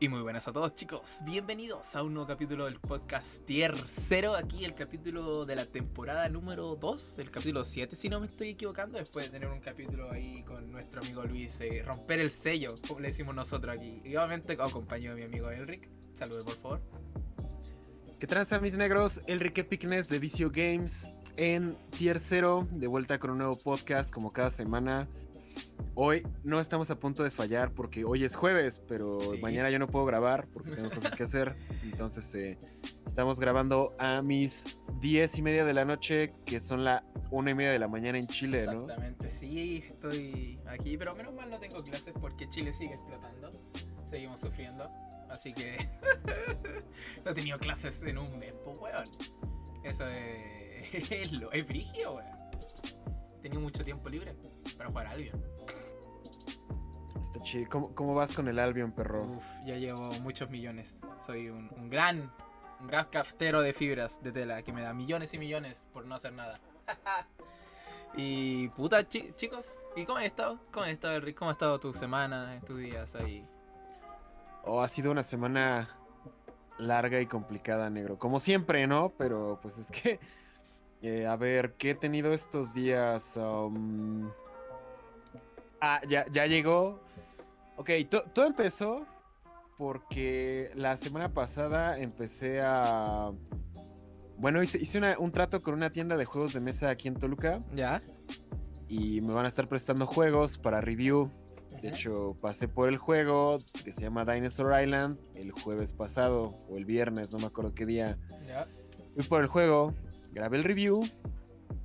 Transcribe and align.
Y 0.00 0.08
muy 0.08 0.22
buenas 0.22 0.48
a 0.48 0.52
todos 0.52 0.74
chicos, 0.74 1.20
bienvenidos 1.24 1.94
a 1.94 2.02
un 2.02 2.14
nuevo 2.14 2.26
capítulo 2.26 2.64
del 2.64 2.80
podcast 2.80 3.44
Tier 3.46 3.74
0, 3.86 4.34
aquí 4.34 4.64
el 4.64 4.74
capítulo 4.74 5.46
de 5.46 5.54
la 5.54 5.66
temporada 5.66 6.28
número 6.28 6.74
2, 6.74 7.20
el 7.20 7.30
capítulo 7.30 7.64
7 7.64 7.94
si 7.94 8.08
no 8.08 8.18
me 8.18 8.26
estoy 8.26 8.50
equivocando, 8.50 8.98
después 8.98 9.26
de 9.26 9.30
tener 9.30 9.48
un 9.48 9.60
capítulo 9.60 10.10
ahí 10.10 10.42
con 10.42 10.70
nuestro 10.72 11.00
amigo 11.00 11.22
Luis, 11.22 11.60
eh, 11.60 11.82
romper 11.86 12.18
el 12.18 12.30
sello, 12.30 12.74
como 12.86 13.00
le 13.00 13.08
decimos 13.08 13.34
nosotros 13.34 13.76
aquí, 13.76 14.02
y 14.04 14.16
obviamente 14.16 14.54
acompañado 14.54 15.16
de 15.16 15.22
mi 15.22 15.26
amigo 15.28 15.50
Elric, 15.50 15.88
salude 16.14 16.42
por 16.42 16.56
favor. 16.56 16.82
¿Qué 18.18 18.26
tranza 18.26 18.58
mis 18.58 18.76
negros? 18.76 19.20
Elric 19.26 19.58
Epicness 19.58 20.08
de 20.08 20.18
Vicio 20.18 20.50
Games 20.50 21.12
en 21.36 21.76
Tier 21.90 22.18
0, 22.18 22.66
de 22.72 22.86
vuelta 22.88 23.18
con 23.18 23.30
un 23.30 23.38
nuevo 23.38 23.58
podcast 23.58 24.12
como 24.12 24.32
cada 24.32 24.50
semana. 24.50 25.08
Hoy 25.96 26.26
no 26.42 26.58
estamos 26.58 26.90
a 26.90 26.96
punto 26.98 27.22
de 27.22 27.30
fallar 27.30 27.70
porque 27.72 28.04
hoy 28.04 28.24
es 28.24 28.34
jueves, 28.34 28.82
pero 28.88 29.20
Sí. 29.20 29.38
mañana 29.38 29.70
yo 29.70 29.78
no 29.78 29.86
puedo 29.86 30.04
grabar 30.04 30.48
porque 30.52 30.72
tengo 30.72 30.90
cosas 30.90 31.14
que 31.14 31.22
hacer. 31.22 31.56
Entonces 31.84 32.34
eh, 32.34 32.58
estamos 33.06 33.38
grabando 33.38 33.94
a 33.98 34.20
mis 34.20 34.64
10 35.00 35.38
y 35.38 35.42
media 35.42 35.64
de 35.64 35.72
la 35.72 35.84
noche, 35.84 36.34
que 36.46 36.58
son 36.58 36.82
la 36.82 37.04
una 37.30 37.52
y 37.52 37.54
media 37.54 37.70
de 37.70 37.78
la 37.78 37.86
mañana 37.86 38.18
en 38.18 38.26
Chile, 38.26 38.64
¿no? 38.66 38.72
Exactamente, 38.72 39.30
sí, 39.30 39.84
estoy 39.86 40.60
aquí, 40.66 40.96
pero 40.96 41.14
menos 41.14 41.32
mal 41.32 41.48
no 41.48 41.60
tengo 41.60 41.82
clases 41.84 42.12
porque 42.20 42.48
Chile 42.48 42.72
sigue 42.72 42.94
explotando, 42.94 43.50
seguimos 44.10 44.40
sufriendo, 44.40 44.90
así 45.30 45.52
que 45.54 45.76
no 47.24 47.30
he 47.30 47.34
tenido 47.34 47.58
clases 47.58 48.02
en 48.02 48.18
un 48.18 48.36
mes, 48.38 48.52
pues 48.64 48.78
weón. 48.80 49.08
Eso 49.84 50.08
es, 50.08 51.10
es, 51.12 51.32
lo- 51.32 51.52
es 51.52 51.64
brigio, 51.66 52.14
weón. 52.14 52.26
He 53.38 53.42
tenido 53.42 53.60
mucho 53.60 53.84
tiempo 53.84 54.08
libre 54.08 54.34
para 54.76 54.88
jugar 54.90 55.06
Albion. 55.08 55.40
Está 57.34 57.44
chido. 57.44 57.68
¿Cómo, 57.68 57.94
cómo 57.96 58.14
vas 58.14 58.32
con 58.32 58.46
el 58.46 58.60
Albion, 58.60 58.92
perro? 58.92 59.24
Uf, 59.24 59.44
ya 59.64 59.74
llevo 59.74 60.08
muchos 60.20 60.48
millones. 60.50 61.00
Soy 61.26 61.48
un, 61.48 61.68
un 61.76 61.90
gran, 61.90 62.30
un 62.80 62.86
gran 62.86 63.06
caftero 63.06 63.60
de 63.60 63.72
fibras 63.72 64.22
de 64.22 64.30
tela 64.30 64.62
que 64.62 64.72
me 64.72 64.82
da 64.82 64.94
millones 64.94 65.34
y 65.34 65.38
millones 65.38 65.88
por 65.92 66.06
no 66.06 66.14
hacer 66.14 66.32
nada. 66.32 66.60
y 68.16 68.68
puta, 68.68 69.08
chi- 69.08 69.32
chicos, 69.34 69.80
¿y 69.96 70.04
cómo 70.04 70.18
has 70.18 70.26
estado? 70.26 70.60
¿Cómo 70.70 70.84
has 70.84 70.92
estado, 70.92 71.18
Rick? 71.18 71.36
¿Cómo 71.36 71.50
ha 71.50 71.54
estado 71.54 71.80
tu 71.80 71.92
semana, 71.92 72.60
tus 72.64 72.78
días 72.78 73.16
ahí? 73.16 73.44
Oh, 74.62 74.80
ha 74.80 74.86
sido 74.86 75.10
una 75.10 75.24
semana 75.24 75.88
larga 76.78 77.20
y 77.20 77.26
complicada, 77.26 77.90
negro. 77.90 78.16
Como 78.16 78.38
siempre, 78.38 78.86
¿no? 78.86 79.12
Pero 79.18 79.58
pues 79.60 79.78
es 79.78 79.90
que. 79.90 80.20
eh, 81.02 81.26
a 81.26 81.34
ver, 81.34 81.72
¿qué 81.72 81.90
he 81.90 81.94
tenido 81.96 82.32
estos 82.32 82.72
días? 82.74 83.36
Um, 83.36 84.30
Ah, 85.86 86.00
ya, 86.08 86.24
ya 86.32 86.46
llegó. 86.46 86.98
Ok, 87.76 87.90
to- 88.10 88.24
todo 88.32 88.46
empezó 88.46 89.06
porque 89.76 90.70
la 90.74 90.96
semana 90.96 91.32
pasada 91.32 91.98
empecé 91.98 92.60
a. 92.62 93.32
Bueno, 94.36 94.62
hice, 94.62 94.78
hice 94.80 94.98
una- 94.98 95.18
un 95.18 95.32
trato 95.32 95.62
con 95.62 95.74
una 95.74 95.90
tienda 95.90 96.16
de 96.16 96.24
juegos 96.24 96.52
de 96.52 96.60
mesa 96.60 96.90
aquí 96.90 97.08
en 97.08 97.14
Toluca 97.14 97.60
¿Ya? 97.74 98.02
y 98.88 99.20
me 99.20 99.32
van 99.32 99.44
a 99.44 99.48
estar 99.48 99.66
prestando 99.68 100.06
juegos 100.06 100.58
para 100.58 100.80
review. 100.80 101.30
De 101.82 101.88
hecho, 101.90 102.34
pasé 102.40 102.66
por 102.66 102.88
el 102.88 102.96
juego 102.98 103.58
que 103.84 103.92
se 103.92 104.02
llama 104.02 104.24
Dinosaur 104.24 104.80
Island 104.82 105.18
el 105.34 105.50
jueves 105.52 105.92
pasado 105.92 106.56
o 106.68 106.76
el 106.78 106.84
viernes, 106.84 107.32
no 107.32 107.38
me 107.40 107.46
acuerdo 107.46 107.74
qué 107.74 107.84
día. 107.84 108.16
Fui 109.14 109.24
por 109.24 109.42
el 109.42 109.48
juego, 109.48 109.92
grabé 110.32 110.56
el 110.56 110.64
review 110.64 111.02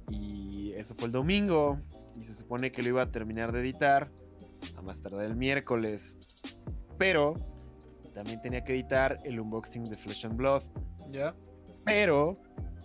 y 0.10 0.72
eso 0.74 0.96
fue 0.96 1.08
el 1.08 1.12
domingo. 1.12 1.80
Y 2.16 2.24
se 2.24 2.34
supone 2.34 2.72
que 2.72 2.82
lo 2.82 2.90
iba 2.90 3.02
a 3.04 3.12
terminar 3.12 3.52
de 3.52 3.60
editar 3.62 4.10
a 4.78 4.82
más 4.82 5.02
tardar 5.02 5.26
el 5.26 5.36
miércoles. 5.36 6.18
Pero 6.98 7.34
también 8.14 8.42
tenía 8.42 8.64
que 8.64 8.74
editar 8.74 9.18
el 9.24 9.40
unboxing 9.40 9.86
de 9.86 9.96
Flesh 9.96 10.26
and 10.26 10.36
Blood. 10.36 10.64
¿Ya? 11.12 11.34
Pero 11.86 12.34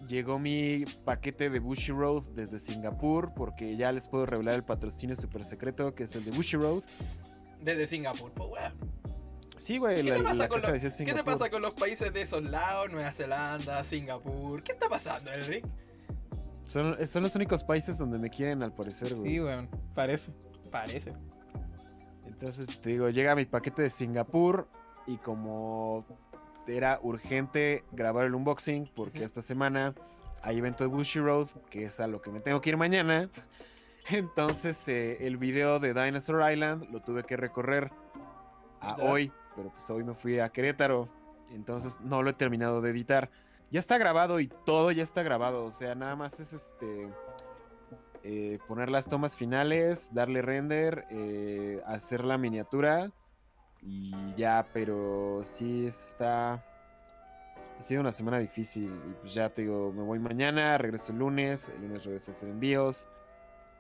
llegó 0.08 0.38
mi 0.38 0.84
paquete 1.04 1.50
de 1.50 1.58
Bushy 1.58 1.92
Road 1.92 2.28
desde 2.34 2.58
Singapur 2.58 3.32
porque 3.34 3.76
ya 3.76 3.90
les 3.92 4.08
puedo 4.08 4.26
revelar 4.26 4.54
el 4.54 4.64
patrocinio 4.64 5.16
super 5.16 5.44
secreto 5.44 5.94
que 5.94 6.04
es 6.04 6.14
el 6.16 6.24
de 6.24 6.30
Bushy 6.32 6.56
Road. 6.56 6.82
Desde 7.60 7.86
Singapur, 7.86 8.30
pues 8.32 8.48
weón. 8.50 8.72
Sí, 9.56 9.78
güey, 9.78 9.96
¿Qué 9.96 10.10
la, 10.10 10.16
te 10.16 10.22
pasa 10.22 10.48
con 10.48 10.62
los- 10.62 10.96
¿Qué 10.96 11.14
te 11.14 11.24
pasa 11.24 11.48
con 11.48 11.62
los 11.62 11.74
países 11.74 12.12
de 12.12 12.22
esos 12.22 12.42
lados? 12.42 12.90
Nueva 12.92 13.12
Zelanda, 13.12 13.82
Singapur. 13.84 14.62
¿Qué 14.62 14.72
está 14.72 14.88
pasando, 14.88 15.30
Rick? 15.46 15.64
Son, 16.64 16.96
son 17.06 17.22
los 17.22 17.34
únicos 17.36 17.62
países 17.62 17.96
donde 17.98 18.18
me 18.18 18.30
quieren 18.30 18.62
al 18.62 18.74
parecer, 18.74 19.14
güey. 19.14 19.30
Sí, 19.30 19.40
weón. 19.40 19.68
Parece. 19.94 20.32
Parece. 20.70 21.12
Entonces 22.34 22.80
te 22.80 22.90
digo, 22.90 23.08
llega 23.10 23.36
mi 23.36 23.44
paquete 23.44 23.82
de 23.82 23.90
Singapur 23.90 24.66
y 25.06 25.18
como 25.18 26.04
era 26.66 26.98
urgente 27.00 27.84
grabar 27.92 28.26
el 28.26 28.34
unboxing 28.34 28.90
porque 28.92 29.22
esta 29.22 29.40
semana 29.40 29.94
hay 30.42 30.58
evento 30.58 30.82
de 30.82 30.88
Bushy 30.88 31.20
Road, 31.20 31.46
que 31.70 31.84
es 31.84 32.00
a 32.00 32.08
lo 32.08 32.20
que 32.20 32.32
me 32.32 32.40
tengo 32.40 32.60
que 32.60 32.70
ir 32.70 32.76
mañana. 32.76 33.30
Entonces 34.10 34.88
eh, 34.88 35.24
el 35.24 35.36
video 35.36 35.78
de 35.78 35.94
Dinosaur 35.94 36.50
Island 36.50 36.90
lo 36.90 37.00
tuve 37.00 37.22
que 37.22 37.36
recorrer 37.36 37.92
a 38.80 38.96
hoy, 38.96 39.30
pero 39.54 39.70
pues 39.70 39.88
hoy 39.90 40.02
me 40.02 40.14
fui 40.14 40.40
a 40.40 40.48
Querétaro, 40.48 41.08
entonces 41.50 41.98
no 42.00 42.22
lo 42.22 42.30
he 42.30 42.34
terminado 42.34 42.80
de 42.82 42.90
editar. 42.90 43.30
Ya 43.70 43.78
está 43.78 43.96
grabado 43.96 44.40
y 44.40 44.48
todo 44.48 44.90
ya 44.90 45.04
está 45.04 45.22
grabado, 45.22 45.64
o 45.64 45.70
sea, 45.70 45.94
nada 45.94 46.16
más 46.16 46.38
es 46.40 46.52
este 46.52 47.08
eh, 48.24 48.58
poner 48.66 48.90
las 48.90 49.06
tomas 49.06 49.36
finales, 49.36 50.12
darle 50.14 50.40
render, 50.40 51.06
eh, 51.10 51.82
hacer 51.86 52.24
la 52.24 52.38
miniatura 52.38 53.12
y 53.82 54.34
ya, 54.34 54.66
pero 54.72 55.42
sí 55.44 55.86
está... 55.86 56.64
Ha 57.78 57.82
sido 57.82 58.00
una 58.00 58.12
semana 58.12 58.38
difícil 58.38 58.90
y 59.10 59.14
pues 59.20 59.34
ya 59.34 59.50
te 59.50 59.62
digo, 59.62 59.92
me 59.92 60.02
voy 60.02 60.18
mañana, 60.18 60.78
regreso 60.78 61.12
el 61.12 61.18
lunes, 61.18 61.68
el 61.68 61.82
lunes 61.82 62.04
regreso 62.04 62.30
a 62.30 62.34
hacer 62.34 62.48
envíos 62.48 63.06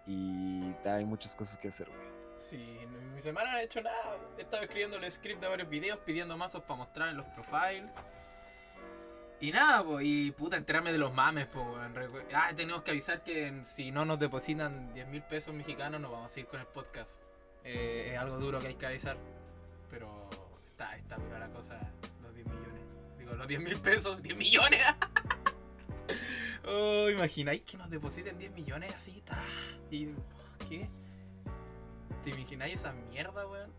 y 0.06 0.74
hay 0.84 1.06
muchas 1.06 1.34
cosas 1.34 1.56
que 1.56 1.68
hacer, 1.68 1.88
güey. 1.88 2.14
Sí, 2.36 2.78
mi 3.14 3.20
semana 3.22 3.52
no 3.52 3.58
he 3.58 3.64
hecho 3.64 3.80
nada. 3.80 4.18
He 4.36 4.42
estado 4.42 4.62
escribiendo 4.62 4.96
el 4.98 5.10
script 5.10 5.40
de 5.40 5.48
varios 5.48 5.68
videos, 5.70 5.98
pidiendo 6.00 6.36
mazos 6.36 6.62
para 6.62 6.78
mostrar 6.78 7.08
en 7.10 7.16
los 7.16 7.26
profiles. 7.26 7.94
Y 9.44 9.52
nada, 9.52 9.84
po, 9.84 10.00
y 10.00 10.30
puta, 10.30 10.56
enterarme 10.56 10.90
de 10.90 10.96
los 10.96 11.12
mames, 11.12 11.44
po. 11.44 11.60
weón. 11.60 11.92
Ah, 12.32 12.50
tenemos 12.56 12.82
que 12.82 12.92
avisar 12.92 13.22
que 13.22 13.60
si 13.62 13.90
no 13.90 14.06
nos 14.06 14.18
depositan 14.18 14.94
10 14.94 15.06
mil 15.08 15.22
pesos 15.22 15.52
mexicanos, 15.52 16.00
no 16.00 16.10
vamos 16.10 16.34
a 16.34 16.40
ir 16.40 16.46
con 16.46 16.60
el 16.60 16.66
podcast. 16.66 17.24
Eh, 17.62 18.12
es 18.14 18.18
algo 18.18 18.38
duro 18.38 18.58
que 18.58 18.68
hay 18.68 18.74
que 18.76 18.86
avisar. 18.86 19.18
Pero 19.90 20.30
está, 20.66 20.96
está 20.96 21.16
dura 21.16 21.38
la 21.40 21.50
cosa, 21.50 21.78
los 22.22 22.34
10 22.34 22.46
millones. 22.46 22.82
Digo, 23.18 23.34
los 23.34 23.46
10 23.46 23.60
mil 23.60 23.78
pesos, 23.80 24.22
10 24.22 24.34
millones. 24.34 24.80
oh, 26.66 27.10
imagináis 27.10 27.60
que 27.64 27.76
nos 27.76 27.90
depositen 27.90 28.38
10 28.38 28.50
millones 28.52 28.94
así, 28.94 29.20
ta, 29.26 29.44
y 29.90 30.08
¿qué? 30.70 30.88
¿Te 32.22 32.30
imagináis 32.30 32.76
esa 32.76 32.94
mierda, 32.94 33.46
weón? 33.46 33.70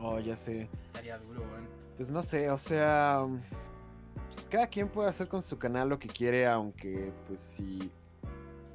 Oh, 0.00 0.18
ya 0.20 0.34
sé. 0.34 0.70
Estaría 0.86 1.18
duro, 1.18 1.42
weón. 1.42 1.68
Pues 1.98 2.10
no 2.10 2.22
sé, 2.22 2.50
o 2.50 2.56
sea, 2.56 3.26
pues 4.34 4.46
cada 4.46 4.66
quien 4.66 4.88
puede 4.88 5.08
hacer 5.08 5.28
con 5.28 5.42
su 5.42 5.56
canal 5.58 5.88
lo 5.88 5.98
que 5.98 6.08
quiere, 6.08 6.46
aunque 6.46 7.12
pues 7.28 7.40
si 7.40 7.90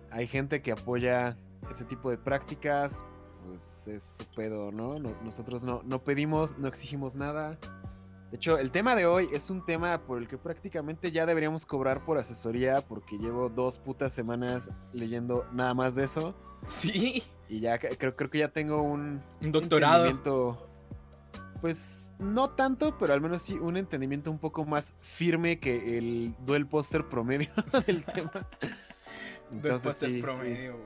hay 0.09 0.25
gente 0.28 0.62
que 0.62 0.72
apoya 0.72 1.36
ese 1.70 1.84
tipo 1.86 2.09
de 2.09 2.18
prácticas, 2.18 3.03
pues 3.46 3.88
es 3.88 4.03
su 4.18 4.25
pedo, 4.36 4.72
¿no? 4.72 4.97
No- 5.00 5.14
nosotros 5.24 5.64
no, 5.64 5.81
no 5.84 6.00
pedimos, 6.03 6.58
no 6.58 6.68
exigimos 6.68 7.16
nada. 7.16 7.58
De 8.31 8.36
hecho, 8.38 8.58
el 8.59 8.72
tema 8.72 8.96
de 8.96 9.06
hoy 9.08 9.28
es 9.34 9.50
un 9.50 9.66
tema 9.66 10.02
por 10.03 10.20
el 10.20 10.28
que 10.28 10.38
prácticamente 10.38 11.12
ya 11.12 11.25
deberíamos 11.25 11.66
cobrar 11.66 12.06
por 12.06 12.17
asesoría, 12.20 12.79
porque 12.82 13.17
llevo 13.17 13.50
dos 13.50 13.79
putas 13.79 14.14
semanas 14.14 14.70
leyendo 14.94 15.46
nada 15.52 15.73
más 15.73 15.96
de 15.96 16.03
eso. 16.03 16.35
Sí, 16.67 17.23
Y 17.47 17.59
ya 17.61 17.79
creo, 17.79 18.16
creo 18.16 18.29
que 18.29 18.38
ya 18.40 18.50
tengo 18.50 18.82
un, 18.84 19.22
un 19.41 19.52
doctorado. 19.52 20.06
Pues 21.61 22.11
no 22.20 22.52
tanto, 22.52 22.97
pero 22.97 23.14
al 23.14 23.22
menos 23.22 23.41
sí 23.41 23.53
un 23.56 23.76
entendimiento 23.78 24.32
un 24.32 24.40
poco 24.40 24.66
más 24.66 24.96
firme 25.02 25.59
que 25.59 25.97
el 25.97 26.34
duel 26.46 26.67
póster 26.67 27.08
promedio 27.08 27.50
del 27.85 28.06
tema. 28.06 28.32
Del 29.52 29.79
sí, 29.79 30.22
promedio. 30.22 30.78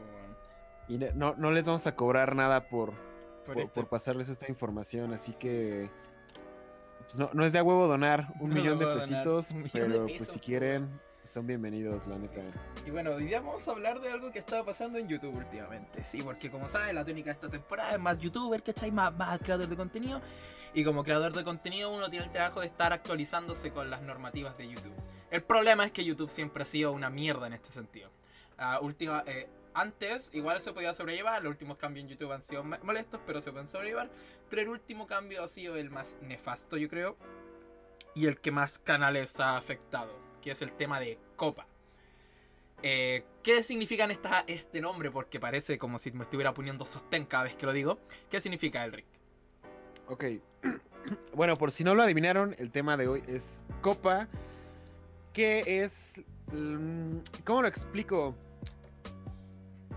Y 0.88 0.98
no, 1.16 1.36
no 1.36 1.52
les 1.52 1.66
vamos 1.66 1.86
a 1.88 1.96
cobrar 1.96 2.36
nada 2.36 2.68
por, 2.70 2.92
Por 2.92 3.46
por, 3.46 3.58
este- 3.60 3.70
por 3.74 3.88
pasarles 3.88 4.30
esta 4.30 4.48
información, 4.50 5.14
así 5.14 5.34
que 5.40 5.90
pues 7.04 7.16
no, 7.16 7.30
no 7.34 7.46
es 7.46 7.54
de 7.54 7.60
a 7.60 7.64
huevo 7.64 7.88
donar 7.88 8.34
un 8.40 8.50
No 8.50 8.56
millón 8.56 8.80
de 8.80 8.86
pesitos, 8.88 9.50
de 9.50 9.70
pero 9.72 10.06
pues 10.06 10.30
si 10.30 10.40
quieren, 10.40 11.00
son 11.24 11.46
bienvenidos, 11.48 12.08
la 12.08 12.18
neta. 12.18 12.42
Y 12.86 12.90
bueno, 12.90 13.12
hoy 13.12 13.26
día 13.26 13.42
vamos 13.42 13.68
a 13.68 13.72
hablar 13.72 14.00
de 14.02 14.12
algo 14.12 14.32
que 14.32 14.40
estaba 14.40 14.66
pasando 14.66 14.98
en 14.98 15.08
YouTube 15.08 15.36
últimamente. 15.36 16.04
Sí, 16.04 16.22
porque 16.22 16.50
como 16.50 16.68
sabes, 16.68 16.94
la 16.94 17.06
tónica 17.06 17.30
de 17.30 17.34
esta 17.36 17.50
temporada 17.50 17.92
es 17.92 18.00
más 18.00 18.18
youtuber, 18.18 18.62
¿cachai? 18.64 18.92
Más, 18.92 19.16
más 19.16 19.40
creador 19.40 19.68
de 19.68 19.76
contenido. 19.76 20.22
Y 20.74 20.84
como 20.84 21.04
creador 21.04 21.34
de 21.34 21.44
contenido 21.44 21.92
uno 21.92 22.10
tiene 22.10 22.26
el 22.26 22.32
trabajo 22.32 22.62
de 22.62 22.66
estar 22.66 22.94
actualizándose 22.94 23.72
con 23.72 23.90
las 23.90 24.02
normativas 24.02 24.58
de 24.58 24.68
YouTube. 24.68 24.96
El 25.30 25.44
problema 25.44 25.86
es 25.86 25.92
que 25.92 26.04
YouTube 26.04 26.30
siempre 26.30 26.64
ha 26.64 26.66
sido 26.66 26.92
una 26.92 27.10
mierda 27.10 27.48
en 27.48 27.54
este 27.54 27.70
sentido. 27.70 28.10
Ah, 28.58 28.80
eh, 29.28 29.50
antes 29.74 30.34
igual 30.34 30.62
se 30.62 30.74
podía 30.74 30.94
sobrellevar, 30.94 31.44
los 31.44 31.52
últimos 31.52 31.78
cambios 31.78 32.06
en 32.06 32.10
YouTube 32.10 32.32
han 32.32 32.42
sido 32.42 32.64
molestos, 32.64 33.20
pero 33.26 33.42
se 33.42 33.52
pueden 33.52 33.68
sobrellevar. 33.68 34.10
Pero 34.50 34.64
el 34.64 34.70
último 34.70 35.06
cambio 35.06 35.44
ha 35.44 35.48
sido 35.48 35.76
el 35.76 35.92
más 35.92 36.16
nefasto, 36.22 36.78
yo 36.78 36.90
creo. 36.90 37.18
Y 38.16 38.26
el 38.26 38.40
que 38.40 38.52
más 38.52 38.80
canales 38.80 39.40
ha 39.40 39.58
afectado, 39.58 40.16
que 40.42 40.52
es 40.52 40.62
el 40.62 40.74
tema 40.74 41.00
de 41.00 41.20
Copa. 41.36 41.68
Eh, 42.82 43.26
¿Qué 43.42 43.64
significan 43.64 44.12
esta, 44.12 44.44
este 44.46 44.82
nombre? 44.82 45.10
Porque 45.10 45.40
parece 45.40 45.78
como 45.78 45.98
si 46.00 46.12
me 46.12 46.24
estuviera 46.24 46.54
poniendo 46.54 46.86
sostén 46.86 47.26
cada 47.26 47.46
vez 47.46 47.56
que 47.56 47.66
lo 47.66 47.74
digo. 47.74 48.00
¿Qué 48.30 48.42
significa 48.42 48.84
Elric? 48.84 49.13
Ok. 50.08 50.26
Bueno, 51.36 51.58
por 51.58 51.72
si 51.72 51.84
no 51.84 51.96
lo 51.96 52.04
adivinaron, 52.04 52.56
el 52.60 52.72
tema 52.72 52.96
de 52.96 53.10
hoy 53.10 53.24
es 53.28 53.62
Copa, 53.82 54.30
que 55.34 55.84
es... 55.84 56.22
mm, 56.54 57.18
¿Cómo 57.44 57.64
lo 57.64 57.68
explico? 57.68 58.36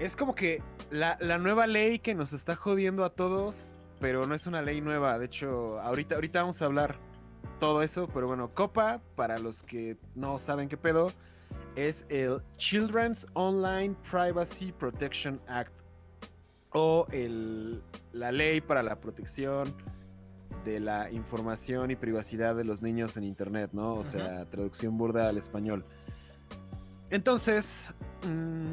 Es 0.00 0.17
como 0.17 0.35
que 0.35 0.62
la, 0.91 1.17
nueva 1.38 1.67
ley 1.67 2.00
que 2.00 2.14
nos 2.14 2.32
está 2.32 2.56
jodiendo 2.56 3.05
a 3.05 3.11
todos, 3.11 3.70
pero 4.00 4.26
no 4.26 4.35
es 4.35 4.47
una 4.47 4.62
ley 4.62 4.81
nueva. 4.81 5.17
De 5.19 5.26
hecho, 5.26 5.81
ahorita, 5.81 6.17
ahorita 6.17 6.41
vamos 6.41 6.61
a 6.61 6.64
hablar 6.64 6.97
todo 7.61 7.82
eso, 7.82 8.09
pero 8.12 8.26
bueno, 8.26 8.50
Copa, 8.52 9.00
para 9.14 9.38
los 9.38 9.62
que 9.62 9.97
no 10.14 10.38
saben 10.38 10.69
qué 10.69 10.76
pedo, 10.76 11.12
es 11.76 12.05
el 12.09 12.43
Children's 12.56 13.26
Online 13.35 13.94
Privacy 14.11 14.73
Protection 14.73 15.41
Act 15.47 15.86
o 16.78 17.06
el, 17.11 17.82
la 18.12 18.31
ley 18.32 18.61
para 18.61 18.82
la 18.82 19.00
protección 19.00 19.75
de 20.62 20.78
la 20.78 21.11
información 21.11 21.90
y 21.90 21.96
privacidad 21.96 22.55
de 22.55 22.64
los 22.64 22.82
niños 22.82 23.17
en 23.17 23.25
internet, 23.25 23.70
¿no? 23.73 23.94
O 23.94 24.05
sea, 24.05 24.44
traducción 24.50 24.99
burda 24.99 25.28
al 25.31 25.38
español. 25.38 25.87
Entonces, 27.08 27.94
mm, 28.28 28.73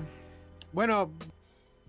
bueno, 0.74 1.12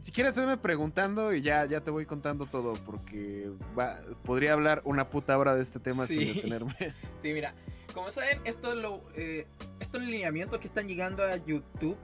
si 0.02 0.12
quieres 0.12 0.36
verme 0.36 0.56
preguntando 0.56 1.32
y 1.34 1.42
ya, 1.42 1.64
ya 1.66 1.80
te 1.80 1.90
voy 1.90 2.06
contando 2.06 2.46
todo, 2.46 2.74
porque 2.84 3.50
va- 3.76 4.00
podría 4.24 4.52
hablar 4.52 4.82
una 4.84 5.08
puta 5.10 5.36
hora 5.36 5.54
de 5.56 5.62
este 5.62 5.80
tema 5.80 6.06
Sí. 6.06 6.18
sin 6.18 6.34
detenerme. 6.36 6.76
Sí, 7.22 7.32
mira, 7.32 7.54
como 7.92 8.12
saben, 8.12 8.38
estos, 8.44 8.76
lo, 8.76 9.02
eh, 9.16 9.46
estos 9.80 10.00
lineamientos 10.02 10.58
que 10.60 10.68
están 10.68 10.86
llegando 10.86 11.24
a 11.24 11.36
YouTube 11.38 11.96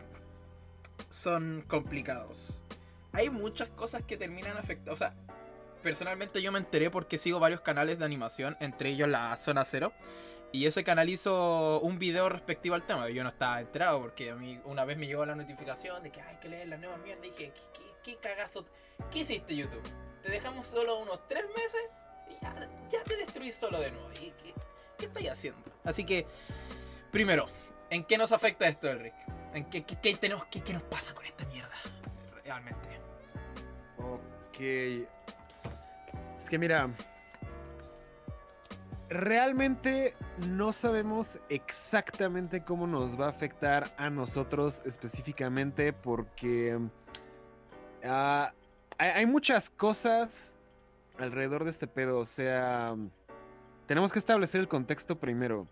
son 1.11 1.63
complicados. 1.69 2.65
Hay 3.13 3.31
muchas 3.31 3.69
cosas 3.71 4.03
que 4.03 4.17
terminan 4.17 4.57
afectando. 4.57 4.93
O 4.93 4.97
sea, 4.97 5.15
personalmente 5.83 6.43
yo 6.43 6.53
me 6.53 6.59
enteré 6.59 6.91
porque 6.91 7.19
sigo 7.19 7.41
varios 7.41 7.61
canales 7.61 7.99
de 7.99 8.05
animación, 8.05 8.57
entre 8.61 8.91
ellos 8.91 9.09
la 9.09 9.37
Zona 9.37 9.65
Cero. 9.65 9.93
Y 10.53 10.67
ese 10.67 10.83
canal 10.83 11.09
hizo 11.09 11.81
un 11.81 11.99
video 11.99 12.29
respectivo 12.29 12.75
al 12.75 12.83
tema. 12.83 13.09
Yo 13.09 13.23
no 13.23 13.29
estaba 13.29 13.61
enterado 13.61 14.01
porque 14.01 14.31
a 14.31 14.35
mí 14.35 14.61
una 14.65 14.85
vez 14.85 14.99
me 14.99 15.07
llegó 15.07 15.25
la 15.25 15.37
notificación 15.37 16.03
de 16.03 16.11
que 16.11 16.21
hay 16.21 16.37
que 16.37 16.49
leer 16.49 16.69
la 16.69 16.77
nueva 16.77 16.97
mierda. 16.99 17.25
Y 17.25 17.31
dije, 17.31 17.53
¿qué, 18.03 18.17
cagazo? 18.17 18.67
¿Qué 19.13 19.21
hiciste 19.21 19.55
YouTube? 19.55 19.83
Te 20.23 20.31
dejamos 20.31 20.67
solo 20.67 20.99
unos 20.99 21.27
tres 21.29 21.45
meses 21.57 21.81
y 22.29 22.45
ya, 22.91 23.03
te 23.05 23.17
destruís 23.17 23.55
solo 23.55 23.79
de 23.79 23.93
nuevo. 23.93 24.11
¿Y 24.15 24.33
qué, 24.43 24.55
qué 24.99 25.07
estáis 25.07 25.31
haciendo? 25.31 25.63
Así 25.85 26.05
que, 26.05 26.27
primero, 27.13 27.47
¿en 27.89 28.05
qué 28.05 28.19
nos 28.19 28.33
afecta 28.33 28.67
esto, 28.67 28.89
Elric? 28.89 29.15
¿En 29.55 29.71
qué, 29.71 29.85
qué, 29.85 30.01
qué 30.01 30.17
tenemos, 30.17 30.47
qué, 30.47 30.63
qué 30.63 30.73
nos 30.73 30.83
pasa 30.83 31.15
con 31.15 31.25
esta 31.25 31.45
mierda? 31.47 31.75
Realmente. 32.45 32.90
Ok. 34.15 34.61
Es 36.39 36.49
que 36.49 36.59
mira. 36.59 36.91
Realmente 39.09 40.15
no 40.49 40.73
sabemos 40.73 41.41
exactamente 41.49 42.63
cómo 42.63 42.87
nos 42.87 43.21
va 43.21 43.27
a 43.27 43.31
afectar 43.31 43.93
a 43.97 44.09
nosotros 44.09 44.83
específicamente 44.87 45.93
porque 45.93 46.79
ah, 48.05 48.53
hay, 48.97 49.11
hay 49.11 49.27
muchas 49.27 49.69
cosas 49.69 50.55
alrededor 51.19 51.65
de 51.65 51.71
este 51.71 51.89
pedo. 51.89 52.21
O 52.21 52.25
sea, 52.25 52.95
tenemos 53.87 54.13
que 54.13 54.21
establecer 54.21 54.61
el 54.61 54.69
contexto 54.69 55.19
primero. 55.19 55.67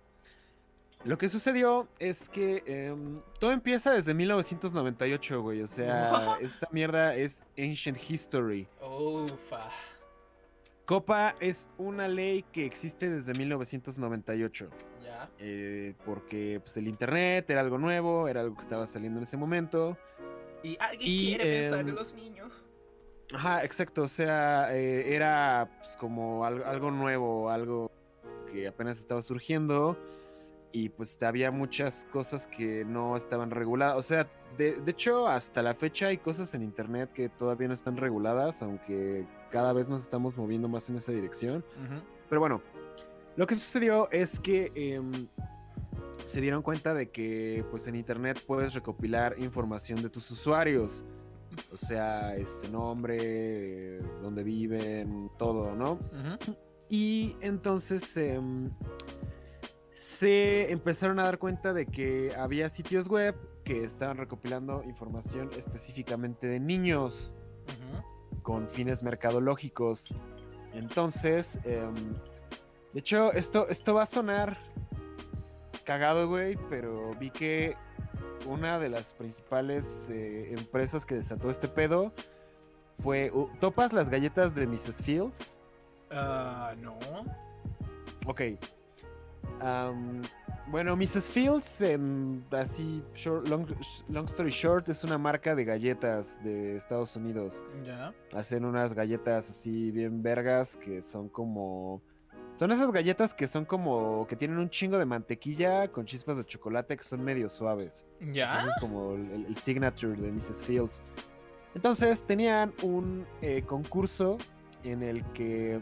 Lo 1.04 1.16
que 1.16 1.28
sucedió 1.28 1.88
es 1.98 2.28
que 2.28 2.62
em, 2.66 3.20
todo 3.38 3.52
empieza 3.52 3.92
desde 3.92 4.14
1998, 4.14 5.42
güey. 5.42 5.62
O 5.62 5.66
sea, 5.66 6.10
esta 6.40 6.68
mierda 6.72 7.14
es 7.14 7.44
ancient 7.56 7.98
history. 8.10 8.66
Ufa. 8.80 9.68
Copa 10.84 11.34
es 11.38 11.68
una 11.76 12.08
ley 12.08 12.44
que 12.50 12.64
existe 12.64 13.10
desde 13.10 13.34
1998. 13.34 14.70
Ya. 15.02 15.28
eh, 15.38 15.94
porque 16.04 16.60
pues, 16.60 16.76
el 16.76 16.88
internet 16.88 17.48
era 17.50 17.60
algo 17.60 17.78
nuevo, 17.78 18.28
era 18.28 18.40
algo 18.40 18.56
que 18.56 18.62
estaba 18.62 18.86
saliendo 18.86 19.18
en 19.18 19.22
ese 19.22 19.36
momento. 19.36 19.96
Y 20.62 20.76
alguien 20.80 21.10
Y, 21.10 21.26
quiere 21.28 21.60
pensar 21.60 21.80
em, 21.80 21.88
en 21.88 21.94
los 21.94 22.14
niños. 22.14 22.66
Ajá, 23.32 23.64
exacto. 23.64 24.02
O 24.02 24.08
sea, 24.08 24.74
eh, 24.74 25.14
era 25.14 25.70
pues, 25.78 25.96
como 25.96 26.44
algo, 26.44 26.64
algo 26.64 26.90
nuevo, 26.90 27.50
algo 27.50 27.90
que 28.50 28.66
apenas 28.66 28.98
estaba 28.98 29.22
surgiendo. 29.22 29.96
Y 30.72 30.90
pues 30.90 31.20
había 31.22 31.50
muchas 31.50 32.06
cosas 32.10 32.46
que 32.46 32.84
no 32.84 33.16
estaban 33.16 33.50
reguladas. 33.50 33.96
O 33.96 34.02
sea, 34.02 34.28
de, 34.56 34.74
de 34.76 34.90
hecho, 34.90 35.28
hasta 35.28 35.62
la 35.62 35.74
fecha 35.74 36.08
hay 36.08 36.18
cosas 36.18 36.54
en 36.54 36.62
internet 36.62 37.10
que 37.12 37.28
todavía 37.28 37.68
no 37.68 37.74
están 37.74 37.96
reguladas, 37.96 38.62
aunque 38.62 39.26
cada 39.50 39.72
vez 39.72 39.88
nos 39.88 40.02
estamos 40.02 40.36
moviendo 40.36 40.68
más 40.68 40.88
en 40.90 40.96
esa 40.96 41.12
dirección. 41.12 41.64
Pero 42.28 42.40
bueno, 42.40 42.62
lo 43.36 43.46
que 43.46 43.54
sucedió 43.54 44.10
es 44.10 44.40
que 44.40 44.70
em, 44.74 45.28
se 46.24 46.40
dieron 46.40 46.62
cuenta 46.62 46.92
de 46.92 47.10
que 47.10 47.64
pues 47.70 47.86
en 47.86 47.94
internet 47.94 48.42
puedes 48.46 48.74
recopilar 48.74 49.36
información 49.38 50.02
de 50.02 50.10
tus 50.10 50.30
usuarios. 50.30 51.04
O 51.72 51.76
sea, 51.76 52.36
este 52.36 52.68
nombre, 52.68 53.16
eh, 53.96 54.02
dónde 54.20 54.44
viven, 54.44 55.30
todo, 55.38 55.74
¿no? 55.74 55.98
Y 56.88 57.36
entonces 57.40 58.16
em, 58.16 58.70
se 60.18 60.72
empezaron 60.72 61.20
a 61.20 61.22
dar 61.22 61.38
cuenta 61.38 61.72
de 61.72 61.86
que 61.86 62.34
había 62.36 62.68
sitios 62.68 63.06
web 63.06 63.36
que 63.62 63.84
estaban 63.84 64.16
recopilando 64.16 64.82
información 64.82 65.50
específicamente 65.56 66.48
de 66.48 66.58
niños 66.58 67.36
con 68.42 68.66
fines 68.66 69.04
mercadológicos. 69.04 70.12
Entonces, 70.72 71.60
em, 71.64 71.94
de 72.94 73.00
hecho, 73.00 73.32
esto, 73.32 73.68
esto 73.68 73.94
va 73.94 74.02
a 74.02 74.06
sonar 74.06 74.58
cagado, 75.84 76.26
güey, 76.26 76.58
pero 76.68 77.14
vi 77.20 77.30
que 77.30 77.76
una 78.44 78.80
de 78.80 78.88
las 78.88 79.14
principales 79.14 80.08
eh, 80.10 80.52
empresas 80.58 81.06
que 81.06 81.14
desató 81.14 81.48
este 81.48 81.68
pedo 81.68 82.12
fue... 83.04 83.30
uh, 83.32 83.48
¿Topas 83.60 83.92
las 83.92 84.10
galletas 84.10 84.56
de 84.56 84.66
Mrs. 84.66 85.00
Fields? 85.00 85.58
Ah, 86.10 86.74
no. 86.76 86.98
Ok. 88.26 88.40
Bueno, 90.70 90.96
Mrs. 90.96 91.30
Fields, 91.30 91.80
en, 91.80 92.44
así, 92.50 93.02
short- 93.14 93.48
long, 93.48 93.66
long 94.08 94.26
story 94.26 94.50
short, 94.50 94.88
es 94.90 95.02
una 95.02 95.16
marca 95.16 95.54
de 95.54 95.64
galletas 95.64 96.42
de 96.44 96.76
Estados 96.76 97.16
Unidos. 97.16 97.62
Ya. 97.84 98.12
Hacen 98.34 98.66
unas 98.66 98.92
galletas 98.92 99.48
así 99.48 99.90
bien 99.90 100.22
vergas 100.22 100.76
que 100.76 101.00
son 101.00 101.28
como... 101.30 102.02
Son 102.56 102.70
esas 102.72 102.90
galletas 102.92 103.32
que 103.32 103.46
son 103.46 103.64
como... 103.64 104.26
que 104.26 104.36
tienen 104.36 104.58
un 104.58 104.68
chingo 104.68 104.98
de 104.98 105.06
mantequilla 105.06 105.88
con 105.88 106.04
chispas 106.04 106.36
de 106.36 106.44
chocolate 106.44 106.96
que 106.98 107.02
son 107.04 107.22
medio 107.24 107.48
suaves. 107.48 108.04
Ya. 108.20 108.58
Ese 108.58 108.68
es 108.68 108.74
como 108.80 109.14
el 109.14 109.56
signature 109.56 110.20
de 110.20 110.30
Mrs. 110.30 110.64
Fields. 110.64 111.02
Entonces 111.74 112.24
tenían 112.24 112.74
un 112.82 113.24
eh, 113.40 113.62
concurso 113.62 114.36
en 114.82 115.02
el 115.02 115.24
que 115.32 115.80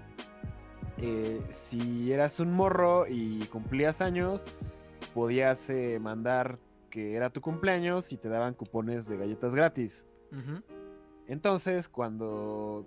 eh, 0.98 1.40
si 1.50 2.12
eras 2.12 2.40
un 2.40 2.52
morro 2.52 3.06
y 3.08 3.46
cumplías 3.46 4.00
años, 4.00 4.46
podías 5.14 5.68
eh, 5.70 5.98
mandar 6.00 6.58
que 6.90 7.14
era 7.14 7.30
tu 7.30 7.40
cumpleaños 7.40 8.12
y 8.12 8.16
te 8.16 8.28
daban 8.28 8.54
cupones 8.54 9.06
de 9.06 9.16
galletas 9.16 9.54
gratis. 9.54 10.06
Entonces, 11.26 11.88
cuando... 11.88 12.86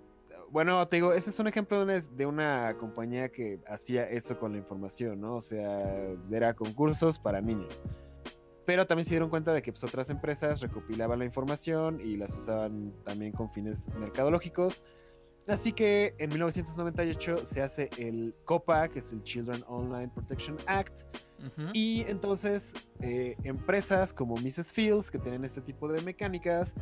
Bueno, 0.51 0.87
te 0.87 0.95
digo, 0.95 1.13
ese 1.13 1.29
es 1.29 1.39
un 1.39 1.47
ejemplo 1.47 1.77
de 1.77 1.83
una, 1.83 1.99
de 1.99 2.25
una 2.25 2.77
compañía 2.79 3.29
que 3.29 3.59
hacía 3.67 4.09
eso 4.09 4.39
con 4.39 4.53
la 4.53 4.57
información, 4.57 5.21
¿no? 5.21 5.35
O 5.35 5.41
sea, 5.41 5.77
era 6.31 6.55
concursos 6.55 7.19
para 7.19 7.39
niños. 7.39 7.83
Pero 8.65 8.87
también 8.87 9.05
se 9.05 9.11
dieron 9.11 9.29
cuenta 9.29 9.53
de 9.53 9.61
que 9.61 9.71
pues, 9.71 9.83
otras 9.83 10.09
empresas 10.09 10.59
recopilaban 10.61 11.19
la 11.19 11.25
información 11.25 12.01
y 12.01 12.17
las 12.17 12.35
usaban 12.35 12.93
también 13.03 13.31
con 13.31 13.51
fines 13.51 13.89
mercadológicos. 13.95 14.81
Así 15.48 15.74
que 15.74 16.13
en 16.19 16.29
1998 16.29 17.46
se 17.46 17.62
hace 17.62 17.89
el 17.98 18.36
COPA, 18.46 18.89
que 18.89 19.00
es 19.00 19.12
el 19.12 19.24
Children 19.24 19.63
Online 19.67 20.10
Protection 20.13 20.58
Act, 20.67 21.01
y 21.74 22.01
entonces 22.08 22.74
eh, 23.00 23.36
empresas 23.43 24.13
como 24.13 24.36
Mrs. 24.36 24.72
Fields, 24.72 25.10
que 25.10 25.17
tienen 25.17 25.46
este 25.46 25.62
tipo 25.62 25.88
de 25.88 26.01
mecánicas, 26.01 26.75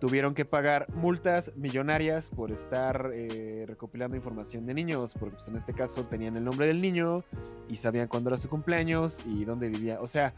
tuvieron 0.00 0.34
que 0.34 0.44
pagar 0.44 0.86
multas 0.94 1.52
millonarias 1.56 2.28
por 2.28 2.52
estar 2.52 3.10
eh, 3.12 3.64
recopilando 3.66 4.16
información 4.16 4.66
de 4.66 4.74
niños, 4.74 5.14
porque 5.18 5.36
pues, 5.36 5.48
en 5.48 5.56
este 5.56 5.72
caso 5.72 6.04
tenían 6.04 6.36
el 6.36 6.44
nombre 6.44 6.66
del 6.66 6.80
niño 6.80 7.24
y 7.68 7.76
sabían 7.76 8.08
cuándo 8.08 8.30
era 8.30 8.36
su 8.36 8.48
cumpleaños 8.48 9.20
y 9.26 9.44
dónde 9.44 9.68
vivía. 9.68 10.00
O 10.00 10.06
sea, 10.06 10.34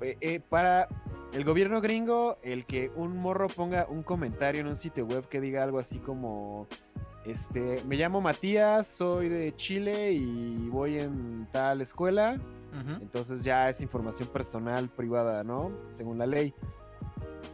eh, 0.00 0.16
eh, 0.20 0.40
para 0.40 0.88
el 1.32 1.44
gobierno 1.44 1.80
gringo, 1.80 2.38
el 2.42 2.64
que 2.66 2.90
un 2.96 3.16
morro 3.16 3.48
ponga 3.48 3.86
un 3.88 4.02
comentario 4.02 4.60
en 4.60 4.66
un 4.66 4.76
sitio 4.76 5.06
web 5.06 5.28
que 5.28 5.40
diga 5.40 5.62
algo 5.62 5.78
así 5.78 5.98
como, 5.98 6.66
este, 7.24 7.82
me 7.86 7.96
llamo 7.96 8.20
Matías, 8.20 8.86
soy 8.86 9.28
de 9.28 9.54
Chile 9.54 10.12
y 10.12 10.68
voy 10.68 10.98
en 10.98 11.46
tal 11.52 11.80
escuela, 11.80 12.40
entonces 13.00 13.42
ya 13.42 13.68
es 13.68 13.80
información 13.80 14.28
personal 14.28 14.88
privada, 14.88 15.42
¿no? 15.42 15.72
Según 15.90 16.18
la 16.18 16.26
ley. 16.26 16.54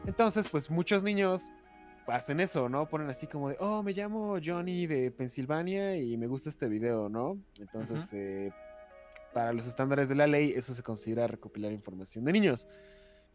Entonces, 0.06 0.48
pues 0.48 0.70
muchos 0.70 1.02
niños 1.02 1.48
hacen 2.06 2.40
eso, 2.40 2.68
¿no? 2.68 2.86
Ponen 2.86 3.08
así 3.08 3.26
como 3.26 3.48
de, 3.48 3.56
oh, 3.60 3.82
me 3.82 3.92
llamo 3.92 4.36
Johnny 4.44 4.86
de 4.86 5.10
Pensilvania 5.10 5.96
y 5.96 6.16
me 6.16 6.26
gusta 6.26 6.50
este 6.50 6.68
video, 6.68 7.08
¿no? 7.08 7.38
Entonces, 7.58 8.12
eh, 8.12 8.52
para 9.36 9.52
los 9.52 9.66
estándares 9.66 10.08
de 10.08 10.14
la 10.14 10.26
ley, 10.26 10.54
eso 10.56 10.72
se 10.72 10.82
considera 10.82 11.26
recopilar 11.26 11.70
información 11.70 12.24
de 12.24 12.32
niños. 12.32 12.66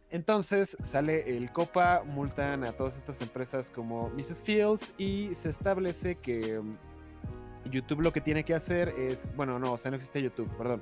Entonces 0.10 0.76
sale 0.82 1.38
el 1.38 1.52
COPA, 1.52 2.02
multan 2.04 2.64
a 2.64 2.72
todas 2.72 2.98
estas 2.98 3.22
empresas 3.22 3.70
como 3.70 4.10
Mrs. 4.10 4.42
Fields 4.42 4.94
y 4.98 5.30
se 5.36 5.52
establece 5.52 6.16
que 6.16 6.60
mm, 6.60 7.70
YouTube 7.70 8.02
lo 8.02 8.12
que 8.12 8.20
tiene 8.20 8.44
que 8.44 8.56
hacer 8.56 8.90
es, 8.98 9.32
bueno, 9.36 9.60
no, 9.60 9.74
o 9.74 9.78
sea, 9.78 9.92
no 9.92 9.98
existe 9.98 10.20
YouTube, 10.24 10.50
perdón. 10.58 10.82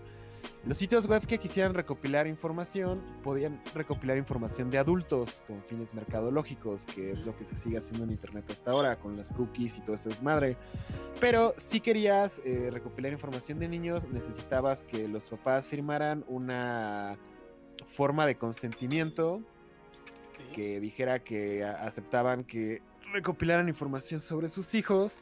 Los 0.65 0.77
sitios 0.77 1.07
web 1.07 1.25
que 1.25 1.37
quisieran 1.37 1.73
recopilar 1.73 2.27
información 2.27 3.01
podían 3.23 3.61
recopilar 3.73 4.17
información 4.17 4.69
de 4.69 4.77
adultos 4.77 5.43
con 5.47 5.63
fines 5.63 5.93
mercadológicos, 5.93 6.85
que 6.85 7.11
es 7.11 7.25
lo 7.25 7.35
que 7.35 7.45
se 7.45 7.55
sigue 7.55 7.77
haciendo 7.77 8.03
en 8.03 8.11
Internet 8.11 8.45
hasta 8.51 8.71
ahora 8.71 8.97
con 8.97 9.15
las 9.15 9.31
cookies 9.31 9.77
y 9.77 9.81
todo 9.81 9.95
eso 9.95 10.09
es 10.09 10.21
madre. 10.21 10.57
Pero 11.19 11.53
si 11.57 11.79
querías 11.79 12.41
eh, 12.45 12.69
recopilar 12.71 13.13
información 13.13 13.59
de 13.59 13.69
niños, 13.69 14.07
necesitabas 14.09 14.83
que 14.83 15.07
los 15.07 15.29
papás 15.29 15.67
firmaran 15.67 16.25
una 16.27 17.17
forma 17.95 18.25
de 18.25 18.35
consentimiento 18.35 19.41
que 20.53 20.79
dijera 20.79 21.19
que 21.19 21.63
aceptaban 21.63 22.43
que 22.43 22.81
recopilaran 23.13 23.67
información 23.69 24.19
sobre 24.19 24.49
sus 24.49 24.73
hijos 24.75 25.21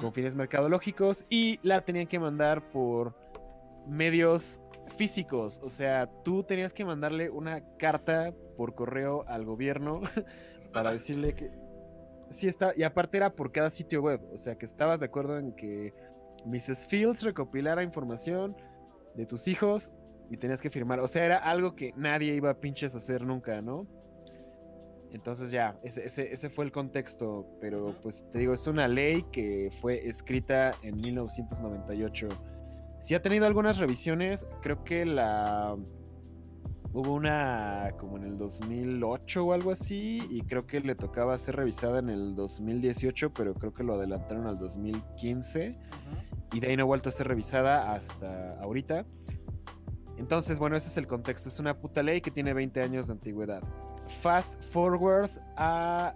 con 0.00 0.12
fines 0.12 0.34
mercadológicos 0.34 1.24
y 1.28 1.58
la 1.62 1.82
tenían 1.82 2.06
que 2.06 2.18
mandar 2.18 2.70
por 2.70 3.14
medios 3.86 4.60
físicos. 4.96 5.60
O 5.62 5.70
sea, 5.70 6.08
tú 6.24 6.44
tenías 6.44 6.72
que 6.72 6.84
mandarle 6.84 7.30
una 7.30 7.62
carta 7.78 8.32
por 8.56 8.74
correo 8.74 9.24
al 9.28 9.44
gobierno 9.44 10.00
para 10.72 10.92
decirle 10.92 11.34
que 11.34 11.50
sí 12.30 12.48
está. 12.48 12.72
Y 12.76 12.82
aparte 12.82 13.16
era 13.16 13.34
por 13.34 13.52
cada 13.52 13.70
sitio 13.70 14.02
web. 14.02 14.20
O 14.32 14.36
sea, 14.36 14.56
que 14.56 14.66
estabas 14.66 15.00
de 15.00 15.06
acuerdo 15.06 15.38
en 15.38 15.52
que 15.52 15.94
Mrs. 16.46 16.86
Fields 16.86 17.22
recopilara 17.22 17.82
información 17.82 18.56
de 19.14 19.26
tus 19.26 19.48
hijos 19.48 19.92
y 20.30 20.36
tenías 20.36 20.60
que 20.60 20.70
firmar. 20.70 21.00
O 21.00 21.08
sea, 21.08 21.24
era 21.24 21.38
algo 21.38 21.74
que 21.74 21.92
nadie 21.96 22.34
iba 22.34 22.50
a 22.50 22.60
pinches 22.60 22.94
hacer 22.94 23.22
nunca, 23.22 23.60
¿no? 23.60 23.86
Entonces 25.12 25.50
ya, 25.50 25.78
ese, 25.82 26.06
ese, 26.06 26.48
fue 26.48 26.64
el 26.64 26.72
contexto, 26.72 27.46
pero 27.60 27.94
pues 28.02 28.26
te 28.32 28.38
digo, 28.38 28.54
es 28.54 28.66
una 28.66 28.88
ley 28.88 29.26
que 29.30 29.70
fue 29.82 30.08
escrita 30.08 30.70
en 30.82 30.96
1998. 30.96 32.28
Si 33.02 33.16
ha 33.16 33.20
tenido 33.20 33.46
algunas 33.46 33.78
revisiones, 33.78 34.46
creo 34.60 34.84
que 34.84 35.04
la... 35.04 35.76
Hubo 36.92 37.14
una 37.14 37.94
como 37.98 38.16
en 38.16 38.22
el 38.22 38.38
2008 38.38 39.44
o 39.44 39.52
algo 39.52 39.72
así, 39.72 40.24
y 40.30 40.42
creo 40.42 40.68
que 40.68 40.78
le 40.78 40.94
tocaba 40.94 41.36
ser 41.36 41.56
revisada 41.56 41.98
en 41.98 42.10
el 42.10 42.36
2018, 42.36 43.32
pero 43.32 43.54
creo 43.54 43.74
que 43.74 43.82
lo 43.82 43.94
adelantaron 43.94 44.46
al 44.46 44.56
2015, 44.56 45.76
y 46.52 46.60
de 46.60 46.66
ahí 46.68 46.76
no 46.76 46.84
ha 46.84 46.86
vuelto 46.86 47.08
a 47.08 47.12
ser 47.12 47.26
revisada 47.26 47.92
hasta 47.92 48.60
ahorita. 48.60 49.04
Entonces, 50.16 50.60
bueno, 50.60 50.76
ese 50.76 50.86
es 50.86 50.96
el 50.96 51.08
contexto. 51.08 51.48
Es 51.48 51.58
una 51.58 51.76
puta 51.76 52.04
ley 52.04 52.20
que 52.20 52.30
tiene 52.30 52.54
20 52.54 52.82
años 52.82 53.08
de 53.08 53.14
antigüedad. 53.14 53.64
Fast 54.20 54.62
forward 54.70 55.30
a 55.56 56.14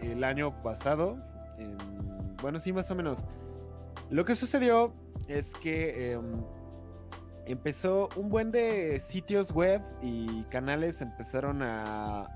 el 0.00 0.24
año 0.24 0.60
pasado. 0.60 1.18
bueno, 2.42 2.58
sí, 2.58 2.72
más 2.72 2.90
o 2.90 2.96
menos. 2.96 3.24
Lo 4.10 4.24
que 4.24 4.34
sucedió 4.34 4.92
es 5.28 5.52
que 5.54 6.12
em, 6.12 6.42
empezó 7.46 8.08
un 8.16 8.28
buen 8.28 8.50
de 8.50 8.98
sitios 9.00 9.52
web 9.52 9.82
y 10.02 10.44
canales 10.44 11.02
empezaron 11.02 11.62
a, 11.62 12.28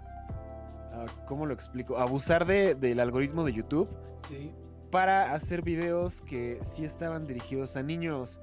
¿cómo 1.27 1.47
lo 1.47 1.55
explico? 1.55 1.99
A 1.99 2.03
abusar 2.03 2.47
del 2.47 3.01
algoritmo 3.01 3.45
de 3.45 3.53
YouTube. 3.53 3.89
Sí. 4.25 4.53
Para 4.91 5.33
hacer 5.35 5.63
videos 5.63 6.21
que 6.23 6.59
sí 6.63 6.85
estaban 6.85 7.27
dirigidos 7.27 7.77
a 7.77 7.83
niños 7.83 8.41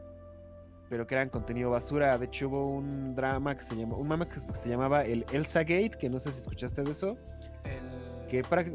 pero 0.89 1.05
que 1.05 1.15
eran 1.15 1.29
contenido 1.29 1.71
basura. 1.71 2.17
De 2.17 2.25
hecho, 2.25 2.47
hubo 2.47 2.69
un 2.69 3.15
drama 3.15 3.55
que 3.55 3.63
se 3.63 3.75
llama, 3.75 3.95
un 3.95 4.07
mama 4.07 4.27
que 4.27 4.39
se 4.39 4.69
llamaba 4.69 5.03
el 5.03 5.25
Elsa 5.31 5.61
Gate, 5.61 5.91
que 5.99 6.09
no 6.09 6.19
sé 6.19 6.31
si 6.31 6.41
escuchaste 6.41 6.83
de 6.83 6.91
eso. 6.91 7.17
El... 7.63 8.27
Que 8.27 8.43
para... 8.43 8.65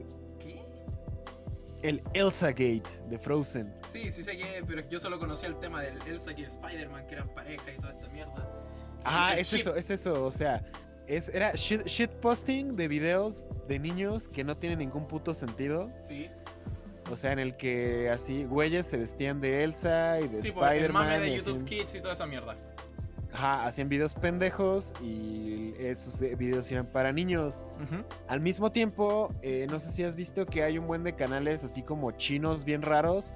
El 1.82 2.02
Elsa 2.14 2.48
Gate 2.48 2.88
de 3.08 3.18
Frozen. 3.18 3.74
Sí, 3.92 4.10
sí 4.10 4.22
sé 4.22 4.36
que, 4.36 4.64
pero 4.66 4.88
yo 4.88 5.00
solo 5.00 5.18
conocía 5.18 5.48
el 5.48 5.58
tema 5.58 5.82
del 5.82 5.98
Elsa 6.06 6.32
y 6.36 6.42
Spider-Man, 6.44 7.06
que 7.06 7.14
eran 7.14 7.28
pareja 7.34 7.72
y 7.72 7.80
toda 7.80 7.92
esta 7.92 8.08
mierda. 8.08 8.48
Ah, 9.04 9.34
es 9.36 9.52
eso, 9.52 9.74
es 9.74 9.90
eso, 9.90 10.24
o 10.24 10.30
sea, 10.30 10.62
es, 11.06 11.28
era 11.28 11.52
shit, 11.54 12.10
posting 12.20 12.76
de 12.76 12.86
videos 12.88 13.48
de 13.66 13.78
niños 13.78 14.28
que 14.28 14.44
no 14.44 14.56
tienen 14.56 14.78
ningún 14.78 15.08
puto 15.08 15.34
sentido. 15.34 15.90
Sí. 15.94 16.28
O 17.10 17.16
sea, 17.16 17.32
en 17.32 17.40
el 17.40 17.56
que 17.56 18.08
así 18.10 18.44
güeyes 18.44 18.86
se 18.86 18.96
vestían 18.96 19.40
de 19.40 19.64
Elsa 19.64 20.20
y 20.20 20.28
de 20.28 20.40
sí, 20.40 20.48
Spider-Man. 20.48 21.20
de 21.20 21.36
YouTube 21.36 21.64
Kids 21.64 21.96
y 21.96 22.00
toda 22.00 22.14
esa 22.14 22.26
mierda. 22.26 22.56
Ajá, 23.32 23.66
hacían 23.66 23.88
videos 23.88 24.14
pendejos 24.14 24.92
y 25.02 25.74
esos 25.78 26.20
videos 26.36 26.70
eran 26.70 26.86
para 26.86 27.12
niños. 27.12 27.66
Al 28.28 28.40
mismo 28.40 28.70
tiempo, 28.72 29.34
eh, 29.42 29.66
no 29.70 29.78
sé 29.78 29.90
si 29.90 30.04
has 30.04 30.16
visto 30.16 30.44
que 30.46 30.62
hay 30.62 30.78
un 30.78 30.86
buen 30.86 31.02
de 31.02 31.14
canales 31.14 31.64
así 31.64 31.82
como 31.82 32.10
chinos 32.12 32.64
bien 32.64 32.82
raros 32.82 33.34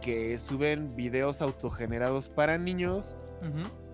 que 0.00 0.38
suben 0.38 0.94
videos 0.96 1.42
autogenerados 1.42 2.28
para 2.28 2.58
niños 2.58 3.16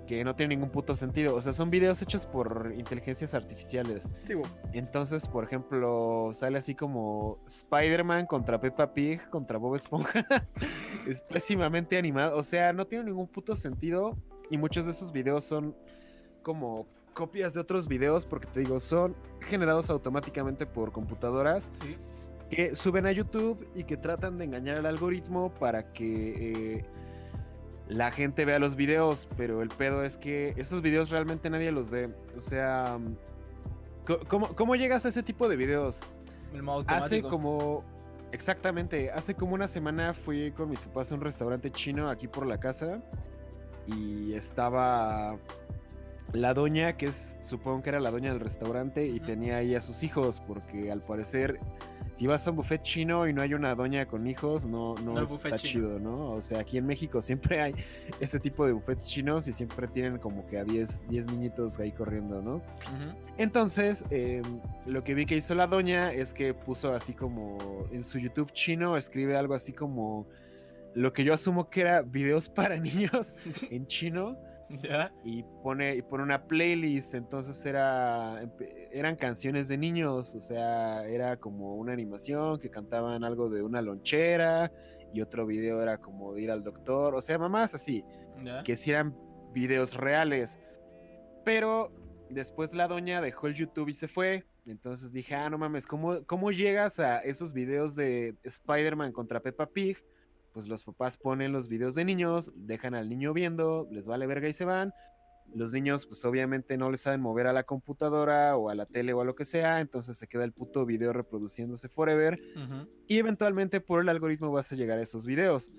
que 0.06 0.24
no 0.24 0.34
tiene 0.34 0.54
ningún 0.54 0.70
puto 0.70 0.94
sentido. 0.94 1.34
O 1.34 1.40
sea, 1.40 1.52
son 1.52 1.70
videos 1.70 2.00
hechos 2.02 2.26
por 2.26 2.72
inteligencias 2.76 3.34
artificiales. 3.34 4.08
Entonces, 4.72 5.26
por 5.26 5.44
ejemplo, 5.44 6.30
sale 6.32 6.58
así 6.58 6.74
como 6.74 7.38
Spider-Man 7.46 8.26
contra 8.26 8.60
Peppa 8.60 8.92
Pig 8.92 9.28
contra 9.30 9.58
Bob 9.58 9.76
Esponja. 9.76 10.26
es 11.08 11.20
pésimamente 11.22 11.96
animado. 11.98 12.36
O 12.36 12.42
sea, 12.42 12.72
no 12.72 12.86
tiene 12.86 13.04
ningún 13.04 13.28
puto 13.28 13.54
sentido. 13.56 14.16
Y 14.50 14.58
muchos 14.58 14.84
de 14.86 14.92
esos 14.92 15.12
videos 15.12 15.44
son 15.44 15.74
como 16.42 16.86
copias 17.14 17.54
de 17.54 17.60
otros 17.60 17.88
videos, 17.88 18.26
porque 18.26 18.46
te 18.48 18.60
digo, 18.60 18.80
son 18.80 19.14
generados 19.40 19.88
automáticamente 19.90 20.66
por 20.66 20.92
computadoras. 20.92 21.70
Que 22.50 22.74
suben 22.74 23.06
a 23.06 23.12
YouTube 23.12 23.66
y 23.74 23.84
que 23.84 23.96
tratan 23.96 24.36
de 24.36 24.44
engañar 24.44 24.76
al 24.76 24.86
algoritmo 24.86 25.52
para 25.54 25.92
que 25.92 26.76
eh, 26.76 26.84
la 27.88 28.10
gente 28.12 28.44
vea 28.44 28.58
los 28.58 28.76
videos, 28.76 29.26
pero 29.36 29.62
el 29.62 29.70
pedo 29.70 30.04
es 30.04 30.18
que 30.18 30.54
esos 30.56 30.82
videos 30.82 31.10
realmente 31.10 31.48
nadie 31.48 31.72
los 31.72 31.90
ve. 31.90 32.10
O 32.36 32.40
sea, 32.40 32.98
¿cómo, 34.28 34.54
cómo 34.54 34.76
llegas 34.76 35.06
a 35.06 35.08
ese 35.08 35.22
tipo 35.22 35.48
de 35.48 35.56
videos? 35.56 36.00
El 36.52 36.62
modo 36.62 36.84
Hace 36.86 37.22
como... 37.22 37.82
Exactamente, 38.30 39.12
hace 39.12 39.34
como 39.34 39.54
una 39.54 39.68
semana 39.68 40.12
fui 40.12 40.50
con 40.50 40.68
mis 40.68 40.80
papás 40.80 41.12
a 41.12 41.14
un 41.14 41.20
restaurante 41.20 41.70
chino 41.70 42.10
aquí 42.10 42.26
por 42.26 42.46
la 42.46 42.58
casa 42.58 43.00
y 43.86 44.32
estaba 44.34 45.36
la 46.32 46.54
doña, 46.54 46.96
que 46.96 47.06
es, 47.06 47.38
supongo 47.46 47.82
que 47.82 47.90
era 47.90 48.00
la 48.00 48.10
doña 48.10 48.30
del 48.30 48.40
restaurante, 48.40 49.06
y 49.06 49.20
tenía 49.20 49.58
ahí 49.58 49.74
a 49.74 49.80
sus 49.80 50.02
hijos, 50.02 50.42
porque 50.46 50.90
al 50.90 51.00
parecer 51.00 51.60
si 52.14 52.28
vas 52.28 52.46
a 52.46 52.50
un 52.50 52.56
buffet 52.56 52.80
chino 52.82 53.26
y 53.26 53.32
no 53.32 53.42
hay 53.42 53.54
una 53.54 53.74
doña 53.74 54.06
con 54.06 54.28
hijos, 54.28 54.66
no, 54.66 54.94
no, 54.94 55.20
está 55.20 55.56
chido, 55.56 55.98
¿no? 55.98 56.30
O 56.30 56.40
sea, 56.40 56.60
aquí 56.60 56.78
en 56.78 56.86
México 56.86 57.20
siempre 57.20 57.60
hay 57.60 57.74
este 58.20 58.38
tipo 58.38 58.64
de 58.64 58.72
buffets 58.72 59.04
chinos 59.06 59.48
y 59.48 59.52
siempre 59.52 59.88
tienen 59.88 60.18
como 60.18 60.46
que 60.46 60.58
a 60.58 60.64
10, 60.64 61.08
10 61.08 61.26
niñitos 61.26 61.80
ahí 61.80 61.90
corriendo, 61.90 62.40
¿no? 62.40 62.62
Entonces, 63.36 64.04
em, 64.10 64.60
lo 64.86 65.02
que 65.02 65.14
vi 65.14 65.26
que 65.26 65.36
hizo 65.36 65.56
la 65.56 65.66
doña 65.66 66.12
es 66.12 66.32
que 66.32 66.54
puso 66.54 66.94
así 66.94 67.14
como 67.14 67.58
en 67.90 68.04
su 68.04 68.20
YouTube 68.20 68.52
chino, 68.52 68.96
escribe 68.96 69.36
algo 69.36 69.54
así 69.54 69.72
como 69.72 70.26
lo 70.94 71.12
que 71.12 71.24
yo 71.24 71.34
asumo 71.34 71.68
que 71.68 71.82
era 71.82 72.02
videos 72.02 72.48
para 72.48 72.76
niños 72.80 73.34
en 73.70 73.86
chino. 73.86 74.38
Y 75.22 75.44
pone, 75.62 75.94
y 75.94 76.02
pone 76.02 76.24
una 76.24 76.46
playlist, 76.46 77.14
entonces 77.14 77.64
era, 77.64 78.42
eran 78.90 79.14
canciones 79.14 79.68
de 79.68 79.76
niños, 79.76 80.34
o 80.34 80.40
sea, 80.40 81.06
era 81.06 81.36
como 81.36 81.76
una 81.76 81.92
animación 81.92 82.58
que 82.58 82.70
cantaban 82.70 83.22
algo 83.24 83.50
de 83.50 83.62
una 83.62 83.82
lonchera 83.82 84.72
y 85.12 85.20
otro 85.20 85.46
video 85.46 85.80
era 85.80 85.98
como 85.98 86.32
de 86.32 86.42
ir 86.42 86.50
al 86.50 86.64
doctor, 86.64 87.14
o 87.14 87.20
sea, 87.20 87.38
mamás 87.38 87.74
así, 87.74 88.04
que 88.64 88.74
si 88.74 88.90
eran 88.90 89.14
videos 89.52 89.94
reales. 89.94 90.58
Pero 91.44 91.92
después 92.30 92.74
la 92.74 92.88
doña 92.88 93.20
dejó 93.20 93.46
el 93.46 93.54
YouTube 93.54 93.90
y 93.90 93.92
se 93.92 94.08
fue. 94.08 94.44
Entonces 94.66 95.12
dije, 95.12 95.34
ah, 95.34 95.48
no 95.50 95.58
mames, 95.58 95.86
¿cómo, 95.86 96.24
cómo 96.24 96.50
llegas 96.50 96.98
a 96.98 97.18
esos 97.18 97.52
videos 97.52 97.94
de 97.94 98.34
Spider-Man 98.42 99.12
contra 99.12 99.40
Peppa 99.40 99.66
Pig? 99.66 100.02
Pues 100.54 100.66
los 100.68 100.84
papás 100.84 101.18
ponen 101.18 101.52
los 101.52 101.68
videos 101.68 101.94
de 101.94 102.06
niños, 102.06 102.52
dejan 102.56 102.94
al 102.94 103.08
niño 103.10 103.34
viendo, 103.34 103.86
les 103.90 104.06
vale 104.06 104.26
verga 104.26 104.48
y 104.48 104.54
se 104.54 104.64
van. 104.64 104.94
Los 105.54 105.72
niños, 105.74 106.06
pues 106.06 106.24
obviamente 106.24 106.78
no 106.78 106.90
le 106.90 106.96
saben 106.96 107.20
mover 107.20 107.46
a 107.46 107.52
la 107.52 107.64
computadora 107.64 108.56
o 108.56 108.70
a 108.70 108.74
la 108.74 108.86
tele 108.86 109.12
o 109.12 109.20
a 109.20 109.24
lo 109.24 109.34
que 109.34 109.44
sea, 109.44 109.80
entonces 109.80 110.16
se 110.16 110.26
queda 110.26 110.44
el 110.44 110.52
puto 110.52 110.86
video 110.86 111.12
reproduciéndose 111.12 111.88
forever. 111.88 112.40
Y 113.06 113.18
eventualmente 113.18 113.80
por 113.80 114.00
el 114.00 114.08
algoritmo 114.08 114.50
vas 114.50 114.72
a 114.72 114.76
llegar 114.76 114.98
a 114.98 115.02
esos 115.02 115.26
videos, 115.26 115.70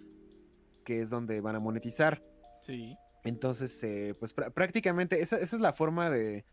que 0.84 1.01
es 1.01 1.10
donde 1.10 1.41
van 1.41 1.55
a 1.55 1.60
monetizar. 1.60 2.22
Sí. 2.62 2.96
Entonces, 3.24 3.84
eh, 3.84 4.13
pues 4.20 4.36
prá- 4.36 4.51
prácticamente 4.53 5.20
esa, 5.22 5.38
esa 5.38 5.55
es 5.55 5.62
la 5.62 5.74
forma 5.74 6.12
de, 6.12 6.46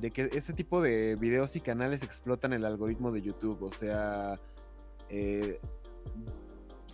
de 0.00 0.10
que 0.10 0.30
ese 0.32 0.52
tipo 0.52 0.82
de 0.82 1.16
videos 1.20 1.54
y 1.54 1.60
canales 1.60 2.02
explotan 2.02 2.52
el 2.52 2.64
algoritmo 2.64 3.12
de 3.12 3.22
YouTube. 3.22 3.62
O 3.62 3.70
sea, 3.70 4.34
eh, 5.10 5.60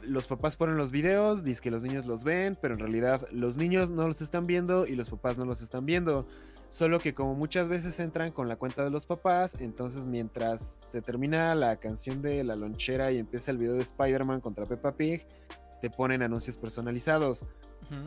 los 0.03 0.27
papás 0.27 0.57
ponen 0.57 0.77
los 0.77 0.91
videos, 0.91 1.45
dicen 1.45 1.63
que 1.63 1.71
los 1.71 1.83
niños 1.83 2.07
los 2.07 2.25
ven, 2.25 2.57
pero 2.61 2.75
en 2.75 2.81
realidad 2.81 3.27
los 3.33 3.57
niños 3.57 3.91
no 3.91 4.07
los 4.07 4.21
están 4.23 4.47
viendo 4.47 4.87
y 4.87 4.95
los 4.95 5.11
papás 5.11 5.39
no 5.39 5.45
los 5.45 5.63
están 5.63 5.87
viendo. 5.87 6.27
Solo 6.69 6.99
que 6.99 7.15
como 7.15 7.35
muchas 7.35 7.69
veces 7.69 7.99
entran 7.99 8.31
con 8.31 8.47
la 8.47 8.57
cuenta 8.57 8.85
de 8.85 8.91
los 8.91 9.07
papás, 9.07 9.57
entonces 9.59 10.05
mientras 10.05 10.79
se 10.87 11.01
termina 11.01 11.55
la 11.55 11.77
canción 11.77 12.21
de 12.21 12.45
la 12.45 12.57
lonchera 12.57 13.11
y 13.11 13.19
empieza 13.19 13.51
el 13.51 13.57
video 13.57 13.75
de 13.75 13.81
Spider-Man 13.81 14.41
contra 14.41 14.67
Peppa 14.67 14.93
Pig, 14.93 15.27
te 15.81 15.89
ponen 15.89 16.23
anuncios 16.23 16.57
personalizados. 16.57 17.47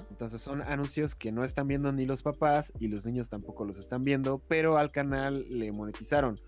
Entonces 0.09 0.41
son 0.41 0.61
anuncios 0.61 1.15
que 1.15 1.31
no 1.31 1.43
están 1.43 1.67
viendo 1.67 1.91
ni 1.91 2.05
los 2.05 2.21
papás 2.21 2.71
y 2.79 2.87
los 2.87 3.05
niños 3.05 3.29
tampoco 3.29 3.65
los 3.65 3.79
están 3.79 4.03
viendo, 4.03 4.39
pero 4.47 4.77
al 4.77 4.91
canal 4.91 5.45
le 5.49 5.71
monetizaron. 5.71 6.39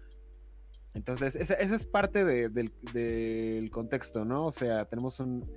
Entonces, 0.94 1.36
esa, 1.36 1.56
es 1.56 1.86
parte 1.88 2.24
de- 2.24 2.50
del, 2.50 3.72
contexto, 3.72 4.26
¿no? 4.26 4.46
O 4.48 4.52
sea, 4.52 4.86
tenemos 4.86 5.20
un, 5.20 5.50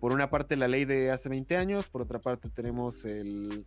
por 0.00 0.12
una 0.12 0.28
parte 0.28 0.56
la 0.56 0.68
ley 0.68 0.84
de 0.84 1.10
hace 1.10 1.28
20 1.28 1.56
años, 1.56 1.88
por 1.88 2.02
otra 2.02 2.20
parte 2.20 2.50
tenemos 2.50 3.04
el, 3.06 3.64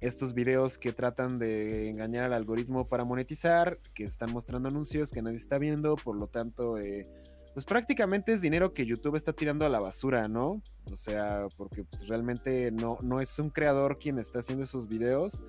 estos 0.00 0.34
videos 0.34 0.78
que 0.78 0.92
tratan 0.92 1.38
de 1.38 1.88
engañar 1.88 2.24
al 2.24 2.32
algoritmo 2.32 2.88
para 2.88 3.04
monetizar, 3.04 3.78
que 3.94 4.04
están 4.04 4.32
mostrando 4.32 4.68
anuncios 4.68 5.12
que 5.12 5.22
nadie 5.22 5.36
está 5.36 5.58
viendo, 5.58 5.94
por 5.94 6.16
lo 6.16 6.26
tanto, 6.26 6.76
eh, 6.76 7.06
pues 7.54 7.64
prácticamente 7.64 8.32
es 8.32 8.40
dinero 8.40 8.72
que 8.72 8.84
YouTube 8.84 9.14
está 9.14 9.32
tirando 9.32 9.64
a 9.64 9.68
la 9.68 9.78
basura, 9.78 10.26
¿no? 10.26 10.60
O 10.90 10.96
sea, 10.96 11.46
porque 11.56 11.84
pues, 11.84 12.08
realmente 12.08 12.72
no 12.72 13.20
es 13.20 13.38
un 13.38 13.50
creador 13.50 13.98
quien 13.98 14.18
está 14.18 14.40
haciendo 14.40 14.64
esos 14.64 14.88
videos 14.88 15.42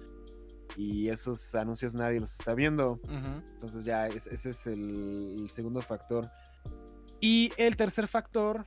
y 0.78 1.10
esos 1.10 1.54
anuncios 1.56 1.94
nadie 1.96 2.20
los 2.20 2.32
está 2.40 2.54
viendo. 2.54 3.00
Entonces 3.54 3.86
ya 3.86 4.08
es- 4.08 4.28
ese 4.28 4.50
es 4.50 4.68
el, 4.68 5.38
el 5.42 5.50
segundo 5.50 5.82
factor. 5.82 6.30
Y 7.22 7.52
el 7.58 7.76
tercer 7.78 8.08
factor 8.08 8.66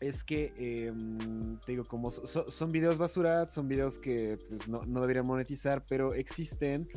es 0.00 0.24
que, 0.24 0.52
em, 0.56 1.58
te 1.60 1.72
digo, 1.72 1.84
como 1.84 2.10
so- 2.10 2.26
so- 2.26 2.50
son 2.50 2.72
videos 2.72 2.98
basura, 2.98 3.48
son 3.48 3.68
videos 3.68 3.98
que 3.98 4.38
pues, 4.48 4.66
no, 4.68 4.82
no 4.84 5.00
deberían 5.00 5.26
monetizar, 5.26 5.84
pero 5.88 6.14
existen. 6.14 6.88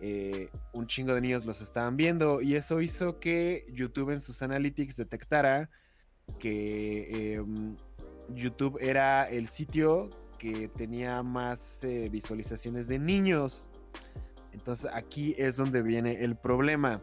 eh, 0.00 0.50
un 0.74 0.86
chingo 0.86 1.14
de 1.14 1.20
niños 1.22 1.46
los 1.46 1.62
estaban 1.62 1.96
viendo 1.96 2.42
y 2.42 2.56
eso 2.56 2.82
hizo 2.82 3.20
que 3.20 3.64
YouTube 3.72 4.10
en 4.10 4.20
sus 4.20 4.42
analytics 4.42 4.96
detectara 4.96 5.70
que 6.38 7.34
em, 7.36 7.76
YouTube 8.30 8.76
era 8.80 9.24
el 9.30 9.48
sitio 9.48 10.10
que 10.44 10.68
tenía 10.68 11.22
más 11.22 11.82
eh, 11.84 12.10
visualizaciones 12.10 12.88
de 12.88 12.98
niños. 12.98 13.66
Entonces 14.52 14.90
aquí 14.92 15.34
es 15.38 15.56
donde 15.56 15.80
viene 15.80 16.22
el 16.22 16.36
problema. 16.36 17.00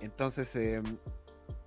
Entonces, 0.00 0.56
em, 0.56 0.82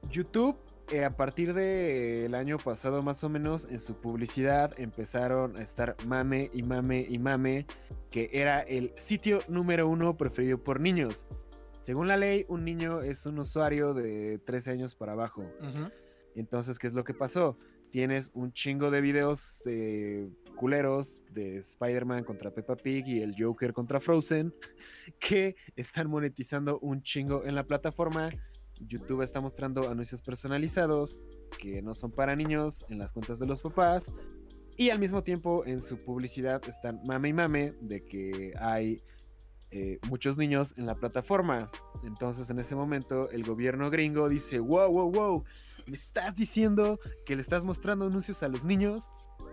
YouTube, 0.10 0.58
eh, 0.92 1.06
a 1.06 1.16
partir 1.16 1.54
del 1.54 2.34
año 2.34 2.58
pasado 2.58 3.04
más 3.04 3.24
o 3.24 3.30
menos, 3.30 3.68
en 3.70 3.80
su 3.80 4.02
publicidad 4.02 4.74
empezaron 4.80 5.58
a 5.58 5.62
estar 5.62 5.96
mame 6.08 6.50
y 6.52 6.64
mame 6.64 7.06
y 7.08 7.20
mame, 7.20 7.68
que 8.10 8.32
era 8.34 8.62
el 8.62 8.94
sitio 8.96 9.42
número 9.48 9.88
uno 9.88 10.18
preferido 10.18 10.58
por 10.64 10.80
niños. 10.80 11.28
Según 11.82 12.08
la 12.08 12.18
ley, 12.18 12.46
un 12.50 12.66
niño 12.66 13.02
es 13.02 13.28
un 13.28 13.38
usuario 13.38 13.94
de 13.94 14.39
13 14.39 14.72
años 14.72 14.96
para 14.96 15.12
abajo. 15.12 15.43
Entonces, 16.34 16.80
¿qué 16.80 16.88
es 16.88 16.96
lo 16.96 17.04
que 17.04 17.13
pasó? 17.13 17.58
Tienes 17.91 18.32
un 18.34 18.52
chingo 18.52 18.91
de 18.91 19.02
videos 19.02 19.62
culeros 20.56 21.21
de 21.32 21.58
Spider-Man 21.58 22.23
contra 22.23 22.52
Peppa 22.52 22.76
Pig 22.76 23.08
y 23.08 23.21
el 23.21 23.36
Joker 23.38 23.71
contra 23.73 24.00
Frozen 24.00 24.54
que 25.19 25.56
están 25.76 26.10
monetizando 26.10 26.80
un 26.80 27.02
chingo 27.02 27.45
en 27.45 27.56
la 27.56 27.63
plataforma. 27.63 28.30
YouTube 28.80 29.21
está 29.21 29.39
mostrando 29.39 29.89
anuncios 29.89 30.21
personalizados 30.21 31.21
que 31.58 31.82
no 31.82 31.93
son 31.93 32.12
para 32.12 32.36
niños 32.36 32.86
en 32.89 33.00
las 33.00 33.12
cuentas 33.12 33.39
de 33.39 33.45
los 33.45 33.62
papás. 33.62 34.12
Y 34.76 34.91
al 34.91 35.00
mismo 35.00 35.23
tiempo 35.23 35.65
en 35.65 35.82
su 35.82 35.97
publicidad 35.97 36.62
están 36.67 37.02
mame 37.06 37.30
y 37.30 37.34
mame 37.34 37.73
de 37.82 38.06
que 38.06 38.54
hay 38.60 39.02
eh, 39.71 40.00
muchos 40.08 40.38
niños 40.38 40.78
en 40.78 40.86
la 40.86 40.95
plataforma. 40.95 41.71
Entonces 42.04 42.50
en 42.50 42.60
ese 42.60 42.76
momento 42.76 43.30
el 43.32 43.43
gobierno 43.43 43.89
gringo 43.89 44.30
dice, 44.30 44.60
wow, 44.60 44.91
wow, 44.91 45.12
wow, 45.12 45.43
¿me 45.88 45.93
estás 45.95 46.36
diciendo 46.36 47.00
que 47.26 47.36
le 47.36 47.41
estás 47.41 47.63
mostrando 47.63 48.06
anuncios 48.06 48.43
a 48.43 48.47
los 48.47 48.65
niños? 48.65 49.10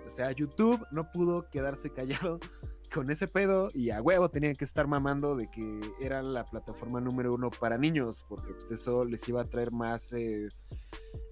O 0.06 0.10
sea, 0.10 0.30
YouTube 0.32 0.84
no 0.90 1.10
pudo 1.12 1.48
quedarse 1.48 1.90
callado 1.90 2.38
con 2.92 3.10
ese 3.10 3.26
pedo 3.26 3.68
y 3.72 3.90
a 3.90 4.02
huevo 4.02 4.28
tenían 4.28 4.54
que 4.54 4.64
estar 4.64 4.86
mamando 4.86 5.34
de 5.36 5.48
que 5.50 5.80
era 6.00 6.22
la 6.22 6.44
plataforma 6.44 7.00
número 7.00 7.34
uno 7.34 7.50
para 7.50 7.78
niños, 7.78 8.24
porque 8.28 8.52
pues 8.52 8.70
eso 8.70 9.04
les 9.04 9.26
iba 9.28 9.40
a 9.42 9.48
traer 9.48 9.72
más 9.72 10.12
eh, 10.12 10.48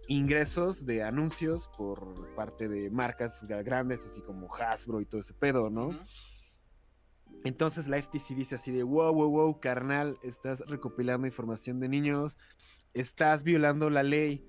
ingresos 0.09 0.85
de 0.87 1.03
anuncios 1.03 1.69
por 1.77 2.35
parte 2.35 2.69
de 2.69 2.91
marcas 2.91 3.45
gra- 3.49 3.63
grandes, 3.65 4.05
así 4.07 4.21
como 4.23 4.53
Hasbro 4.55 5.01
y 5.01 5.07
todo 5.07 5.21
ese 5.21 5.35
pedo, 5.35 5.71
¿no? 5.71 5.91
Entonces 7.45 7.89
la 7.89 7.99
FTC 8.01 8.35
dice 8.37 8.55
así 8.55 8.71
de, 8.71 8.83
wow, 8.83 9.13
wow, 9.13 9.31
wow, 9.31 9.61
carnal, 9.61 10.19
estás 10.23 10.61
recopilando 10.67 11.27
información 11.27 11.81
de 11.81 11.89
niños, 11.89 12.39
estás 12.95 13.43
violando 13.43 13.91
la 13.91 14.03
ley. 14.03 14.47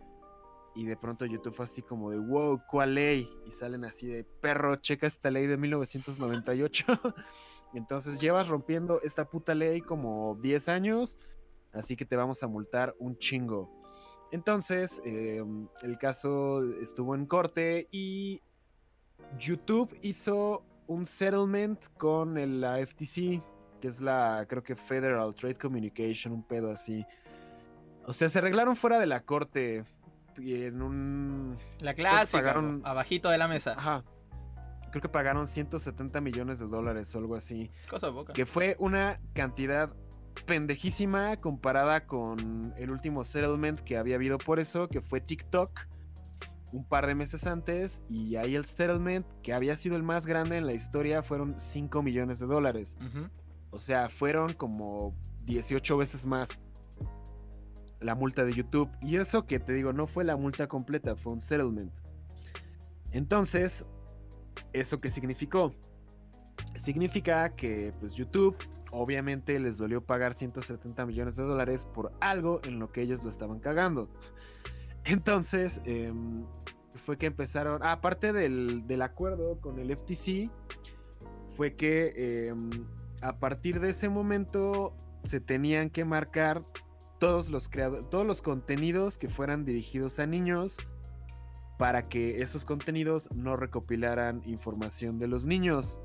Y 0.75 0.86
de 0.86 0.97
pronto 0.97 1.25
YouTube 1.25 1.53
fue 1.53 1.65
así 1.65 1.81
como 1.83 2.09
de, 2.09 2.17
wow, 2.17 2.62
¿cuál 2.67 2.95
ley? 2.95 3.29
Y 3.45 3.51
salen 3.51 3.86
así 3.86 4.07
de, 4.07 4.23
perro, 4.23 4.75
checa 4.77 5.05
esta 5.05 5.29
ley 5.29 5.45
de 5.45 5.57
1998. 5.57 6.86
Entonces 7.73 8.19
llevas 8.19 8.47
rompiendo 8.47 8.99
esta 9.01 9.25
puta 9.25 9.53
ley 9.55 9.81
como 9.81 10.38
10 10.41 10.69
años, 10.69 11.17
así 11.73 11.95
que 11.95 12.05
te 12.05 12.15
vamos 12.15 12.41
a 12.43 12.47
multar 12.47 12.95
un 12.99 13.17
chingo. 13.17 13.69
Entonces, 14.31 15.01
eh, 15.05 15.43
el 15.83 15.97
caso 15.99 16.63
estuvo 16.81 17.13
en 17.15 17.25
corte 17.27 17.88
y 17.91 18.41
YouTube 19.38 19.95
hizo 20.01 20.63
un 20.88 21.05
settlement 21.05 21.79
con 21.97 22.38
el- 22.38 22.62
la 22.62 22.79
FTC, 22.79 23.41
que 23.79 23.88
es 23.88 24.01
la, 24.01 24.45
creo 24.47 24.63
que 24.63 24.75
Federal 24.75 25.33
Trade 25.36 25.55
Communication, 25.55 26.33
un 26.33 26.43
pedo 26.43 26.71
así. 26.71 27.05
O 28.05 28.13
sea, 28.13 28.27
se 28.27 28.39
arreglaron 28.39 28.75
fuera 28.75 28.99
de 28.99 29.05
la 29.05 29.21
corte 29.21 29.86
y 30.37 30.63
en 30.63 30.81
un... 30.81 31.57
La 31.79 31.93
clásica, 31.93 32.41
pagaron- 32.41 32.81
abajito 32.83 33.29
de 33.29 33.37
la 33.37 33.47
mesa. 33.47 33.73
Ajá. 33.77 34.03
Creo 34.91 35.01
que 35.01 35.09
pagaron 35.09 35.47
170 35.47 36.21
millones 36.21 36.59
de 36.59 36.67
dólares 36.67 37.15
o 37.15 37.19
algo 37.19 37.35
así. 37.35 37.71
Cosa 37.89 38.11
poca. 38.11 38.33
Que 38.33 38.45
fue 38.45 38.75
una 38.79 39.19
cantidad 39.33 39.95
pendejísima 40.45 41.37
comparada 41.37 42.05
con 42.05 42.73
el 42.77 42.91
último 42.91 43.23
settlement 43.23 43.79
que 43.79 43.97
había 43.97 44.15
habido 44.15 44.37
por 44.37 44.59
eso, 44.59 44.87
que 44.87 45.01
fue 45.01 45.21
TikTok 45.21 45.87
un 46.71 46.85
par 46.87 47.05
de 47.07 47.15
meses 47.15 47.45
antes. 47.47 48.03
Y 48.09 48.35
ahí 48.35 48.55
el 48.55 48.65
settlement, 48.65 49.25
que 49.41 49.53
había 49.53 49.75
sido 49.75 49.95
el 49.95 50.03
más 50.03 50.25
grande 50.25 50.57
en 50.57 50.65
la 50.65 50.73
historia, 50.73 51.23
fueron 51.23 51.59
5 51.59 52.01
millones 52.03 52.39
de 52.39 52.45
dólares. 52.47 52.97
O 53.71 53.77
sea, 53.79 54.09
fueron 54.09 54.53
como 54.53 55.15
18 55.45 55.97
veces 55.97 56.25
más 56.25 56.59
la 58.03 58.15
multa 58.15 58.43
de 58.43 58.53
YouTube. 58.53 58.89
Y 59.01 59.17
eso 59.17 59.45
que 59.45 59.59
te 59.59 59.73
digo, 59.73 59.93
no 59.93 60.07
fue 60.07 60.23
la 60.23 60.35
multa 60.35 60.67
completa, 60.67 61.15
fue 61.15 61.33
un 61.33 61.41
settlement. 61.41 61.93
Entonces, 63.11 63.85
¿eso 64.73 64.99
qué 64.99 65.09
significó? 65.09 65.73
Significa 66.75 67.55
que 67.55 67.93
pues 67.99 68.13
YouTube 68.15 68.55
obviamente 68.91 69.59
les 69.59 69.77
dolió 69.77 70.03
pagar 70.03 70.35
170 70.35 71.05
millones 71.05 71.35
de 71.35 71.43
dólares 71.43 71.85
por 71.85 72.13
algo 72.19 72.61
en 72.65 72.79
lo 72.79 72.91
que 72.91 73.01
ellos 73.01 73.23
lo 73.23 73.29
estaban 73.29 73.59
cagando. 73.59 74.09
Entonces, 75.05 75.81
em, 75.85 76.45
fue 77.05 77.17
que 77.17 77.25
empezaron, 77.25 77.83
aparte 77.83 78.31
del, 78.31 78.85
del 78.87 79.01
acuerdo 79.01 79.59
con 79.59 79.79
el 79.79 79.91
FTC, 79.91 80.49
fue 81.57 81.75
que 81.75 82.47
em, 82.47 82.69
a 83.21 83.37
partir 83.37 83.79
de 83.79 83.89
ese 83.89 84.09
momento 84.09 84.95
se 85.23 85.39
tenían 85.39 85.89
que 85.89 86.05
marcar 86.05 86.61
todos 87.23 87.49
los 87.49 87.69
creado- 87.69 88.03
todos 88.05 88.25
los 88.25 88.41
contenidos 88.41 89.17
que 89.17 89.29
fueran 89.29 89.63
dirigidos 89.63 90.19
a 90.19 90.25
niños 90.25 90.77
para 91.77 92.09
que 92.09 92.41
esos 92.41 92.65
contenidos 92.65 93.29
no 93.33 93.55
recopilaran 93.55 94.41
información 94.45 95.19
de 95.19 95.27
los 95.27 95.45
niños. 95.45 95.99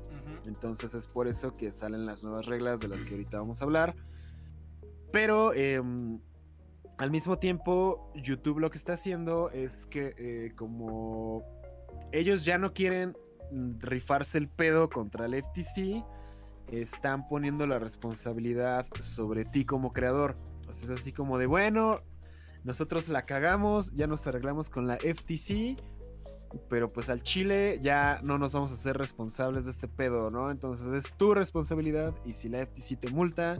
Entonces 0.45 0.93
es 0.95 1.07
por 1.07 1.27
eso 1.27 1.57
que 1.57 1.71
salen 1.71 2.05
las 2.05 2.23
nuevas 2.23 2.45
reglas 2.45 2.79
de 2.79 2.87
las 2.87 3.03
que 3.03 3.11
ahorita 3.15 3.37
vamos 3.39 3.61
a 3.61 3.65
hablar. 3.65 3.95
Pero 5.11 5.53
em, 5.53 6.19
al 6.97 7.11
mismo 7.11 7.37
tiempo, 7.37 8.11
YouTube 8.15 8.59
lo 8.59 8.69
que 8.69 8.77
está 8.77 8.93
haciendo 8.93 9.49
es 9.51 9.85
que 9.87 10.13
eh, 10.17 10.53
como 10.55 11.43
ellos 12.11 12.45
ya 12.45 12.57
no 12.57 12.73
quieren 12.73 13.15
rifarse 13.79 14.37
el 14.37 14.47
pedo 14.47 14.89
contra 14.89 15.25
el 15.25 15.33
FTC, 15.35 16.03
están 16.67 17.27
poniendo 17.27 17.65
la 17.67 17.79
responsabilidad 17.79 18.85
sobre 19.01 19.43
ti 19.45 19.65
como 19.65 19.91
creador. 19.91 20.35
Sea, 20.73 20.93
es 20.93 21.01
así 21.01 21.11
como 21.11 21.37
de, 21.37 21.45
bueno, 21.45 21.97
nosotros 22.63 23.09
la 23.09 23.23
cagamos, 23.23 23.91
ya 23.93 24.07
nos 24.07 24.25
arreglamos 24.27 24.69
con 24.69 24.87
la 24.87 24.97
FTC, 24.97 25.75
pero 26.69 26.91
pues 26.91 27.09
al 27.09 27.21
Chile 27.21 27.79
ya 27.81 28.19
no 28.23 28.37
nos 28.37 28.53
vamos 28.53 28.71
a 28.71 28.73
hacer 28.73 28.97
responsables 28.97 29.65
de 29.65 29.71
este 29.71 29.87
pedo, 29.87 30.29
¿no? 30.31 30.51
Entonces 30.51 30.87
es 30.87 31.11
tu 31.15 31.33
responsabilidad 31.33 32.13
y 32.25 32.33
si 32.33 32.49
la 32.49 32.65
FTC 32.65 32.99
te 32.99 33.11
multa, 33.11 33.59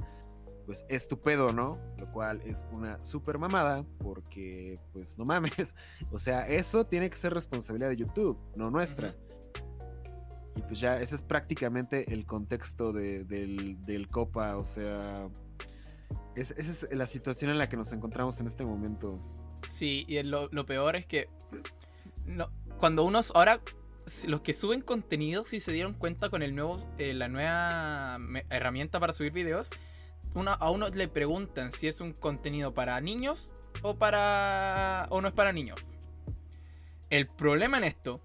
pues 0.65 0.86
es 0.88 1.08
tu 1.08 1.19
pedo, 1.19 1.52
¿no? 1.52 1.80
Lo 2.00 2.12
cual 2.12 2.41
es 2.45 2.67
una 2.72 3.04
super 3.04 3.38
mamada 3.38 3.84
porque 4.00 4.80
pues 4.93 5.17
no 5.17 5.26
mames. 5.26 5.76
O 6.12 6.19
sea, 6.19 6.48
eso 6.48 6.86
tiene 6.86 7.10
que 7.10 7.15
ser 7.15 7.34
responsabilidad 7.34 7.89
de 7.89 7.98
YouTube, 7.98 8.38
no 8.56 8.69
nuestra. 8.69 9.15
Y 10.56 10.62
pues 10.62 10.80
ya, 10.80 11.00
ese 11.00 11.15
es 11.15 11.24
prácticamente 11.24 12.13
el 12.13 12.26
contexto 12.26 12.91
del, 12.91 14.08
Copa, 14.12 14.58
o 14.58 14.63
sea, 14.63 15.30
esa 16.36 16.54
es 16.60 16.88
la 16.91 17.06
situación 17.06 17.52
en 17.52 17.58
la 17.58 17.69
que 17.69 17.78
nos 17.78 17.91
encontramos 17.93 18.39
en 18.39 18.48
este 18.48 18.65
momento. 18.65 19.19
Sí, 19.69 20.06
y 20.08 20.22
lo, 20.24 20.50
peor 20.65 20.95
es 20.95 21.06
que 21.06 21.30
no, 22.26 22.50
cuando 22.80 23.04
unos 23.04 23.32
ahora 23.36 23.62
los 24.26 24.41
que 24.41 24.54
suben 24.54 24.82
contenido 24.82 25.45
si 25.45 25.60
se 25.60 25.72
dieron 25.72 25.93
cuenta 25.93 26.30
con 26.30 26.41
el 26.41 26.56
nuevo 26.56 26.78
eh, 26.98 27.13
la 27.13 27.28
nueva 27.28 28.17
herramienta 28.50 29.00
para 29.00 29.13
subir 29.13 29.32
videos 29.32 29.69
a 30.34 30.72
uno 30.72 30.89
le 30.89 31.08
preguntan 31.08 31.72
si 31.72 31.88
es 31.88 32.02
un 32.02 32.13
contenido 32.13 32.74
para 32.74 33.00
niños 33.02 33.54
o 33.84 33.98
para 33.98 35.06
o 35.12 35.22
no 35.22 35.28
es 35.28 35.34
para 35.36 35.54
niños 35.54 35.86
el 37.10 37.28
problema 37.28 37.78
en 37.78 37.84
esto 37.84 38.22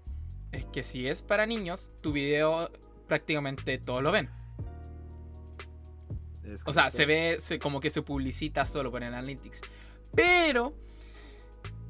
es 0.51 0.65
que 0.65 0.83
si 0.83 1.07
es 1.07 1.21
para 1.21 1.45
niños, 1.45 1.91
tu 2.01 2.11
video 2.11 2.71
prácticamente 3.07 3.77
todos 3.77 4.01
lo 4.01 4.11
ven. 4.11 4.29
O 6.65 6.73
sea, 6.73 6.89
se 6.89 7.05
ve 7.05 7.39
como 7.61 7.79
que 7.79 7.89
se 7.89 8.01
publicita 8.01 8.65
solo 8.65 8.91
por 8.91 9.03
el 9.03 9.13
Analytics. 9.13 9.61
Pero 10.13 10.75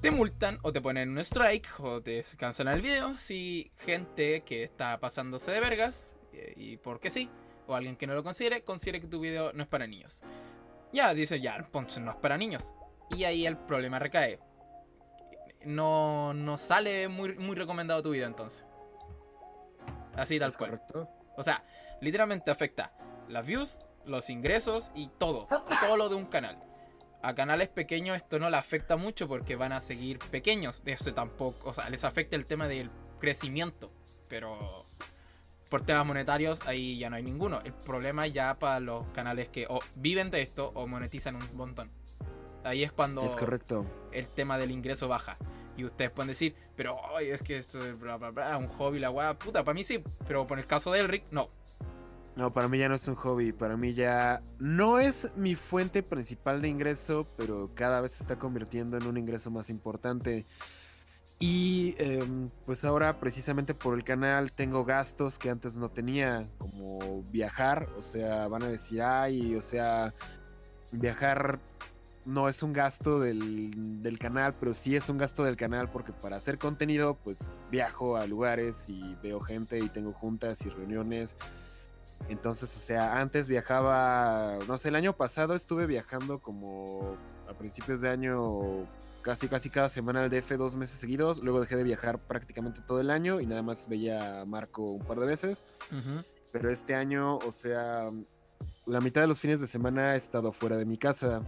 te 0.01 0.11
multan 0.11 0.59
o 0.61 0.71
te 0.71 0.81
ponen 0.81 1.09
un 1.09 1.19
strike 1.19 1.79
o 1.79 2.01
te 2.01 2.23
cancelan 2.37 2.75
el 2.75 2.81
video 2.81 3.17
si 3.17 3.71
gente 3.77 4.43
que 4.43 4.63
está 4.63 4.99
pasándose 4.99 5.51
de 5.51 5.59
vergas 5.59 6.15
y, 6.55 6.77
porque 6.77 7.09
sí, 7.09 7.29
o 7.67 7.75
alguien 7.75 7.95
que 7.95 8.07
no 8.07 8.13
lo 8.13 8.23
considere, 8.23 8.63
considere 8.63 9.01
que 9.01 9.07
tu 9.07 9.19
video 9.19 9.53
no 9.53 9.63
es 9.63 9.69
para 9.69 9.87
niños. 9.87 10.21
Ya, 10.93 11.13
dice, 11.13 11.39
ya, 11.39 11.55
entonces 11.55 12.03
no 12.03 12.11
es 12.11 12.17
para 12.17 12.37
niños. 12.37 12.73
Y 13.09 13.23
ahí 13.23 13.45
el 13.45 13.57
problema 13.57 13.99
recae 13.99 14.39
no, 15.65 16.33
no 16.33 16.57
sale 16.57 17.07
muy, 17.07 17.35
muy 17.35 17.55
recomendado 17.55 18.01
tu 18.03 18.11
video 18.11 18.27
entonces. 18.27 18.65
Así 20.15 20.39
tal 20.39 20.55
cual. 20.55 20.71
Correcto. 20.71 21.09
O 21.35 21.43
sea, 21.43 21.63
literalmente 22.01 22.51
afecta 22.51 22.93
las 23.27 23.45
views, 23.45 23.81
los 24.05 24.29
ingresos 24.29 24.91
y 24.95 25.07
todo. 25.17 25.47
Todo 25.81 25.97
lo 25.97 26.09
de 26.09 26.15
un 26.15 26.25
canal. 26.25 26.61
A 27.21 27.33
canales 27.33 27.69
pequeños 27.69 28.17
esto 28.17 28.37
no 28.37 28.49
le 28.49 28.57
afecta 28.57 28.97
mucho 28.97 29.27
porque 29.27 29.55
van 29.55 29.71
a 29.71 29.81
seguir 29.81 30.19
pequeños. 30.19 30.81
Eso 30.85 31.13
tampoco, 31.13 31.69
o 31.69 31.73
sea, 31.73 31.89
les 31.89 32.03
afecta 32.03 32.35
el 32.35 32.45
tema 32.45 32.67
del 32.67 32.91
crecimiento. 33.19 33.91
Pero 34.27 34.85
por 35.69 35.81
temas 35.81 36.05
monetarios 36.05 36.67
ahí 36.67 36.97
ya 36.97 37.09
no 37.09 37.15
hay 37.15 37.23
ninguno. 37.23 37.61
El 37.63 37.73
problema 37.73 38.27
ya 38.27 38.57
para 38.59 38.79
los 38.79 39.07
canales 39.07 39.49
que 39.49 39.65
o 39.69 39.79
viven 39.95 40.29
de 40.31 40.41
esto 40.41 40.71
o 40.75 40.87
monetizan 40.87 41.35
un 41.35 41.57
montón. 41.57 41.89
Ahí 42.63 42.83
es 42.83 42.91
cuando 42.91 43.23
es 43.23 43.35
correcto. 43.35 43.85
el 44.11 44.27
tema 44.27 44.57
del 44.57 44.71
ingreso 44.71 45.07
baja. 45.07 45.37
Y 45.77 45.83
ustedes 45.83 46.09
pueden 46.11 46.29
decir, 46.29 46.55
pero 46.75 46.97
es 47.19 47.41
que 47.41 47.57
esto 47.57 47.79
es 47.85 47.99
bla, 47.99 48.17
bla, 48.17 48.31
bla, 48.31 48.57
un 48.57 48.67
hobby, 48.67 48.99
la 48.99 49.11
weá, 49.11 49.37
puta, 49.37 49.63
para 49.63 49.75
mí 49.75 49.83
sí, 49.83 50.01
pero 50.27 50.47
por 50.47 50.57
el 50.57 50.65
caso 50.65 50.91
de 50.91 51.01
Elric, 51.01 51.25
no. 51.31 51.49
No, 52.35 52.51
para 52.51 52.67
mí 52.67 52.77
ya 52.77 52.89
no 52.89 52.95
es 52.95 53.07
un 53.07 53.15
hobby, 53.15 53.53
para 53.53 53.77
mí 53.77 53.93
ya 53.93 54.41
no 54.59 54.99
es 54.99 55.29
mi 55.37 55.55
fuente 55.55 56.03
principal 56.03 56.61
de 56.61 56.67
ingreso, 56.67 57.25
pero 57.37 57.71
cada 57.73 58.01
vez 58.01 58.11
se 58.11 58.23
está 58.23 58.37
convirtiendo 58.37 58.97
en 58.97 59.07
un 59.07 59.17
ingreso 59.17 59.49
más 59.51 59.69
importante. 59.69 60.45
Y 61.39 61.95
em, 61.97 62.49
pues 62.65 62.83
ahora 62.85 63.19
precisamente 63.19 63.73
por 63.73 63.95
el 63.95 64.03
canal 64.03 64.51
tengo 64.51 64.85
gastos 64.85 65.37
que 65.37 65.49
antes 65.49 65.77
no 65.77 65.89
tenía, 65.89 66.47
como 66.57 67.23
viajar, 67.23 67.89
o 67.97 68.01
sea, 68.01 68.47
van 68.47 68.63
a 68.63 68.67
decir, 68.67 69.01
ay, 69.01 69.55
o 69.55 69.61
sea, 69.61 70.13
viajar 70.91 71.59
no 72.25 72.49
es 72.49 72.63
un 72.63 72.73
gasto 72.73 73.19
del, 73.19 74.17
canal, 74.19 74.55
pero 74.59 74.73
sí 74.73 74.95
es 74.95 75.09
un 75.09 75.17
gasto 75.17 75.43
del 75.43 75.55
canal 75.55 75.89
porque 75.91 76.11
para 76.11 76.37
hacer 76.37 76.57
contenido, 76.57 77.15
pues 77.23 77.51
viajo 77.69 78.17
a 78.17 78.25
lugares 78.25 78.89
y 78.89 79.15
veo 79.21 79.39
gente 79.39 79.77
y 79.79 79.89
tengo 79.89 80.11
juntas 80.11 80.65
y 80.65 80.69
reuniones. 80.69 81.37
Entonces, 82.27 82.75
o 82.75 82.79
sea, 82.79 83.19
antes 83.19 83.47
viajaba, 83.47 84.57
no 84.67 84.77
sé, 84.77 84.89
el 84.89 84.95
año 84.95 85.13
pasado 85.15 85.53
estuve 85.53 85.85
viajando 85.85 86.39
como 86.39 87.15
a 87.47 87.53
principios 87.53 88.01
de 88.01 88.09
año, 88.09 88.87
casi 89.21 89.47
casi 89.47 89.69
cada 89.69 89.89
semana 89.89 90.23
al 90.23 90.29
DF 90.29 90.51
dos 90.57 90.75
meses 90.75 90.97
seguidos. 90.99 91.43
Luego 91.43 91.61
dejé 91.61 91.75
de 91.75 91.83
viajar 91.83 92.19
prácticamente 92.19 92.81
todo 92.81 92.99
el 92.99 93.11
año 93.11 93.41
y 93.41 93.45
nada 93.45 93.61
más 93.61 93.87
veía 93.87 94.41
a 94.41 94.45
Marco 94.45 94.91
un 94.91 95.05
par 95.05 95.19
de 95.19 95.27
veces. 95.27 95.63
Pero 96.51 96.71
este 96.71 96.95
año, 96.95 97.37
o 97.37 97.51
sea, 97.51 98.09
la 98.85 99.01
mitad 99.01 99.21
de 99.21 99.27
los 99.27 99.39
fines 99.39 99.61
de 99.61 99.67
semana 99.67 100.13
he 100.13 100.17
estado 100.17 100.51
fuera 100.51 100.77
de 100.77 100.85
mi 100.85 100.97
casa 100.97 101.41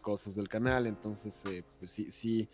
cosas 0.00 0.34
del 0.34 0.48
canal. 0.48 0.86
Entonces, 0.86 1.44
eh, 1.46 1.64
pues 1.78 1.90
sí, 1.90 2.10
sí, 2.10 2.48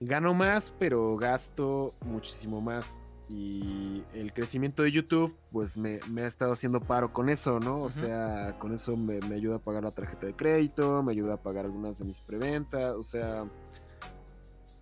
gano 0.00 0.34
más, 0.34 0.72
pero 0.78 1.16
gasto 1.16 1.94
muchísimo 2.04 2.60
más. 2.60 2.98
Y 3.28 4.04
el 4.14 4.32
crecimiento 4.32 4.84
de 4.84 4.92
YouTube, 4.92 5.36
pues 5.50 5.76
me, 5.76 5.98
ha 6.18 6.26
estado 6.26 6.52
haciendo 6.52 6.80
paro 6.80 7.12
con 7.12 7.28
eso, 7.28 7.58
¿no? 7.58 7.82
O 7.82 7.88
sea, 7.88 8.56
con 8.58 8.72
eso 8.72 8.96
me, 8.96 9.18
ayuda 9.34 9.56
a 9.56 9.58
pagar 9.58 9.82
la 9.82 9.90
tarjeta 9.90 10.26
de 10.26 10.34
crédito, 10.34 11.02
me 11.02 11.12
ayuda 11.12 11.34
a 11.34 11.42
pagar 11.42 11.64
algunas 11.64 11.98
de 11.98 12.04
mis 12.04 12.20
preventas, 12.20 12.94
o 12.94 13.02
sea, 13.02 13.44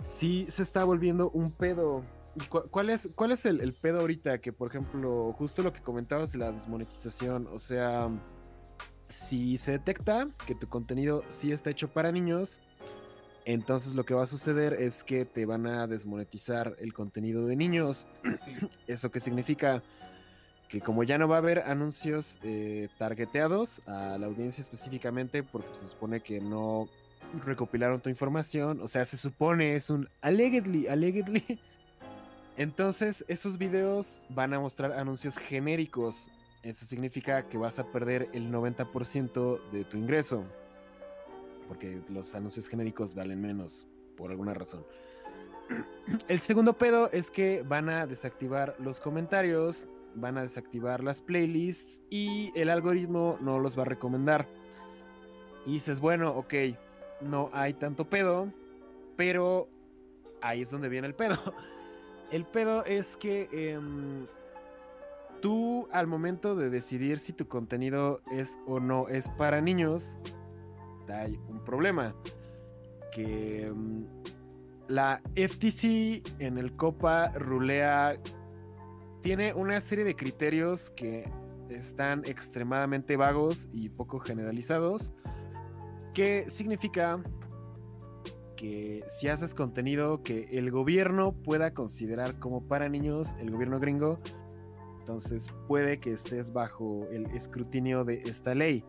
sí 0.03 0.47
se 0.51 0.63
está 0.63 0.85
volviendo 0.85 1.31
un 1.31 1.53
pedo. 1.53 2.05
¿Y 2.37 2.41
cuál 2.47 2.91
es, 2.91 3.09
cuál 3.15 3.33
es 3.33 3.47
el, 3.47 3.61
el 3.61 3.73
pedo 3.73 4.01
ahorita? 4.01 4.39
Que, 4.39 4.53
por 4.53 4.69
ejemplo, 4.69 5.33
justo 5.39 5.63
lo 5.63 5.73
que 5.73 5.81
comentabas 5.81 6.33
de 6.33 6.39
la 6.39 6.53
desmonetización, 6.53 7.47
o 7.47 7.59
sea, 7.59 8.11
si 9.09 9.57
se 9.57 9.73
detecta 9.73 10.29
que 10.47 10.55
tu 10.55 10.69
contenido 10.69 11.23
sí 11.29 11.53
está 11.53 11.71
hecho 11.71 11.89
para 11.89 12.11
niños, 12.11 12.61
entonces 13.45 13.95
lo 13.95 14.05
que 14.05 14.15
va 14.15 14.23
a 14.23 14.27
suceder 14.27 14.75
es 14.75 15.05
que 15.05 15.25
te 15.25 15.47
van 15.47 15.67
a 15.67 15.87
desmonetizar 15.87 16.77
el 16.79 16.93
contenido 16.93 17.47
de 17.47 17.57
niños. 17.57 18.07
¿Eso 18.87 19.11
qué 19.11 19.21
significa? 19.21 19.83
Que 20.69 20.81
como 20.81 21.05
ya 21.05 21.19
no 21.19 21.29
va 21.29 21.37
a 21.37 21.39
haber 21.39 21.61
anuncios 21.61 22.39
eh, 22.43 22.89
targeteados 22.99 23.83
a 23.87 24.19
la 24.19 24.27
audiencia 24.27 24.63
específicamente, 24.63 25.43
porque 25.43 25.75
se 25.75 25.87
supone 25.87 26.21
que 26.21 26.41
no 26.41 26.89
recopilaron 27.45 28.01
tu 28.01 28.09
información, 28.09 28.81
o 28.81 28.89
sea, 28.89 29.05
se 29.05 29.17
supone 29.17 29.77
es 29.77 29.91
un 29.91 30.09
allegedly, 30.21 30.89
allegedly. 30.89 31.61
Entonces, 32.57 33.25
esos 33.29 33.59
videos 33.59 34.27
van 34.31 34.55
a 34.55 34.61
mostrar 34.61 34.93
anuncios 34.93 35.37
genéricos 35.37 36.31
eso 36.65 36.87
significa 36.87 37.47
que 37.47 37.59
vas 37.59 37.79
a 37.79 37.85
perder 37.85 38.31
el 38.33 38.51
90% 38.51 39.71
de 39.71 39.85
tu 39.85 39.99
ingreso. 39.99 40.45
Porque 41.69 42.01
los 42.09 42.35
anuncios 42.35 42.69
genéricos 42.69 43.15
valen 43.15 43.41
menos, 43.41 43.87
por 44.17 44.31
alguna 44.31 44.55
razón. 44.55 44.85
El 46.29 46.41
segundo 46.41 46.75
pedo 46.75 47.11
es 47.13 47.31
que 47.31 47.63
van 47.63 47.89
a 47.89 48.07
desactivar 48.07 48.77
los 48.79 49.01
comentarios, 49.01 49.89
van 50.15 50.39
a 50.39 50.43
desactivar 50.43 51.03
las 51.03 51.21
playlists 51.21 52.03
y 52.11 52.53
el 52.55 52.71
algoritmo 52.71 53.39
no 53.41 53.59
los 53.59 53.77
va 53.77 53.83
a 53.83 53.87
recomendar. 53.87 54.47
Y 55.67 55.75
dices, 55.75 56.01
bueno, 56.01 56.31
ok, 56.37 56.55
no 57.21 57.51
hay 57.53 57.75
tanto 57.75 58.09
pedo, 58.09 58.53
pero 59.17 59.69
ahí 60.41 60.63
es 60.63 60.71
donde 60.71 60.89
viene 60.89 61.07
el 61.07 61.15
pedo. 61.15 61.37
El 62.31 62.47
pedo 62.47 62.85
es 62.85 63.17
que 63.17 63.49
em, 63.53 64.27
tú 65.41 65.87
al 65.93 66.07
momento 66.07 66.57
de 66.57 66.69
decidir 66.71 67.19
si 67.19 67.33
tu 67.33 67.47
contenido 67.47 68.23
es 68.33 68.59
o 68.67 68.81
no 68.81 69.09
es 69.09 69.29
para 69.29 69.61
niños, 69.61 70.17
hay 71.09 71.39
un 71.49 71.65
problema. 71.65 72.15
Que 73.13 73.71
mm, 73.73 74.05
la 74.89 75.21
FTC 75.35 76.23
en 76.41 76.59
el 76.59 76.73
Copa 76.77 77.31
Rulea 77.31 78.17
tiene 79.23 79.55
una 79.55 79.81
serie 79.81 80.05
de 80.05 80.15
criterios 80.15 80.91
que 80.91 81.31
están 81.71 82.23
extremadamente 82.27 83.17
vagos 83.17 83.69
y 83.73 83.89
poco 83.89 84.19
generalizados. 84.19 85.13
Que 86.13 86.49
significa 86.49 87.23
que 88.57 89.05
si 89.09 89.29
haces 89.29 89.55
contenido 89.55 90.23
que 90.23 90.49
el 90.53 90.71
gobierno 90.71 91.33
pueda 91.33 91.75
considerar 91.75 92.39
como 92.39 92.63
para 92.67 92.89
niños, 92.89 93.35
el 93.41 93.51
gobierno 93.51 93.81
gringo, 93.81 94.19
entonces 95.01 95.49
puede 95.69 95.99
que 95.99 96.13
estés 96.13 96.53
bajo 96.53 97.07
el 97.11 97.27
escrutinio 97.33 98.05
de 98.05 98.23
esta 98.25 98.55
ley. 98.55 98.85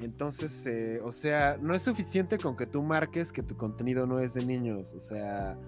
Entonces, 0.00 0.64
eh, 0.66 1.00
o 1.02 1.10
sea, 1.10 1.58
no 1.60 1.74
es 1.74 1.82
suficiente 1.82 2.38
con 2.38 2.56
que 2.56 2.66
tú 2.66 2.82
marques 2.82 3.32
que 3.32 3.42
tu 3.42 3.56
contenido 3.56 4.06
no 4.06 4.20
es 4.20 4.34
de 4.34 4.46
niños. 4.46 4.94
O 4.94 5.00
sea, 5.00 5.58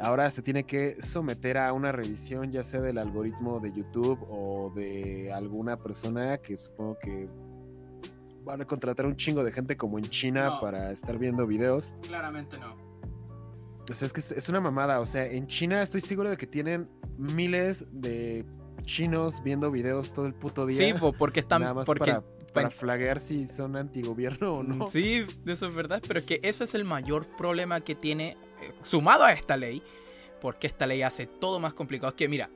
ahora 0.00 0.28
se 0.30 0.42
tiene 0.42 0.64
que 0.64 1.00
someter 1.00 1.58
a 1.58 1.72
una 1.72 1.92
revisión, 1.92 2.50
ya 2.50 2.62
sea 2.62 2.80
del 2.80 2.98
algoritmo 2.98 3.60
de 3.60 3.72
YouTube 3.72 4.18
o 4.28 4.72
de 4.74 5.32
alguna 5.32 5.76
persona 5.76 6.38
que 6.38 6.56
supongo 6.56 6.98
que 6.98 7.26
van 8.44 8.60
a 8.60 8.64
contratar 8.64 9.06
un 9.06 9.16
chingo 9.16 9.44
de 9.44 9.52
gente 9.52 9.76
como 9.76 9.98
en 9.98 10.04
China 10.04 10.46
No. 10.46 10.60
para 10.60 10.90
estar 10.90 11.18
viendo 11.18 11.46
videos. 11.46 11.94
Claramente 12.02 12.58
no. 12.58 12.74
O 13.88 13.94
sea, 13.94 14.06
es 14.06 14.12
que 14.12 14.20
es, 14.20 14.48
una 14.48 14.60
mamada. 14.60 15.00
O 15.00 15.06
sea, 15.06 15.26
en 15.26 15.46
China 15.46 15.82
estoy 15.82 16.00
seguro 16.00 16.30
de 16.30 16.36
que 16.36 16.46
tienen 16.46 16.88
miles 17.18 17.84
de 17.92 18.44
chinos 18.82 19.42
viendo 19.42 19.70
videos 19.70 20.12
todo 20.12 20.26
el 20.26 20.34
puto 20.34 20.66
día. 20.66 20.76
Sí, 20.76 20.94
po, 20.98 21.12
porque 21.12 21.40
están. 21.40 21.62
nada 21.62 21.74
más 21.74 21.86
porque, 21.86 22.12
para, 22.12 22.24
para 22.52 22.70
flaguear 22.70 23.18
si 23.20 23.46
son 23.46 23.76
antigobierno 23.76 24.56
o 24.56 24.62
no. 24.62 24.86
Sí, 24.88 25.24
eso 25.46 25.66
es 25.66 25.74
verdad, 25.74 26.02
pero 26.06 26.20
es 26.20 26.26
que 26.26 26.40
ese 26.42 26.64
es 26.64 26.74
el 26.74 26.84
mayor 26.84 27.26
problema 27.36 27.80
que 27.80 27.94
tiene, 27.94 28.36
eh, 28.60 28.72
sumado 28.82 29.24
a 29.24 29.32
esta 29.32 29.56
ley, 29.56 29.82
porque 30.40 30.66
esta 30.66 30.86
ley 30.86 31.02
hace 31.02 31.26
todo 31.26 31.58
más 31.60 31.74
complicado. 31.74 32.10
Es 32.10 32.16
que, 32.16 32.28
mira, 32.28 32.50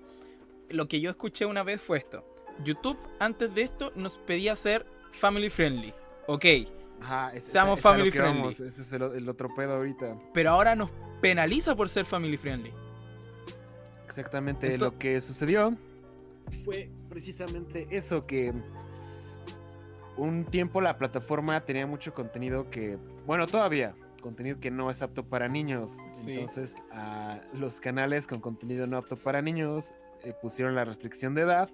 lo 0.68 0.86
que 0.88 1.00
yo 1.00 1.10
escuché 1.10 1.46
una 1.46 1.62
vez 1.62 1.80
fue 1.80 1.98
esto. 1.98 2.24
YouTube, 2.64 2.98
antes 3.20 3.54
de 3.54 3.62
esto, 3.62 3.92
nos 3.96 4.18
pedía 4.18 4.56
ser 4.56 4.86
family 5.12 5.50
friendly. 5.50 5.92
Ok, 6.26 6.44
Ajá, 7.00 7.34
es, 7.34 7.44
Seamos 7.44 7.78
family 7.80 8.10
friendly. 8.10 8.38
vamos, 8.38 8.58
Ese 8.60 8.80
es 8.80 8.92
el, 8.94 9.02
el 9.02 9.28
otro 9.28 9.54
pedo 9.54 9.74
ahorita. 9.74 10.18
pero 10.32 10.50
ahora 10.50 10.74
nos 10.74 10.90
penaliza 11.20 11.76
por 11.76 11.88
ser 11.90 12.04
family 12.06 12.36
friendly. 12.38 12.72
Exactamente 14.06 14.72
Esto- 14.74 14.86
lo 14.86 14.98
que 14.98 15.20
sucedió 15.20 15.76
fue 16.64 16.90
precisamente 17.08 17.86
eso 17.90 18.26
que 18.26 18.52
un 20.16 20.44
tiempo 20.44 20.80
la 20.80 20.98
plataforma 20.98 21.64
tenía 21.64 21.86
mucho 21.86 22.14
contenido 22.14 22.70
que, 22.70 22.98
bueno, 23.26 23.46
todavía 23.46 23.94
contenido 24.26 24.58
que 24.58 24.72
no 24.72 24.90
es 24.90 25.02
apto 25.02 25.24
para 25.24 25.46
niños. 25.48 25.98
Sí. 26.14 26.32
Entonces, 26.32 26.82
a 26.90 27.40
los 27.52 27.80
canales 27.80 28.26
con 28.26 28.40
contenido 28.40 28.86
no 28.88 28.96
apto 28.96 29.16
para 29.16 29.40
niños 29.40 29.94
eh, 30.24 30.34
pusieron 30.42 30.74
la 30.74 30.84
restricción 30.84 31.34
de 31.34 31.42
edad 31.42 31.70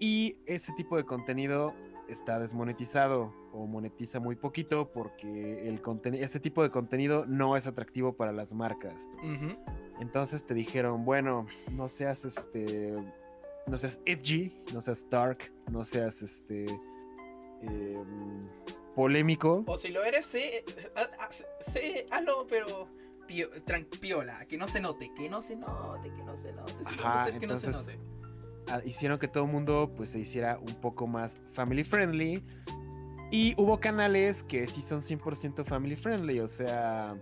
y 0.00 0.38
ese 0.46 0.72
tipo 0.72 0.96
de 0.96 1.04
contenido 1.04 1.72
está 2.08 2.38
desmonetizado 2.38 3.32
o 3.52 3.66
monetiza 3.66 4.20
muy 4.20 4.36
poquito 4.36 4.90
porque 4.92 5.68
el 5.68 5.80
ese 6.14 6.40
tipo 6.40 6.62
de 6.62 6.70
contenido 6.70 7.26
no 7.26 7.56
es 7.56 7.66
atractivo 7.66 8.14
para 8.14 8.32
las 8.32 8.52
marcas. 8.52 9.08
Entonces 10.00 10.44
te 10.44 10.54
dijeron, 10.54 11.04
bueno, 11.04 11.46
no 11.70 11.88
seas 11.88 12.24
este. 12.24 12.92
No 13.66 13.76
seas 13.78 14.00
edgy, 14.04 14.52
no 14.72 14.80
seas 14.80 15.08
dark, 15.10 15.52
no 15.70 15.82
seas 15.82 16.22
este. 16.22 16.66
Em, 17.62 18.40
polémico. 18.94 19.64
O 19.66 19.76
si 19.78 19.88
lo 19.88 20.04
eres, 20.04 20.26
sé, 20.26 20.64
sé- 21.60 22.06
hazlo, 22.10 22.46
pero 22.48 22.88
pio- 23.28 23.50
tran- 23.64 23.86
piola, 24.00 24.44
que 24.46 24.56
no 24.58 24.68
se 24.68 24.80
note, 24.80 25.10
que 25.16 25.28
no 25.28 25.42
se 25.42 25.56
note, 25.56 26.10
que 26.12 26.22
no 26.22 26.36
se 26.36 26.52
note. 26.52 26.72
Si 26.84 26.94
Ajá, 26.94 27.22
hacer, 27.22 27.38
que 27.38 27.46
no 27.46 27.56
se 27.56 27.66
entonces- 27.66 27.98
note. 27.98 28.72
ah, 28.72 28.80
Hicieron 28.84 29.18
que 29.18 29.28
todo 29.28 29.44
el 29.44 29.50
mundo 29.52 29.90
pues 29.96 30.10
se 30.10 30.20
hiciera 30.20 30.58
un 30.58 30.74
poco 30.76 31.06
más 31.06 31.38
family 31.52 31.84
friendly. 31.84 32.42
Y 33.32 33.54
hubo 33.60 33.80
canales 33.80 34.44
que 34.44 34.66
sí 34.68 34.80
son 34.82 35.02
100% 35.02 35.64
family 35.64 35.96
friendly, 35.96 36.38
o 36.38 36.46
sea, 36.46 37.16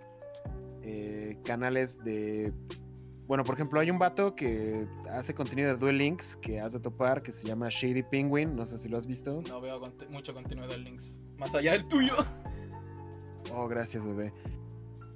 eh, 0.82 1.38
canales 1.44 2.04
de... 2.04 2.52
Bueno, 3.26 3.42
por 3.42 3.54
ejemplo, 3.54 3.80
hay 3.80 3.90
un 3.90 3.98
vato 3.98 4.34
que 4.36 4.86
hace 5.10 5.34
contenido 5.34 5.68
de 5.70 5.76
Duel 5.76 5.96
Links 5.98 6.36
que 6.36 6.60
has 6.60 6.74
de 6.74 6.80
topar, 6.80 7.22
que 7.22 7.32
se 7.32 7.46
llama 7.46 7.68
Shady 7.70 8.02
Penguin, 8.02 8.54
no 8.54 8.66
sé 8.66 8.76
si 8.76 8.88
lo 8.88 8.98
has 8.98 9.06
visto. 9.06 9.40
No 9.48 9.60
veo 9.62 9.80
mucho 10.10 10.34
contenido 10.34 10.68
de 10.68 10.76
links. 10.78 11.18
Más 11.38 11.54
allá 11.54 11.72
del 11.72 11.88
tuyo. 11.88 12.14
Oh, 13.52 13.66
gracias, 13.68 14.04
bebé. 14.04 14.32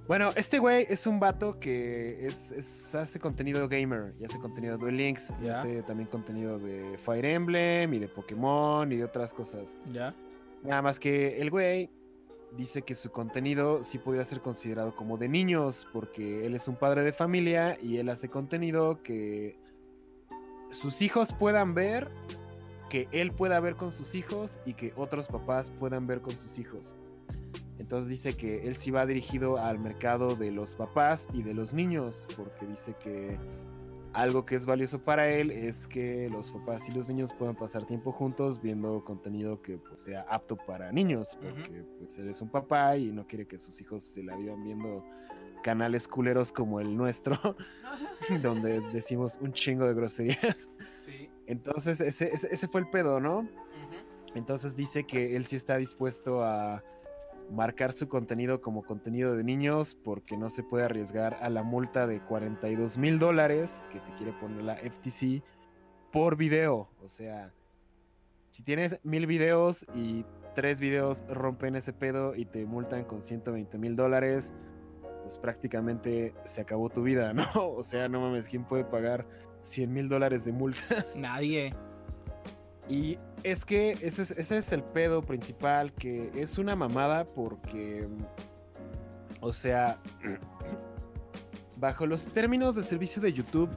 Bueno, 0.07 0.31
este 0.37 0.59
güey 0.59 0.87
es 0.89 1.07
un 1.07 1.21
vato 1.21 1.61
que 1.61 2.27
es, 2.27 2.51
es- 2.53 2.95
hace 2.95 3.21
contenido 3.21 3.69
gamer 3.69 4.15
y 4.19 4.25
hace 4.25 4.39
contenido 4.39 4.75
de 4.75 4.79
Duel 4.81 4.97
Links 4.97 5.33
y 5.43 5.49
hace 5.49 5.83
también 5.83 6.09
contenido 6.09 6.59
de 6.59 6.97
Fire 7.05 7.27
Emblem 7.27 7.93
y 7.93 7.99
de 7.99 8.09
Pokémon 8.09 8.91
y 8.91 8.97
de 8.97 9.05
otras 9.05 9.35
cosas. 9.35 9.77
Ya. 9.93 10.15
Nada 10.63 10.81
más 10.81 10.99
que 10.99 11.39
el 11.39 11.51
güey 11.51 11.91
dice 12.57 12.83
que 12.83 12.95
su 12.95 13.11
contenido 13.11 13.83
sí 13.83 13.99
podría 13.99 14.25
ser 14.25 14.41
considerado 14.41 14.95
como 14.95 15.17
de 15.17 15.29
niños 15.29 15.87
porque 15.93 16.47
él 16.47 16.55
es 16.55 16.69
un 16.69 16.77
padre 16.77 17.03
de 17.03 17.13
familia 17.13 17.79
y 17.83 17.99
él 17.99 18.09
hace 18.09 18.29
contenido 18.29 19.03
que 19.03 19.59
sus 20.71 21.01
hijos 21.03 21.33
puedan 21.33 21.75
ver, 21.75 22.09
que 22.91 23.09
él 23.13 23.33
pueda 23.33 23.61
ver 23.61 23.77
con 23.77 23.93
sus 23.93 24.15
hijos 24.15 24.59
y 24.65 24.75
que 24.75 24.93
otros 24.97 25.27
papás 25.29 25.71
puedan 25.71 26.07
ver 26.07 26.21
con 26.21 26.37
sus 26.37 26.59
hijos. 26.59 26.97
Entonces 27.79 28.11
dice 28.11 28.37
que 28.37 28.67
él 28.67 28.77
sí 28.77 28.91
va 28.91 29.07
dirigido 29.07 29.59
al 29.59 29.79
mercado 29.79 30.35
de 30.35 30.51
los 30.51 30.75
papás 30.75 31.29
y 31.33 31.43
de 31.43 31.55
los 31.55 31.73
niños 31.73 32.27
porque 32.37 32.67
dice 32.67 32.95
que 33.03 33.39
algo 34.13 34.45
que 34.45 34.55
es 34.55 34.67
valioso 34.67 35.01
para 35.01 35.29
él 35.29 35.51
es 35.51 35.87
que 35.87 36.29
los 36.31 36.51
papás 36.51 36.89
y 36.89 36.93
los 36.93 37.09
niños 37.09 37.33
puedan 37.33 37.55
pasar 37.55 37.85
tiempo 37.85 38.13
juntos 38.13 38.61
viendo 38.61 39.05
contenido 39.05 39.61
que 39.63 39.79
pues, 39.79 40.03
sea 40.03 40.23
apto 40.29 40.57
para 40.57 40.91
niños, 40.93 41.39
porque 41.41 41.85
pues, 41.99 42.19
él 42.19 42.29
es 42.29 42.41
un 42.41 42.49
papá 42.49 42.97
y 42.97 43.13
no 43.13 43.27
quiere 43.27 43.47
que 43.47 43.59
sus 43.59 43.81
hijos 43.81 44.03
se 44.03 44.23
la 44.23 44.37
vivan 44.37 44.65
viendo 44.65 45.05
canales 45.63 46.09
culeros 46.09 46.53
como 46.53 46.81
el 46.81 46.97
nuestro, 46.97 47.39
donde 48.43 48.81
decimos 48.93 49.39
un 49.41 49.53
chingo 49.53 49.87
de 49.87 49.95
groserías. 49.95 50.71
Sí. 51.05 51.31
Entonces 51.47 52.01
ese, 52.01 52.33
ese, 52.33 52.49
ese 52.51 52.69
fue 52.69 52.81
el 52.81 52.91
pedo, 52.91 53.21
¿no? 53.21 53.41
Ujú. 53.41 53.49
Entonces 54.35 54.77
dice 54.77 55.05
que 55.05 55.37
él 55.37 55.45
sí 55.45 55.57
está 55.57 55.77
dispuesto 55.77 56.43
a 56.45 56.83
marcar 57.51 57.93
su 57.93 58.09
contenido 58.09 58.61
como 58.61 58.83
contenido 58.83 59.37
de 59.37 59.45
niños 59.45 59.97
porque 60.05 60.37
no 60.37 60.51
se 60.51 60.63
puede 60.63 60.85
arriesgar 60.85 61.39
a 61.41 61.49
la 61.49 61.63
multa 61.63 62.07
de 62.07 62.21
42 62.21 62.99
mil 62.99 63.19
dólares 63.19 63.85
que 63.91 64.01
te 64.01 64.15
quiere 64.15 64.33
poner 64.33 64.63
la 64.63 64.77
FTC 64.77 65.43
por 66.13 66.37
video. 66.37 66.89
O 67.03 67.09
sea, 67.09 67.53
si 68.51 68.63
tienes 68.63 68.99
mil 69.03 69.27
videos 69.27 69.87
y 69.95 70.25
tres 70.55 70.81
videos 70.81 71.25
rompen 71.29 71.77
ese 71.77 71.93
pedo 71.93 72.35
y 72.35 72.45
te 72.45 72.65
multan 72.67 73.05
con 73.05 73.23
120 73.23 73.79
mil 73.79 73.97
dólares, 73.97 74.53
pues 75.23 75.39
prácticamente 75.39 76.35
se 76.45 76.61
acabó 76.61 76.89
tu 76.89 77.03
vida, 77.03 77.33
¿no? 77.35 77.47
O 77.55 77.83
sea, 77.83 78.09
no 78.09 78.21
mames, 78.21 78.49
¿quién 78.49 78.65
puede 78.65 78.85
pagar 78.85 79.27
100 79.61 79.93
mil 79.93 80.09
dólares 80.09 80.45
de 80.45 80.53
multas? 80.53 81.17
Nadie. 81.17 81.75
Y 82.89 83.19
es 83.43 83.65
que 83.65 83.93
ese 83.93 84.23
es, 84.23 84.31
ese 84.33 84.57
es 84.57 84.73
el 84.73 84.83
pedo 84.83 85.23
principal, 85.23 85.93
que 85.93 86.31
es 86.35 86.59
una 86.59 86.75
mamada 86.75 87.27
porque, 87.27 88.09
mm, 88.09 89.45
o 89.45 89.53
sea, 89.53 89.99
bajo 91.77 92.07
los 92.07 92.27
términos 92.27 92.75
de 92.75 92.83
servicio 92.83 93.21
de 93.21 93.33
YouTube, 93.33 93.71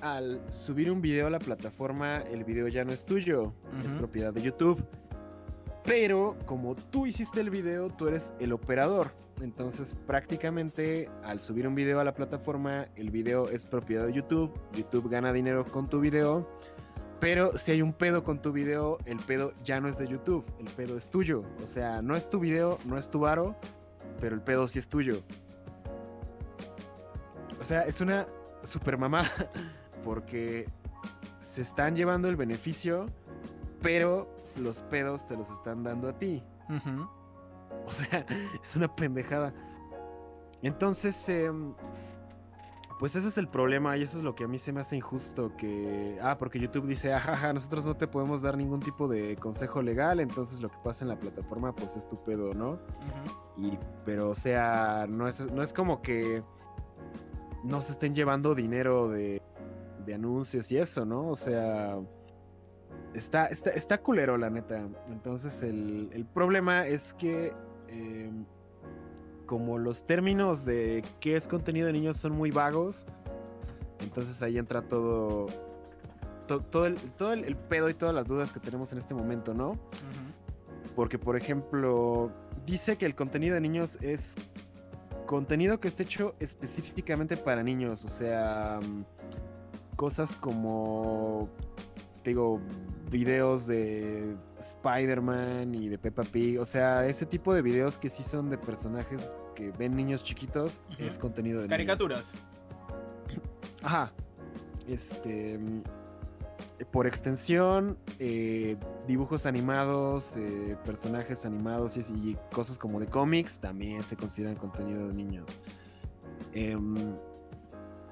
al 0.00 0.40
subir 0.50 0.90
un 0.90 1.00
video 1.00 1.26
a 1.26 1.30
la 1.30 1.38
plataforma, 1.38 2.18
el 2.18 2.44
video 2.44 2.68
ya 2.68 2.84
no 2.84 2.92
es 2.92 3.04
tuyo, 3.04 3.52
es 3.84 3.94
propiedad 3.94 4.32
de 4.32 4.42
YouTube. 4.42 4.82
Pero 5.84 6.36
como 6.46 6.74
tú 6.74 7.06
hiciste 7.06 7.40
el 7.40 7.50
video, 7.50 7.90
tú 7.90 8.08
eres 8.08 8.32
el 8.38 8.52
operador. 8.52 9.12
Entonces 9.40 9.96
prácticamente 10.06 11.08
al 11.24 11.40
subir 11.40 11.66
un 11.66 11.74
video 11.74 12.00
a 12.00 12.04
la 12.04 12.14
plataforma, 12.14 12.86
el 12.96 13.10
video 13.10 13.48
es 13.48 13.64
propiedad 13.64 14.06
de 14.06 14.12
YouTube. 14.12 14.52
YouTube 14.72 15.08
gana 15.10 15.32
dinero 15.32 15.64
con 15.64 15.88
tu 15.88 16.00
video. 16.00 16.46
Pero 17.20 17.58
si 17.58 17.72
hay 17.72 17.82
un 17.82 17.92
pedo 17.92 18.22
con 18.24 18.40
tu 18.40 18.50
video, 18.50 18.98
el 19.04 19.18
pedo 19.18 19.52
ya 19.62 19.78
no 19.78 19.88
es 19.88 19.98
de 19.98 20.08
YouTube, 20.08 20.44
el 20.58 20.68
pedo 20.68 20.96
es 20.96 21.10
tuyo. 21.10 21.44
O 21.62 21.66
sea, 21.66 22.00
no 22.00 22.16
es 22.16 22.30
tu 22.30 22.40
video, 22.40 22.78
no 22.86 22.96
es 22.96 23.10
tu 23.10 23.20
varo, 23.20 23.54
pero 24.20 24.34
el 24.34 24.40
pedo 24.40 24.66
sí 24.66 24.78
es 24.78 24.88
tuyo. 24.88 25.22
O 27.60 27.64
sea, 27.64 27.82
es 27.82 28.00
una 28.00 28.26
super 28.62 28.96
mamada 28.96 29.30
porque 30.04 30.66
se 31.40 31.60
están 31.60 31.94
llevando 31.94 32.28
el 32.28 32.36
beneficio, 32.36 33.04
pero 33.82 34.34
los 34.56 34.82
pedos 34.84 35.26
te 35.28 35.36
los 35.36 35.50
están 35.50 35.82
dando 35.82 36.08
a 36.08 36.18
ti. 36.18 36.42
O 37.86 37.92
sea, 37.92 38.24
es 38.62 38.76
una 38.76 38.94
pendejada. 38.94 39.52
Entonces, 40.62 41.28
em, 41.28 41.74
pues 43.00 43.16
ese 43.16 43.28
es 43.28 43.38
el 43.38 43.48
problema 43.48 43.96
y 43.96 44.02
eso 44.02 44.18
es 44.18 44.22
lo 44.22 44.34
que 44.34 44.44
a 44.44 44.46
mí 44.46 44.58
se 44.58 44.74
me 44.74 44.80
hace 44.80 44.94
injusto. 44.94 45.56
Que, 45.56 46.18
ah, 46.22 46.36
porque 46.36 46.60
YouTube 46.60 46.86
dice, 46.86 47.14
ajaja, 47.14 47.50
nosotros 47.54 47.86
no 47.86 47.96
te 47.96 48.06
podemos 48.06 48.42
dar 48.42 48.58
ningún 48.58 48.80
tipo 48.80 49.08
de 49.08 49.36
consejo 49.36 49.80
legal, 49.80 50.20
entonces 50.20 50.60
lo 50.60 50.68
que 50.68 50.76
pasa 50.84 51.06
en 51.06 51.08
la 51.08 51.18
plataforma, 51.18 51.74
pues 51.74 51.96
es 51.96 52.06
tu 52.06 52.22
pedo, 52.22 52.52
¿no? 52.52 52.78
Y, 53.56 53.78
pero, 54.04 54.28
o 54.28 54.34
sea, 54.34 55.06
no 55.08 55.26
es, 55.26 55.50
no 55.50 55.62
es 55.62 55.72
como 55.72 56.02
que 56.02 56.42
no 57.64 57.80
se 57.80 57.92
estén 57.92 58.14
llevando 58.14 58.54
dinero 58.54 59.08
de, 59.08 59.40
de 60.04 60.14
anuncios 60.14 60.70
y 60.70 60.76
eso, 60.76 61.06
¿no? 61.06 61.28
O 61.28 61.36
sea, 61.36 61.98
está, 63.14 63.46
está, 63.46 63.70
está 63.70 63.96
culero, 64.02 64.36
la 64.36 64.50
neta. 64.50 64.86
Entonces, 65.08 65.62
el, 65.62 66.10
el 66.12 66.26
problema 66.26 66.86
es 66.86 67.14
que, 67.14 67.54
eh, 67.88 68.30
como 69.50 69.78
los 69.78 70.06
términos 70.06 70.64
de 70.64 71.04
qué 71.18 71.34
es 71.34 71.48
contenido 71.48 71.88
de 71.88 71.92
niños 71.92 72.16
son 72.16 72.30
muy 72.30 72.52
vagos, 72.52 73.04
entonces 73.98 74.40
ahí 74.42 74.56
entra 74.58 74.82
todo. 74.82 75.46
to- 76.46 76.60
Todo, 76.60 76.86
el, 76.86 76.94
todo 77.18 77.32
el, 77.32 77.42
el 77.44 77.56
pedo 77.56 77.88
y 77.90 77.94
todas 77.94 78.14
las 78.14 78.28
dudas 78.28 78.52
que 78.52 78.60
tenemos 78.60 78.92
en 78.92 78.98
este 78.98 79.12
momento, 79.12 79.52
¿no? 79.52 79.72
Porque, 80.94 81.18
por 81.18 81.36
ejemplo, 81.36 82.30
dice 82.64 82.96
que 82.96 83.06
el 83.06 83.16
contenido 83.16 83.54
de 83.56 83.60
niños 83.60 83.98
es 84.02 84.36
contenido 85.26 85.80
que 85.80 85.88
esté 85.88 86.04
hecho 86.04 86.36
específicamente 86.38 87.36
para 87.36 87.64
niños, 87.64 88.04
o 88.04 88.08
sea, 88.08 88.78
mm, 88.80 89.04
cosas 89.96 90.36
como, 90.36 91.48
digo, 92.24 92.60
videos 93.10 93.66
de 93.66 94.36
Spider-Man 94.58 95.74
y 95.74 95.88
de 95.88 95.98
Peppa 95.98 96.22
Pig, 96.22 96.60
o 96.60 96.66
sea, 96.66 97.06
ese 97.06 97.26
tipo 97.26 97.52
de 97.54 97.62
videos 97.62 97.98
que 97.98 98.08
sí 98.10 98.22
son 98.22 98.50
de 98.50 98.58
personajes 98.58 99.34
que 99.54 99.70
ven 99.72 99.96
niños 99.96 100.22
chiquitos, 100.24 100.80
es 100.98 101.18
contenido 101.18 101.60
de 101.60 101.68
niños. 101.68 101.76
Caricaturas. 101.76 102.32
Ajá. 103.82 104.12
Este. 104.88 105.58
mm, 105.58 105.82
Por 106.90 107.06
extensión, 107.06 107.98
eh, 108.18 108.76
dibujos 109.06 109.44
animados, 109.46 110.36
eh, 110.36 110.76
personajes 110.84 111.44
animados 111.46 111.96
y, 111.96 112.00
y 112.12 112.36
cosas 112.52 112.78
como 112.78 113.00
de 113.00 113.06
cómics 113.06 113.58
también 113.58 114.02
se 114.02 114.16
consideran 114.16 114.56
contenido 114.56 115.08
de 115.08 115.14
niños. 115.14 115.48
Em, 116.52 117.14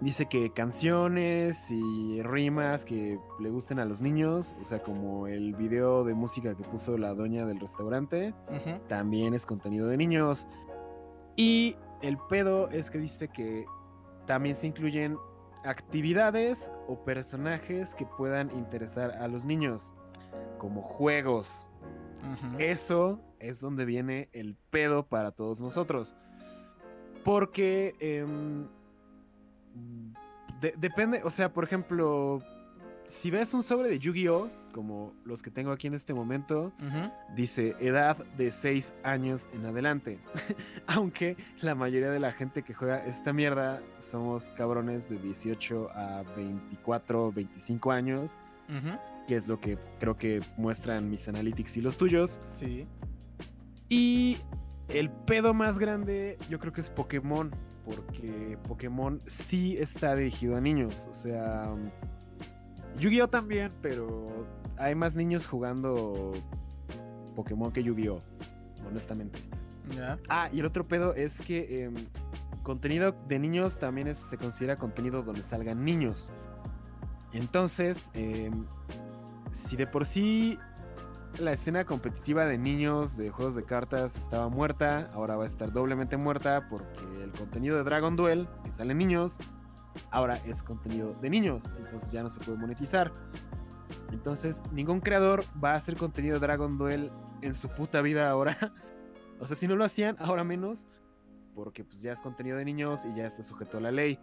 dice 0.01 0.27
que 0.27 0.51
canciones 0.51 1.71
y 1.71 2.23
rimas 2.23 2.85
que 2.85 3.19
le 3.41 3.51
gusten 3.51 3.79
a 3.79 3.85
los 3.85 4.01
niños, 4.01 4.55
o 4.61 4.65
sea, 4.65 4.83
como 4.83 5.27
el 5.27 5.55
video 5.55 6.05
de 6.05 6.15
música 6.15 6.55
que 6.55 6.63
puso 6.65 6.97
la 6.97 7.15
doña 7.15 7.47
del 7.47 7.61
restaurante, 7.61 8.35
también 8.89 9.35
es 9.35 9.45
contenido 9.47 9.89
de 9.89 9.97
niños. 9.97 10.47
Y 11.37 11.77
el 12.03 12.19
pedo 12.29 12.69
es 12.71 12.91
que 12.91 12.99
dice 12.99 13.29
que 13.29 13.67
también 14.27 14.55
se 14.55 14.67
incluyen 14.67 15.17
actividades 15.65 16.73
o 16.87 17.05
personajes 17.05 17.95
que 17.95 18.07
puedan 18.07 18.51
interesar 18.57 19.13
a 19.13 19.29
los 19.29 19.45
niños, 19.45 19.93
como 20.59 20.83
juegos. 20.83 21.67
Eso 22.59 23.21
es 23.39 23.61
donde 23.61 23.85
viene 23.85 24.29
el 24.33 24.57
pedo 24.71 25.07
para 25.07 25.33
todos 25.33 25.61
nosotros. 25.61 26.17
Porque 27.25 27.95
em, 28.01 28.69
de- 30.61 30.75
depende, 30.77 31.23
o 31.25 31.31
sea, 31.31 31.53
por 31.53 31.65
ejemplo, 31.65 32.43
si 33.09 33.31
ves 33.31 33.55
un 33.55 33.63
sobre 33.63 33.89
de 33.89 33.99
Yu-Gi-Oh, 33.99 34.51
como 34.73 35.15
los 35.25 35.43
que 35.43 35.51
tengo 35.51 35.73
aquí 35.73 35.87
en 35.87 35.95
este 35.95 36.13
momento, 36.15 36.73
dice 37.35 37.75
edad 37.81 38.17
de 38.37 38.51
6 38.53 38.93
años 39.03 39.49
en 39.53 39.65
adelante. 39.67 40.19
Aunque 40.87 41.37
la 41.63 41.75
mayoría 41.75 42.11
de 42.11 42.21
la 42.21 42.33
gente 42.33 42.63
que 42.63 42.75
juega 42.75 43.05
esta 43.07 43.33
mierda 43.33 43.81
somos 43.99 44.51
cabrones 44.51 45.09
de 45.09 45.19
18 45.19 45.91
a 45.91 46.23
24, 46.37 47.33
25 47.33 47.91
años, 47.93 48.39
que 49.27 49.37
es 49.37 49.49
lo 49.49 49.59
que 49.59 49.79
creo 49.99 50.17
que 50.17 50.41
muestran 50.59 51.11
mis 51.11 51.27
analytics 51.29 51.77
y 51.79 51.81
los 51.81 51.97
tuyos. 51.97 52.41
Sí. 52.53 52.87
Y 53.89 54.37
el 54.89 55.11
pedo 55.11 55.55
más 55.55 55.79
grande 55.79 56.39
yo 56.51 56.59
creo 56.59 56.73
que 56.73 56.83
es 56.83 56.91
Pokémon, 56.91 57.51
porque 57.95 58.59
Pokémon 58.67 59.21
sí 59.27 59.77
está 59.79 60.15
dirigido 60.15 60.57
a 60.57 60.61
niños, 60.61 61.09
o 61.11 61.15
sea, 61.15 61.75
Yu-Gi-Oh 62.99 63.29
también, 63.29 63.71
pero 63.83 64.27
hay 64.77 64.95
más 64.95 65.15
niños 65.17 65.47
jugando 65.47 66.33
Pokémon 67.37 67.71
que 67.73 67.83
Yu-Gi-Oh, 67.83 68.21
honestamente. 68.89 69.39
Ah, 70.29 70.49
y 70.53 70.61
el 70.61 70.67
otro 70.67 70.87
pedo 70.87 71.15
es 71.15 71.41
que 71.41 71.85
em, 71.85 71.95
contenido 72.63 73.15
de 73.27 73.39
niños 73.39 73.79
también 73.79 74.09
es- 74.09 74.19
se 74.19 74.37
considera 74.37 74.77
contenido 74.77 75.23
donde 75.23 75.43
salgan 75.43 75.85
niños. 75.85 76.31
Entonces, 77.33 78.11
em, 78.15 78.65
si 79.51 79.77
de 79.77 79.87
por 79.87 80.05
sí 80.07 80.59
la 81.41 81.53
escena 81.53 81.85
competitiva 81.85 82.47
de 82.47 82.59
niños 82.59 83.17
de 83.17 83.31
juegos 83.31 83.55
de 83.55 83.65
cartas 83.65 84.17
estaba 84.17 84.49
muerta, 84.49 85.11
ahora 85.13 85.37
va 85.37 85.45
a 85.45 85.47
estar 85.47 85.73
doblemente 85.73 86.17
muerta 86.17 86.69
porque 86.69 87.23
el 87.23 87.31
contenido 87.33 87.77
de 87.77 87.85
Dragon 87.85 88.17
Duel, 88.17 88.49
que 88.65 88.71
sale 88.71 88.93
en 88.93 88.99
niños, 88.99 89.39
ahora 90.11 90.37
es 90.47 90.63
contenido 90.63 91.15
de 91.21 91.31
niños, 91.31 91.71
entonces 91.79 92.11
ya 92.11 92.23
no 92.23 92.31
se 92.31 92.41
puede 92.41 92.59
monetizar. 92.59 93.13
Entonces, 94.13 94.63
ningún 94.73 95.01
creador 95.01 95.45
va 95.63 95.73
a 95.73 95.77
hacer 95.77 95.97
contenido 95.97 96.35
de 96.35 96.41
Dragon 96.41 96.77
Duel 96.79 97.11
en 97.43 97.55
su 97.55 97.69
puta 97.69 98.01
vida 98.03 98.29
ahora. 98.29 98.57
O 99.41 99.47
sea, 99.47 99.57
si 99.57 99.69
no 99.69 99.77
lo 99.77 99.85
hacían, 99.85 100.17
ahora 100.19 100.43
menos, 100.43 100.89
porque 101.55 101.85
pues 101.85 102.03
ya 102.03 102.11
es 102.11 102.21
contenido 102.21 102.57
de 102.57 102.65
niños 102.65 103.07
y 103.07 103.15
ya 103.15 103.25
está 103.25 103.45
sujeto 103.45 103.79
a 103.79 103.81
la 103.81 103.93
ley. 103.93 104.19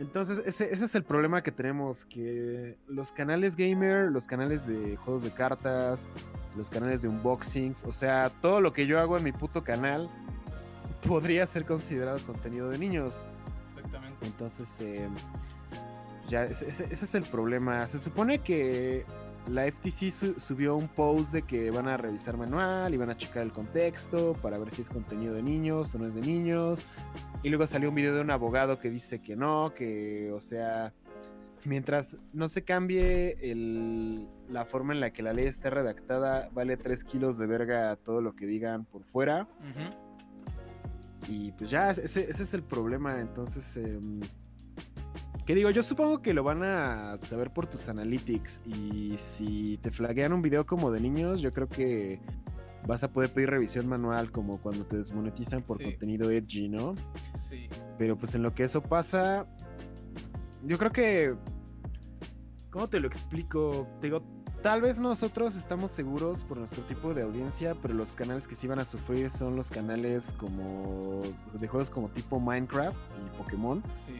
Entonces, 0.00 0.42
ese, 0.46 0.72
ese 0.72 0.86
es 0.86 0.94
el 0.94 1.04
problema 1.04 1.42
que 1.42 1.52
tenemos, 1.52 2.06
que 2.06 2.76
los 2.88 3.12
canales 3.12 3.54
gamer, 3.54 4.10
los 4.10 4.26
canales 4.26 4.66
de 4.66 4.96
juegos 4.96 5.22
de 5.22 5.30
cartas, 5.30 6.08
los 6.56 6.70
canales 6.70 7.02
de 7.02 7.08
unboxings, 7.08 7.84
o 7.84 7.92
sea, 7.92 8.30
todo 8.40 8.60
lo 8.62 8.72
que 8.72 8.86
yo 8.86 8.98
hago 8.98 9.18
en 9.18 9.24
mi 9.24 9.32
puto 9.32 9.62
canal 9.62 10.08
podría 11.06 11.46
ser 11.46 11.66
considerado 11.66 12.18
contenido 12.26 12.70
de 12.70 12.78
niños. 12.78 13.26
Exactamente. 13.68 14.26
Entonces, 14.26 14.80
eh, 14.80 15.06
ya 16.28 16.44
ese, 16.44 16.68
ese- 16.68 16.88
ese 16.90 17.04
es 17.04 17.14
el 17.14 17.24
problema. 17.24 17.86
Se 17.86 17.98
supone 17.98 18.38
que 18.38 19.04
la 19.50 19.66
FTC 19.66 20.10
su- 20.10 20.38
subió 20.40 20.76
un 20.76 20.88
post 20.88 21.32
de 21.32 21.42
que 21.42 21.70
van 21.70 21.88
a 21.88 21.96
revisar 21.96 22.36
manual 22.36 22.94
y 22.94 22.96
van 22.96 23.10
a 23.10 23.16
checar 23.16 23.42
el 23.42 23.52
contexto 23.52 24.34
para 24.34 24.58
ver 24.58 24.70
si 24.70 24.82
es 24.82 24.88
contenido 24.90 25.34
de 25.34 25.42
niños 25.42 25.94
o 25.94 25.98
no 25.98 26.06
es 26.06 26.14
de 26.14 26.20
niños. 26.20 26.84
Y 27.42 27.48
luego 27.48 27.66
salió 27.66 27.88
un 27.88 27.94
video 27.94 28.14
de 28.14 28.20
un 28.20 28.30
abogado 28.30 28.78
que 28.78 28.90
dice 28.90 29.20
que 29.20 29.36
no, 29.36 29.72
que, 29.74 30.30
o 30.32 30.40
sea, 30.40 30.92
mientras 31.64 32.16
no 32.32 32.48
se 32.48 32.62
cambie 32.64 33.36
el- 33.50 34.26
la 34.48 34.64
forma 34.64 34.92
en 34.94 35.00
la 35.00 35.10
que 35.12 35.22
la 35.22 35.32
ley 35.32 35.46
esté 35.46 35.68
redactada, 35.70 36.48
vale 36.52 36.76
3 36.76 37.04
kilos 37.04 37.36
de 37.38 37.46
verga 37.46 37.96
todo 37.96 38.20
lo 38.20 38.34
que 38.34 38.46
digan 38.46 38.84
por 38.84 39.04
fuera. 39.04 39.46
Y 41.28 41.52
pues 41.52 41.70
ya, 41.70 41.90
ese, 41.90 42.28
ese 42.30 42.42
es 42.42 42.54
el 42.54 42.62
problema. 42.62 43.20
Entonces, 43.20 43.76
em, 43.76 44.20
¿qué 45.50 45.56
digo? 45.56 45.70
Yo 45.70 45.82
supongo 45.82 46.22
que 46.22 46.32
lo 46.32 46.44
van 46.44 46.62
a 46.62 47.18
saber 47.18 47.50
por 47.52 47.66
tus 47.66 47.88
analytics. 47.88 48.62
Y 48.64 49.16
si 49.18 49.78
te 49.82 49.90
flaguean 49.90 50.32
un 50.32 50.42
video 50.42 50.64
como 50.64 50.92
de 50.92 51.00
niños, 51.00 51.40
yo 51.40 51.52
creo 51.52 51.68
que 51.68 52.20
vas 52.86 53.02
a 53.02 53.12
poder 53.12 53.32
pedir 53.32 53.50
revisión 53.50 53.88
manual 53.88 54.30
como 54.30 54.58
cuando 54.60 54.84
te 54.86 54.96
desmonetizan 54.98 55.62
por 55.62 55.78
Sí. 55.78 55.82
contenido 55.86 56.30
edgy, 56.30 56.68
¿no? 56.68 56.94
Sí. 57.48 57.68
Pero 57.98 58.16
pues 58.16 58.36
en 58.36 58.44
lo 58.44 58.54
que 58.54 58.62
eso 58.62 58.80
pasa, 58.80 59.44
yo 60.64 60.78
creo 60.78 60.92
que... 60.92 61.34
¿Cómo 62.70 62.88
te 62.88 63.00
lo 63.00 63.08
explico? 63.08 63.88
Te 64.00 64.06
digo, 64.06 64.22
tal 64.62 64.80
vez 64.82 65.00
nosotros 65.00 65.56
estamos 65.56 65.90
seguros 65.90 66.44
por 66.44 66.58
nuestro 66.58 66.84
tipo 66.84 67.12
de 67.12 67.22
audiencia, 67.22 67.74
pero 67.82 67.92
los 67.94 68.14
canales 68.14 68.46
que 68.46 68.54
sí 68.54 68.68
van 68.68 68.78
a 68.78 68.84
sufrir 68.84 69.30
son 69.30 69.56
los 69.56 69.68
canales 69.68 70.32
como 70.34 71.22
de 71.54 71.66
juegos 71.66 71.90
como 71.90 72.08
tipo 72.08 72.38
Minecraft 72.38 72.96
y 73.26 73.36
Pokémon, 73.36 73.82
Sí. 73.96 74.12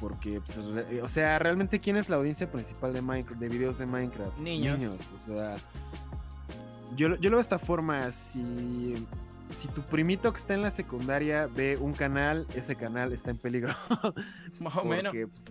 Porque, 0.00 0.40
pues, 0.40 0.64
re- 0.64 1.02
o 1.02 1.08
sea, 1.08 1.38
realmente 1.38 1.80
quién 1.80 1.96
es 1.96 2.08
la 2.08 2.16
audiencia 2.16 2.50
principal 2.50 2.92
de 2.92 3.02
Minecraft, 3.02 3.40
de 3.40 3.48
videos 3.48 3.78
de 3.78 3.86
Minecraft? 3.86 4.38
Niños. 4.38 4.78
o 5.14 5.18
sea, 5.18 5.56
yo, 6.96 7.08
lo- 7.08 7.16
yo 7.16 7.30
lo 7.30 7.36
veo 7.36 7.38
de 7.38 7.42
esta 7.42 7.58
forma, 7.58 8.10
si 8.10 8.94
si 9.50 9.66
tu 9.68 9.80
primito 9.80 10.30
que 10.30 10.36
está 10.36 10.52
en 10.52 10.60
la 10.60 10.70
secundaria 10.70 11.46
ve 11.46 11.78
un 11.78 11.94
canal, 11.94 12.46
ese 12.54 12.76
canal 12.76 13.14
está 13.14 13.30
en 13.30 13.38
peligro. 13.38 13.74
Más 14.60 14.76
o 14.76 14.84
menos. 14.84 15.04
Porque, 15.12 15.26
pues, 15.26 15.46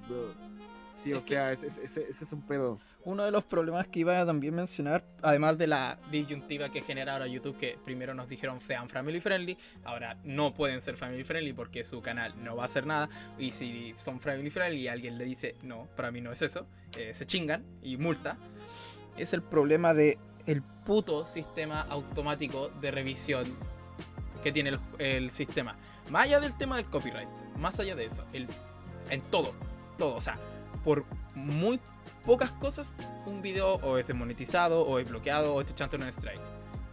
sí, 0.94 1.14
o 1.14 1.18
Es 1.18 1.24
que- 1.24 1.30
sea, 1.30 1.52
ese, 1.52 1.66
ese- 1.68 2.06
ese 2.08 2.24
es 2.24 2.32
un 2.34 2.42
pedo. 2.44 2.80
Uno 3.08 3.24
de 3.24 3.32
los 3.32 3.46
problemas 3.46 3.88
que 3.88 4.02
iba 4.02 4.20
a 4.20 4.26
también 4.26 4.54
mencionar, 4.54 5.02
además 5.22 5.58
de 5.58 5.66
la 5.66 5.98
disyuntiva 6.12 6.68
que 6.68 6.82
genera 6.82 7.14
ahora 7.14 7.26
YouTube, 7.26 7.58
que 7.58 7.80
primero 7.86 8.14
nos 8.14 8.28
dijeron 8.28 8.60
sean 8.60 8.90
family 8.90 9.22
friendly, 9.22 9.58
ahora 9.86 10.18
no 10.26 10.54
pueden 10.54 10.82
ser 10.82 10.98
family 10.98 11.24
friendly 11.24 11.54
porque 11.54 11.86
su 11.86 12.02
canal 12.02 12.34
no 12.44 12.58
va 12.58 12.64
a 12.64 12.66
hacer 12.66 12.86
nada, 12.86 13.08
y 13.40 13.52
si 13.52 13.96
son 13.96 14.20
family 14.20 14.50
friendly 14.50 14.82
y 14.82 14.88
alguien 14.90 15.18
le 15.18 15.24
dice 15.24 15.56
no, 15.64 15.88
para 15.96 16.12
mí 16.12 16.20
no 16.20 16.34
es 16.34 16.42
eso, 16.42 16.68
eh, 16.98 17.14
se 17.14 17.26
chingan 17.26 17.64
y 17.82 17.96
multa, 17.96 18.36
es 19.16 19.32
el 19.32 19.42
problema 19.42 19.94
de 19.94 20.18
el 20.46 20.62
puto 20.62 21.26
sistema 21.26 21.84
automático 21.84 22.68
de 22.82 22.92
revisión 22.92 23.46
que 24.44 24.52
tiene 24.52 24.72
el, 24.72 24.80
el 25.00 25.32
sistema. 25.32 25.78
Más 26.10 26.26
allá 26.26 26.42
del 26.42 26.58
tema 26.58 26.76
del 26.76 26.88
copyright, 26.88 27.30
más 27.58 27.80
allá 27.80 27.96
de 27.96 28.04
eso, 28.04 28.26
el, 28.34 28.50
en 29.10 29.22
todo, 29.22 29.54
todo, 29.98 30.14
o 30.14 30.22
sea, 30.22 30.38
por 30.84 31.06
muy 31.38 31.80
pocas 32.26 32.52
cosas, 32.54 32.96
un 33.26 33.42
video 33.42 33.76
o 33.76 33.98
es 33.98 34.08
desmonetizado, 34.08 34.82
o 34.82 35.00
es 35.00 35.08
bloqueado, 35.08 35.54
o 35.54 35.64
te 35.64 35.74
chantan 35.74 36.02
un 36.04 36.10
strike. 36.10 36.42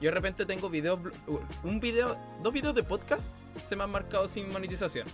Yo 0.01 0.09
de 0.09 0.11
repente 0.13 0.45
tengo 0.47 0.69
videos, 0.71 0.99
un 1.63 1.81
video, 1.81 2.17
dos 2.43 2.53
videos 2.53 2.75
de 2.75 2.83
podcast 2.83 3.37
se 3.63 3.75
me 3.77 3.85
han 3.85 3.91
marcado 3.91 4.29
sin 4.29 4.51
monetización. 4.53 5.07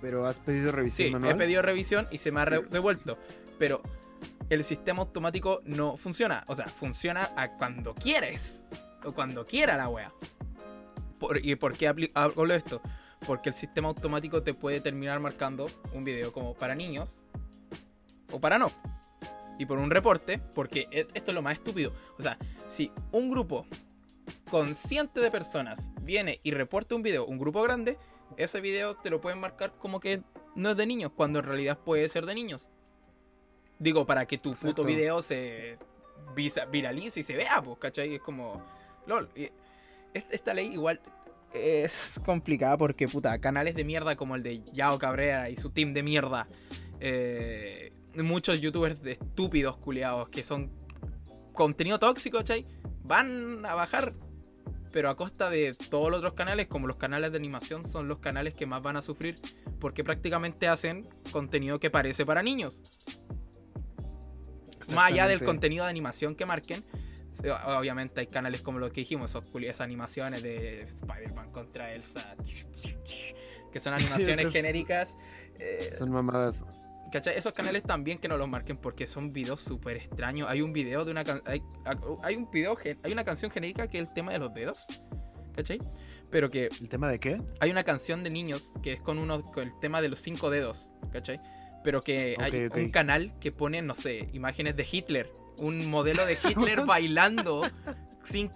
Pero 0.00 0.26
has 0.26 0.40
pedido 0.40 0.72
revisión 0.72 1.08
Sí, 1.08 1.12
manual. 1.12 1.32
he 1.32 1.34
pedido 1.36 1.62
revisión 1.62 2.08
y 2.10 2.18
se 2.18 2.32
me 2.32 2.40
ha 2.40 2.46
devuelto. 2.46 3.18
Pero 3.58 3.82
el 4.48 4.64
sistema 4.64 5.00
automático 5.02 5.60
no 5.64 5.96
funciona. 5.96 6.44
O 6.46 6.56
sea, 6.56 6.66
funciona 6.68 7.30
a 7.36 7.50
cuando 7.58 7.94
quieres. 7.94 8.64
O 9.04 9.12
cuando 9.12 9.44
quiera 9.46 9.76
la 9.76 9.88
wea. 9.88 10.12
Por- 11.18 11.44
¿Y 11.44 11.54
por 11.56 11.76
qué 11.76 11.88
hablo 12.14 12.54
esto? 12.54 12.80
Porque 13.26 13.50
el 13.50 13.54
sistema 13.54 13.88
automático 13.88 14.42
te 14.42 14.54
puede 14.54 14.80
terminar 14.80 15.20
marcando 15.20 15.66
un 15.92 16.04
video 16.04 16.32
como 16.32 16.54
para 16.54 16.74
niños 16.74 17.20
o 18.32 18.40
para 18.40 18.58
no. 18.58 18.70
Y 19.58 19.66
por 19.66 19.78
un 19.78 19.90
reporte, 19.90 20.38
porque 20.54 20.88
e- 20.90 21.06
esto 21.14 21.30
es 21.30 21.34
lo 21.34 21.42
más 21.42 21.54
estúpido. 21.54 21.92
O 22.18 22.22
sea, 22.22 22.38
si 22.68 22.90
un 23.12 23.30
grupo 23.30 23.66
consciente 24.50 25.20
de 25.20 25.30
personas 25.30 25.90
viene 26.02 26.40
y 26.42 26.52
reporta 26.52 26.94
un 26.94 27.02
video, 27.02 27.26
un 27.26 27.38
grupo 27.38 27.62
grande, 27.62 27.98
ese 28.36 28.60
video 28.60 28.94
te 28.96 29.10
lo 29.10 29.20
pueden 29.20 29.38
marcar 29.40 29.72
como 29.78 30.00
que 30.00 30.22
no 30.54 30.70
es 30.70 30.76
de 30.76 30.86
niños, 30.86 31.12
cuando 31.14 31.40
en 31.40 31.44
realidad 31.44 31.78
puede 31.78 32.08
ser 32.08 32.26
de 32.26 32.34
niños. 32.34 32.70
Digo, 33.78 34.06
para 34.06 34.26
que 34.26 34.38
tu 34.38 34.52
puto 34.52 34.82
video 34.84 35.22
se 35.22 35.78
viralice 36.70 37.20
y 37.20 37.22
se 37.22 37.34
vea, 37.34 37.60
pues, 37.62 37.78
¿cachai? 37.78 38.14
Es 38.14 38.20
como. 38.22 38.62
LOL. 39.06 39.28
Esta 40.12 40.52
ley 40.54 40.66
igual 40.72 41.00
es 41.54 42.20
complicada 42.24 42.76
porque, 42.76 43.08
puta, 43.08 43.38
canales 43.40 43.74
de 43.74 43.84
mierda 43.84 44.16
como 44.16 44.36
el 44.36 44.42
de 44.42 44.62
Yao 44.72 44.98
Cabrera 44.98 45.50
y 45.50 45.56
su 45.56 45.70
team 45.70 45.92
de 45.94 46.02
mierda. 46.02 46.46
eh, 47.00 47.92
muchos 48.16 48.60
youtubers 48.60 49.02
de 49.02 49.12
estúpidos 49.12 49.76
culiados 49.78 50.28
que 50.28 50.42
son 50.42 50.70
contenido 51.52 51.98
tóxico, 51.98 52.38
¿cachai? 52.38 52.66
Van 53.04 53.64
a 53.66 53.74
bajar. 53.74 54.14
Pero 54.92 55.08
a 55.08 55.16
costa 55.16 55.48
de 55.50 55.74
todos 55.74 56.10
los 56.10 56.18
otros 56.18 56.34
canales, 56.34 56.66
como 56.66 56.88
los 56.88 56.96
canales 56.96 57.30
de 57.30 57.36
animación, 57.38 57.84
son 57.84 58.08
los 58.08 58.18
canales 58.18 58.56
que 58.56 58.66
más 58.66 58.82
van 58.82 58.96
a 58.96 59.02
sufrir. 59.02 59.36
Porque 59.78 60.02
prácticamente 60.02 60.66
hacen 60.68 61.08
contenido 61.30 61.78
que 61.78 61.90
parece 61.90 62.26
para 62.26 62.42
niños. 62.42 62.82
Más 64.94 65.12
allá 65.12 65.28
del 65.28 65.44
contenido 65.44 65.84
de 65.84 65.90
animación 65.90 66.34
que 66.34 66.46
marquen. 66.46 66.84
eh, 67.44 67.50
Obviamente 67.78 68.20
hay 68.20 68.26
canales 68.26 68.62
como 68.62 68.78
lo 68.80 68.90
que 68.90 69.02
dijimos, 69.02 69.30
esos 69.30 69.46
esas 69.62 69.82
animaciones 69.82 70.42
de 70.42 70.80
Spider-Man 70.80 71.52
contra 71.52 71.94
Elsa. 71.94 72.34
Que 73.70 73.78
son 73.78 73.92
animaciones 73.94 74.52
genéricas. 74.52 75.16
eh, 75.58 75.88
Son 75.96 76.10
mamadas. 76.10 76.64
¿Cachai? 77.10 77.36
Esos 77.36 77.52
canales 77.52 77.82
también 77.82 78.18
que 78.18 78.28
no 78.28 78.36
los 78.36 78.48
marquen 78.48 78.76
porque 78.76 79.06
son 79.06 79.32
videos 79.32 79.60
súper 79.60 79.96
extraños. 79.96 80.48
Hay 80.48 80.62
un 80.62 80.72
video 80.72 81.04
de 81.04 81.10
una 81.10 81.24
hay, 81.44 81.62
hay 82.22 82.36
un 82.36 82.50
video 82.50 82.76
hay 83.02 83.12
una 83.12 83.24
canción 83.24 83.50
genérica 83.50 83.88
que 83.88 83.98
es 83.98 84.04
el 84.06 84.14
tema 84.14 84.32
de 84.32 84.38
los 84.38 84.54
dedos. 84.54 84.86
¿Cachai? 85.54 85.78
Pero 86.30 86.48
que 86.48 86.68
¿El 86.80 86.88
tema 86.88 87.08
de 87.08 87.18
qué? 87.18 87.42
hay 87.58 87.70
una 87.70 87.82
canción 87.82 88.22
de 88.22 88.30
niños 88.30 88.70
que 88.82 88.92
es 88.92 89.02
con 89.02 89.18
uno 89.18 89.42
con 89.42 89.64
el 89.64 89.78
tema 89.80 90.00
de 90.00 90.08
los 90.08 90.20
cinco 90.20 90.48
dedos, 90.48 90.94
¿cachai? 91.12 91.40
Pero 91.82 92.02
que 92.02 92.36
hay 92.38 92.68
un 92.74 92.90
canal 92.90 93.32
que 93.40 93.52
pone, 93.52 93.82
no 93.82 93.94
sé, 93.94 94.28
imágenes 94.32 94.76
de 94.76 94.86
Hitler. 94.90 95.32
Un 95.56 95.90
modelo 95.90 96.24
de 96.26 96.38
Hitler 96.48 96.84
bailando 96.84 97.68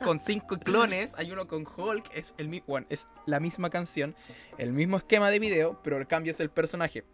con 0.03 0.21
cinco 0.21 0.59
clones. 0.59 1.15
Hay 1.17 1.33
uno 1.33 1.49
con 1.49 1.67
Hulk. 1.67 2.11
Es, 2.15 2.35
el, 2.39 2.63
bueno, 2.67 2.87
es 2.91 3.09
la 3.27 3.41
misma 3.41 3.71
canción, 3.71 4.15
el 4.59 4.73
mismo 4.73 4.99
esquema 4.99 5.31
de 5.31 5.39
video, 5.39 5.81
pero 5.83 5.99
el 5.99 6.07
cambio 6.07 6.33
es 6.33 6.41
el 6.41 6.51
personaje. 6.51 7.05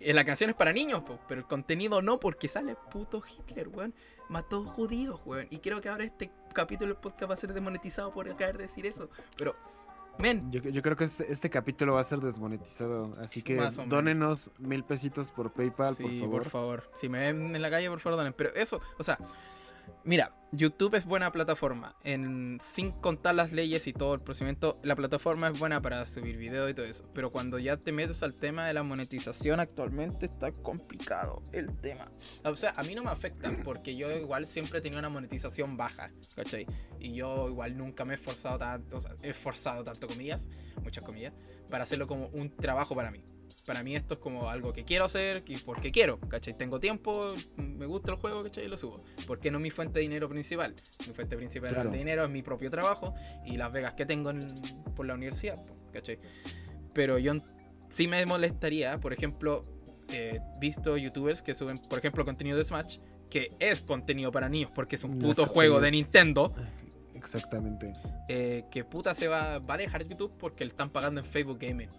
La 0.00 0.24
canción 0.24 0.50
es 0.50 0.56
para 0.56 0.72
niños, 0.72 1.02
po, 1.02 1.18
pero 1.28 1.40
el 1.40 1.46
contenido 1.46 2.00
no, 2.02 2.20
porque 2.20 2.48
sale 2.48 2.76
puto 2.90 3.22
Hitler, 3.26 3.68
weón. 3.68 3.94
Mató 4.28 4.64
judíos, 4.64 5.20
weón. 5.24 5.46
Y 5.50 5.58
creo 5.58 5.80
que 5.80 5.88
ahora 5.88 6.04
este 6.04 6.30
capítulo 6.52 6.94
del 6.94 7.00
podcast 7.00 7.30
va 7.30 7.34
a 7.34 7.38
ser 7.38 7.52
desmonetizado 7.52 8.12
por 8.12 8.28
acabar 8.28 8.56
de 8.58 8.64
decir 8.64 8.86
eso. 8.86 9.10
Pero, 9.36 9.56
men, 10.18 10.52
Yo, 10.52 10.60
yo 10.60 10.82
creo 10.82 10.96
que 10.96 11.04
este, 11.04 11.30
este 11.32 11.50
capítulo 11.50 11.94
va 11.94 12.00
a 12.00 12.04
ser 12.04 12.20
desmonetizado. 12.20 13.16
Así 13.20 13.42
que 13.42 13.56
dónenos 13.86 14.52
mil 14.58 14.84
pesitos 14.84 15.30
por 15.30 15.52
PayPal, 15.52 15.96
por 15.96 16.10
favor. 16.12 16.42
por 16.42 16.50
favor. 16.50 16.90
Si 16.94 17.08
me 17.08 17.18
ven 17.18 17.56
en 17.56 17.62
la 17.62 17.70
calle, 17.70 17.88
por 17.88 18.00
favor, 18.00 18.18
donen. 18.18 18.34
Pero 18.34 18.54
eso, 18.54 18.80
o 18.98 19.02
sea, 19.02 19.18
mira, 20.04 20.34
YouTube 20.52 20.94
es 20.94 21.04
buena 21.04 21.30
plataforma. 21.30 21.96
En, 22.04 22.58
sin 22.62 22.92
contar 22.92 23.34
las 23.34 23.52
leyes 23.52 23.86
y 23.86 23.92
todo 23.92 24.14
el 24.14 24.20
procedimiento, 24.20 24.78
la 24.82 24.96
plataforma 24.96 25.48
es 25.48 25.58
buena 25.58 25.82
para 25.82 26.06
subir 26.06 26.36
video 26.36 26.68
y 26.68 26.74
todo 26.74 26.86
eso. 26.86 27.08
Pero 27.12 27.30
cuando 27.30 27.58
ya 27.58 27.76
te 27.76 27.92
metes 27.92 28.22
al 28.22 28.34
tema 28.34 28.66
de 28.66 28.74
la 28.74 28.82
monetización, 28.82 29.60
actualmente 29.60 30.26
está 30.26 30.50
complicado 30.52 31.42
el 31.52 31.76
tema. 31.76 32.10
O 32.44 32.56
sea, 32.56 32.72
a 32.76 32.82
mí 32.82 32.94
no 32.94 33.02
me 33.02 33.10
afecta 33.10 33.50
porque 33.64 33.94
yo 33.96 34.10
igual 34.10 34.46
siempre 34.46 34.78
he 34.78 34.82
tenido 34.82 34.98
una 34.98 35.10
monetización 35.10 35.76
baja, 35.76 36.10
¿cachai? 36.34 36.66
Y 36.98 37.14
yo 37.14 37.48
igual 37.48 37.76
nunca 37.76 38.04
me 38.04 38.14
he 38.14 38.16
esforzado 38.16 38.58
tanto, 38.58 38.96
o 38.96 39.00
sea, 39.00 39.14
he 39.22 39.30
esforzado 39.30 39.84
tanto 39.84 40.06
comillas, 40.06 40.48
muchas 40.82 41.04
comillas, 41.04 41.34
para 41.68 41.82
hacerlo 41.82 42.06
como 42.06 42.28
un 42.28 42.50
trabajo 42.56 42.94
para 42.94 43.10
mí. 43.10 43.22
Para 43.68 43.82
mí 43.82 43.94
esto 43.94 44.14
es 44.14 44.20
como 44.22 44.48
algo 44.48 44.72
que 44.72 44.82
quiero 44.84 45.04
hacer 45.04 45.44
y 45.46 45.58
porque 45.58 45.92
quiero, 45.92 46.18
¿cachai? 46.20 46.56
Tengo 46.56 46.80
tiempo, 46.80 47.34
me 47.58 47.84
gusta 47.84 48.12
el 48.12 48.16
juego, 48.16 48.42
¿cachai? 48.42 48.64
Y 48.64 48.68
lo 48.68 48.78
subo. 48.78 49.04
Porque 49.26 49.50
no 49.50 49.58
es 49.58 49.62
mi 49.62 49.70
fuente 49.70 49.98
de 49.98 50.00
dinero 50.00 50.26
principal. 50.26 50.74
Mi 51.06 51.12
fuente 51.12 51.36
principal 51.36 51.74
Claro. 51.74 51.90
de 51.90 51.98
dinero 51.98 52.24
es 52.24 52.30
mi 52.30 52.40
propio 52.40 52.70
trabajo 52.70 53.14
y 53.44 53.58
las 53.58 53.70
vegas 53.70 53.92
que 53.92 54.06
tengo 54.06 54.30
en- 54.30 54.54
por 54.96 55.04
la 55.04 55.12
universidad, 55.12 55.62
¿cachai? 55.92 56.18
Pero 56.94 57.18
yo 57.18 57.34
sí 57.90 58.08
me 58.08 58.24
molestaría, 58.24 58.98
por 59.00 59.12
ejemplo, 59.12 59.60
eh, 60.14 60.40
visto 60.58 60.96
youtubers 60.96 61.42
que 61.42 61.52
suben, 61.52 61.76
por 61.78 61.98
ejemplo, 61.98 62.24
contenido 62.24 62.56
de 62.56 62.64
Smash, 62.64 62.96
que 63.28 63.50
es 63.60 63.82
contenido 63.82 64.32
para 64.32 64.48
niños 64.48 64.70
porque 64.74 64.96
es 64.96 65.04
un 65.04 65.18
puto 65.18 65.44
juego 65.44 65.78
de. 65.78 65.90
Nintendo, 65.90 66.54
Exactamente. 67.14 67.92
eh, 68.28 68.64
que 68.70 68.84
puta 68.84 69.14
se 69.14 69.28
va, 69.28 69.58
va 69.58 69.74
a 69.74 69.76
dejar 69.76 70.06
YouTube 70.06 70.32
porque 70.38 70.64
le 70.64 70.70
están 70.70 70.88
pagando 70.90 71.20
en 71.20 71.26
Facebook 71.26 71.58
Gaming. 71.60 71.90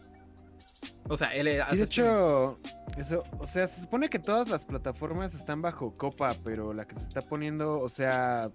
O 1.08 1.18
sea, 1.18 1.34
él 1.34 1.48
Sí, 1.48 1.58
hace 1.58 1.76
de 1.78 1.84
streaming. 1.84 2.12
hecho, 2.14 2.60
eso, 2.98 3.24
o 3.40 3.46
sea, 3.46 3.68
se 3.68 3.82
supone 3.82 4.10
que 4.10 4.20
todas 4.20 4.48
las 4.50 4.64
plataformas 4.66 5.34
están 5.34 5.62
bajo 5.62 5.98
copa, 5.98 6.36
pero 6.44 6.72
la 6.74 6.86
que 6.86 6.96
se 6.96 7.02
está 7.02 7.22
poniendo, 7.22 7.80
o 7.80 7.90
sea, 7.90 8.52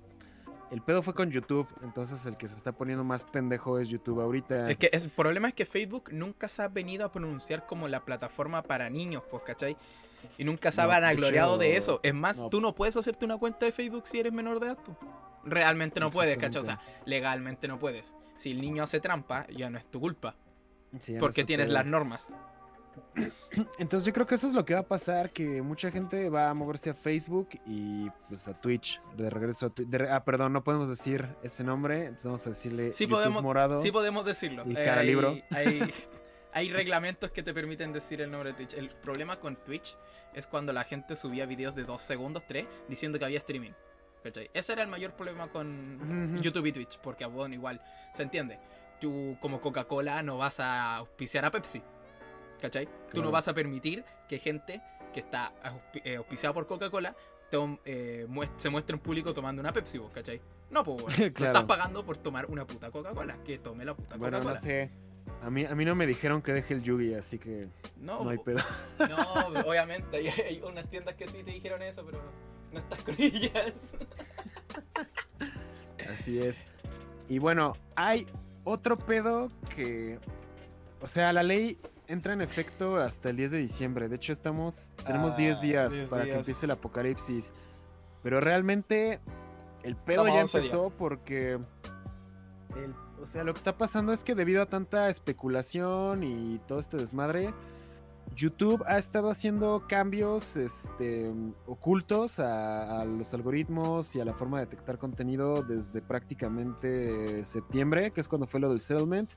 el 0.71 0.81
pedo 0.81 1.03
fue 1.03 1.15
con 1.15 1.31
YouTube, 1.31 1.67
entonces 1.83 2.25
el 2.27 2.37
que 2.37 2.49
se 2.49 2.57
está 2.57 2.73
poniendo 2.73 3.03
más 3.05 3.25
pendejo 3.25 3.79
es 3.81 3.89
YouTube 3.89 4.21
ahorita. 4.21 4.71
Es 4.71 4.77
que 4.79 4.89
es- 4.93 5.05
el 5.05 5.11
problema 5.11 5.49
es 5.49 5.55
que 5.55 5.67
Facebook 5.67 6.11
nunca 6.13 6.47
se 6.49 6.63
ha 6.63 6.69
venido 6.69 7.05
a 7.05 7.11
pronunciar 7.13 7.67
como 7.67 7.89
la 7.89 8.05
plataforma 8.05 8.63
para 8.63 8.89
niños, 8.89 9.23
pues, 9.31 9.43
¿cachai? 9.45 9.77
Y 10.39 10.45
nunca 10.45 10.73
se 10.73 10.81
ha 10.81 10.85
No, 10.85 10.91
de 10.91 11.01
vanagloriado 11.01 11.59
de 11.59 11.77
eso. 11.77 12.01
Es 12.03 12.15
más, 12.15 12.39
no. 12.39 12.49
tú 12.49 12.61
no 12.61 12.75
puedes 12.75 12.97
hacerte 12.97 13.25
una 13.25 13.37
cuenta 13.37 13.67
de 13.67 13.73
Facebook 13.73 14.07
si 14.07 14.21
eres 14.21 14.33
menor 14.33 14.59
de 14.61 14.69
edad, 14.69 14.79
pues. 14.85 14.97
Realmente 15.45 16.01
no 16.01 16.11
puedes, 16.11 16.39
¿cachai? 16.39 16.63
O 16.63 16.65
sea, 16.65 16.81
legalmente 17.05 17.69
no 17.69 17.79
puedes. 17.79 18.15
Si 18.39 18.53
el 18.53 18.61
niño 18.61 18.83
hace 18.85 19.01
trampa, 19.01 19.47
ya 19.49 19.69
no 19.69 19.77
es 19.77 19.85
tu 19.85 20.01
culpa. 20.01 20.35
Sí, 21.01 21.17
porque 21.21 21.45
tienes 21.45 21.71
las 21.71 21.87
normas. 21.87 22.29
Entonces 23.79 24.07
yo 24.07 24.13
creo 24.13 24.27
que 24.27 24.35
eso 24.37 24.47
es 24.47 24.53
lo 24.53 24.65
que 24.65 24.75
va 24.75 24.81
a 24.81 24.87
pasar, 24.87 25.31
que 25.33 25.63
mucha 25.63 25.91
gente 25.91 26.29
va 26.31 26.51
a 26.51 26.55
moverse 26.55 26.91
a 26.91 26.95
Facebook 26.95 27.49
y 27.67 28.09
pues 28.29 28.47
a 28.49 28.55
Twitch, 28.55 29.01
de 29.17 29.31
regreso 29.31 29.67
a 29.67 29.71
Twitch. 29.71 29.89
Ah, 30.11 30.25
perdón, 30.25 30.53
no 30.53 30.63
podemos 30.63 30.89
decir 30.89 31.29
ese 31.43 31.65
nombre, 31.65 32.03
entonces 32.05 32.27
vamos 32.27 32.47
a 32.47 32.51
decirle 32.51 32.93
Sí 32.93 33.05
YouTube 33.05 33.17
podemos- 33.19 33.43
morado. 33.43 33.83
Sí 33.83 33.91
podemos 33.91 34.25
decirlo. 34.25 34.63
Y 34.67 34.73
Eh, 34.77 34.85
cara 34.85 35.01
hay, 35.01 35.07
libro. 35.09 35.37
Hay, 35.51 35.81
hay 36.53 36.71
reglamentos 36.73 37.31
que 37.31 37.43
te 37.43 37.53
permiten 37.53 37.93
decir 37.93 38.21
el 38.21 38.31
nombre 38.31 38.53
de 38.53 38.57
Twitch. 38.59 38.75
El 38.75 38.89
problema 38.91 39.37
con 39.41 39.57
Twitch 39.57 39.97
es 40.33 40.47
cuando 40.47 40.73
la 40.73 40.85
gente 40.85 41.17
subía 41.17 41.47
videos 41.47 41.75
de 41.75 41.83
2 41.85 42.01
segundos, 42.01 42.45
3, 42.47 42.67
diciendo 42.89 43.19
que 43.19 43.25
había 43.25 43.39
streaming. 43.39 43.73
¿cachai? 44.23 44.51
Ese 44.55 44.73
era 44.73 44.83
el 44.83 44.89
mayor 44.89 45.13
problema 45.13 45.49
con. 45.49 46.41
YouTube 46.41 46.65
y 46.67 46.73
Twitch. 46.73 46.99
Porque, 47.01 47.27
bueno, 47.27 47.55
igual, 47.55 47.81
se 48.15 48.23
entiende. 48.23 48.59
Tú, 49.05 49.37
como 49.39 49.61
Coca-Cola, 49.61 50.23
no 50.23 50.39
vas 50.39 50.61
a 50.61 50.97
auspiciar 50.97 51.45
a 51.45 51.51
Pepsi. 51.51 51.83
¿Cachai? 52.59 52.89
Tú 53.13 53.23
no 53.23 53.31
vas 53.31 53.47
a 53.49 53.53
permitir 53.53 54.03
que 54.27 54.39
gente 54.39 54.81
que 55.13 55.21
está 55.21 55.53
eh, 56.05 56.17
auspiciada 56.17 56.55
por 56.55 56.67
Coca-Cola 56.67 57.15
eh, 57.85 58.27
muest- 58.31 58.55
se 58.57 58.71
muestre 58.71 58.95
en 58.97 59.01
público 59.03 59.35
tomando 59.35 59.61
una 59.61 59.73
Pepsi, 59.75 59.99
vos, 59.99 60.11
¿cachai? 60.11 60.41
No, 60.71 60.83
pues, 60.83 61.03
bueno. 61.03 61.35
Claro. 61.35 61.53
estás 61.53 61.65
pagando 61.65 62.03
por 62.03 62.17
tomar 62.17 62.47
una 62.47 62.67
puta 62.67 62.91
Coca-Cola. 62.91 63.37
Que 63.45 63.59
tome 63.59 63.85
la 63.85 63.93
puta 63.95 64.17
Bueno, 64.17 64.39
Coca-Cola. 64.39 64.55
no 64.55 64.61
sé. 64.63 64.91
A 65.43 65.51
mí, 65.51 65.67
a 65.67 65.75
mí 65.75 65.85
no 65.85 65.95
me 65.95 66.07
dijeron 66.07 66.41
que 66.41 66.55
deje 66.55 66.73
el 66.73 66.83
Yugi, 66.83 67.13
así 67.15 67.39
que 67.39 67.69
No, 68.01 68.25
no 68.25 68.31
hay 68.31 68.39
pedo. 68.39 68.63
no, 68.99 69.61
obviamente 69.69 70.17
hay, 70.17 70.29
hay 70.29 70.63
unas 70.67 70.89
tiendas 70.89 71.15
que 71.17 71.29
sí 71.29 71.43
te 71.43 71.51
dijeron 71.51 71.83
eso, 71.83 72.03
pero 72.07 72.23
no 72.73 72.79
estás 72.79 73.01
con 73.03 73.15
ellas. 73.19 73.75
Así 76.11 76.39
es. 76.39 76.65
Y 77.29 77.39
bueno, 77.39 77.75
hay 77.97 78.27
otro 78.65 78.97
pedo 78.99 79.49
que. 79.75 80.19
O 81.01 81.07
sea, 81.07 81.33
la 81.33 81.43
ley 81.43 81.79
entra 82.07 82.33
en 82.33 82.41
efecto 82.41 82.97
hasta 82.97 83.31
el 83.31 83.37
10 83.37 83.51
de 83.53 83.59
diciembre. 83.59 84.09
De 84.09 84.17
hecho, 84.17 84.33
estamos. 84.33 84.93
Tenemos 85.07 85.33
Ah, 85.35 85.37
10 85.37 85.61
días 85.61 85.93
10 85.93 86.09
para 86.11 86.23
que 86.25 86.31
días. 86.31 86.39
empiece 86.41 86.67
el 86.67 86.71
apocalipsis. 86.73 87.53
Pero 88.23 88.41
realmente. 88.41 89.21
El 89.83 89.97
pedo 89.97 90.27
ya 90.27 90.33
a 90.41 90.43
11 90.43 90.59
empezó 90.59 90.91
porque. 90.91 91.53
el- 91.53 92.95
o 93.23 93.27
sea, 93.27 93.43
lo 93.45 93.55
que 93.55 93.59
está 93.59 93.77
pasando 93.79 94.13
es 94.13 94.23
que 94.25 94.35
debido 94.35 94.61
a 94.63 94.67
tanta 94.67 95.09
especulación 95.09 96.23
y 96.25 96.59
todo 96.67 96.79
este 96.79 96.97
desmadre. 96.99 97.55
YouTube 98.35 98.85
ha 98.87 98.99
estado 98.99 99.31
haciendo 99.31 99.85
cambios 99.89 100.57
este, 100.57 101.33
ocultos 101.67 102.39
a, 102.39 103.01
a 103.01 103.05
los 103.05 103.33
algoritmos 103.35 104.15
y 104.17 104.21
a 104.21 104.25
la 104.25 104.35
forma 104.35 104.59
de 104.59 104.67
detectar 104.67 104.99
contenido 104.99 105.63
desde 105.63 106.03
prácticamente 106.03 107.45
septiembre, 107.45 108.11
que 108.11 108.21
es 108.21 108.29
cuando 108.29 108.47
fue 108.47 108.61
lo 108.61 108.69
del 108.69 108.81
settlement. 108.81 109.33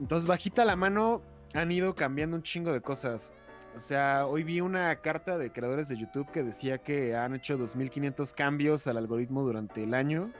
Entonces, 0.00 0.26
bajita 0.26 0.64
la 0.64 0.76
mano, 0.76 1.22
han 1.54 1.70
ido 1.70 1.94
cambiando 1.94 2.36
un 2.36 2.42
chingo 2.42 2.72
de 2.72 2.80
cosas. 2.80 3.34
O 3.76 3.80
sea, 3.80 4.26
hoy 4.26 4.42
vi 4.42 4.60
una 4.60 4.96
carta 4.96 5.38
de 5.38 5.52
creadores 5.52 5.88
de 5.88 5.96
YouTube 5.96 6.30
que 6.30 6.42
decía 6.42 6.78
que 6.78 7.14
han 7.14 7.34
hecho 7.34 7.56
2.500 7.56 8.34
cambios 8.34 8.86
al 8.86 8.96
algoritmo 8.96 9.42
durante 9.42 9.84
el 9.84 9.94
año. 9.94 10.32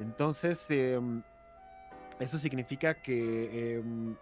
Entonces, 0.00 0.64
em, 0.70 1.22
eso 2.20 2.38
significa 2.38 2.94
que, 2.94 3.76
em, 3.76 4.16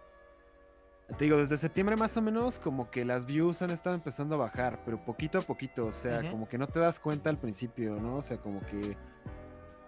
te 1.15 1.23
digo, 1.23 1.37
desde 1.37 1.55
septiembre 1.55 1.95
más 1.95 2.17
o 2.17 2.21
menos, 2.21 2.59
como 2.59 2.91
que 2.91 3.05
las 3.05 3.25
views 3.25 3.61
han 3.61 3.71
estado 3.71 3.95
empezando 3.95 4.35
a 4.35 4.39
bajar, 4.39 4.81
pero 4.83 5.03
poquito 5.03 5.37
a 5.37 5.41
poquito, 5.41 5.85
o 5.85 5.91
sea, 5.91 6.29
como 6.29 6.47
que 6.47 6.57
no 6.57 6.67
te 6.67 6.79
das 6.79 6.99
cuenta 6.99 7.29
al 7.29 7.37
principio, 7.37 7.95
¿no? 7.95 8.17
O 8.17 8.21
sea, 8.21 8.37
como 8.37 8.59
que 8.65 8.97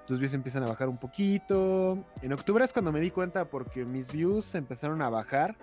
tus 0.08 0.18
views 0.18 0.34
empiezan 0.34 0.64
a 0.64 0.68
bajar 0.68 0.88
un 0.88 0.98
poquito. 0.98 2.04
En 2.22 2.32
octubre 2.32 2.64
es 2.64 2.72
cuando 2.72 2.92
me 2.92 3.02
di 3.02 3.12
cuenta 3.12 3.46
porque 3.46 3.84
mis 3.84 4.12
views 4.12 4.56
empezaron 4.56 5.02
a 5.02 5.10
bajar 5.10 5.58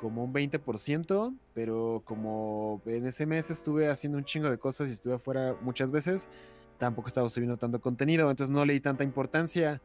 como 0.00 0.24
un 0.24 0.32
20%, 0.32 1.36
pero 1.52 2.02
como 2.04 2.80
en 2.86 3.06
ese 3.06 3.26
mes 3.26 3.50
estuve 3.50 3.90
haciendo 3.90 4.16
un 4.16 4.24
chingo 4.24 4.48
de 4.48 4.58
cosas 4.58 4.88
y 4.88 4.92
estuve 4.92 5.14
afuera 5.14 5.54
muchas 5.60 5.90
veces, 5.90 6.28
tampoco 6.78 7.08
estaba 7.08 7.28
subiendo 7.28 7.56
tanto 7.56 7.80
contenido, 7.80 8.30
entonces 8.30 8.52
no 8.52 8.64
le 8.64 8.72
di 8.72 8.80
tanta 8.80 9.04
importancia. 9.04 9.82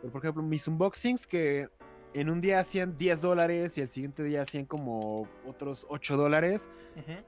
Pero, 0.00 0.10
por 0.10 0.22
ejemplo, 0.22 0.42
mis 0.42 0.66
unboxings 0.66 1.26
que 1.26 1.68
en 2.14 2.30
un 2.30 2.40
día 2.40 2.58
hacían 2.60 2.96
10 2.98 3.20
dólares 3.20 3.78
y 3.78 3.80
el 3.80 3.88
siguiente 3.88 4.22
día 4.22 4.42
hacían 4.42 4.66
como 4.66 5.28
otros 5.46 5.86
8 5.88 6.16
dólares. 6.16 6.70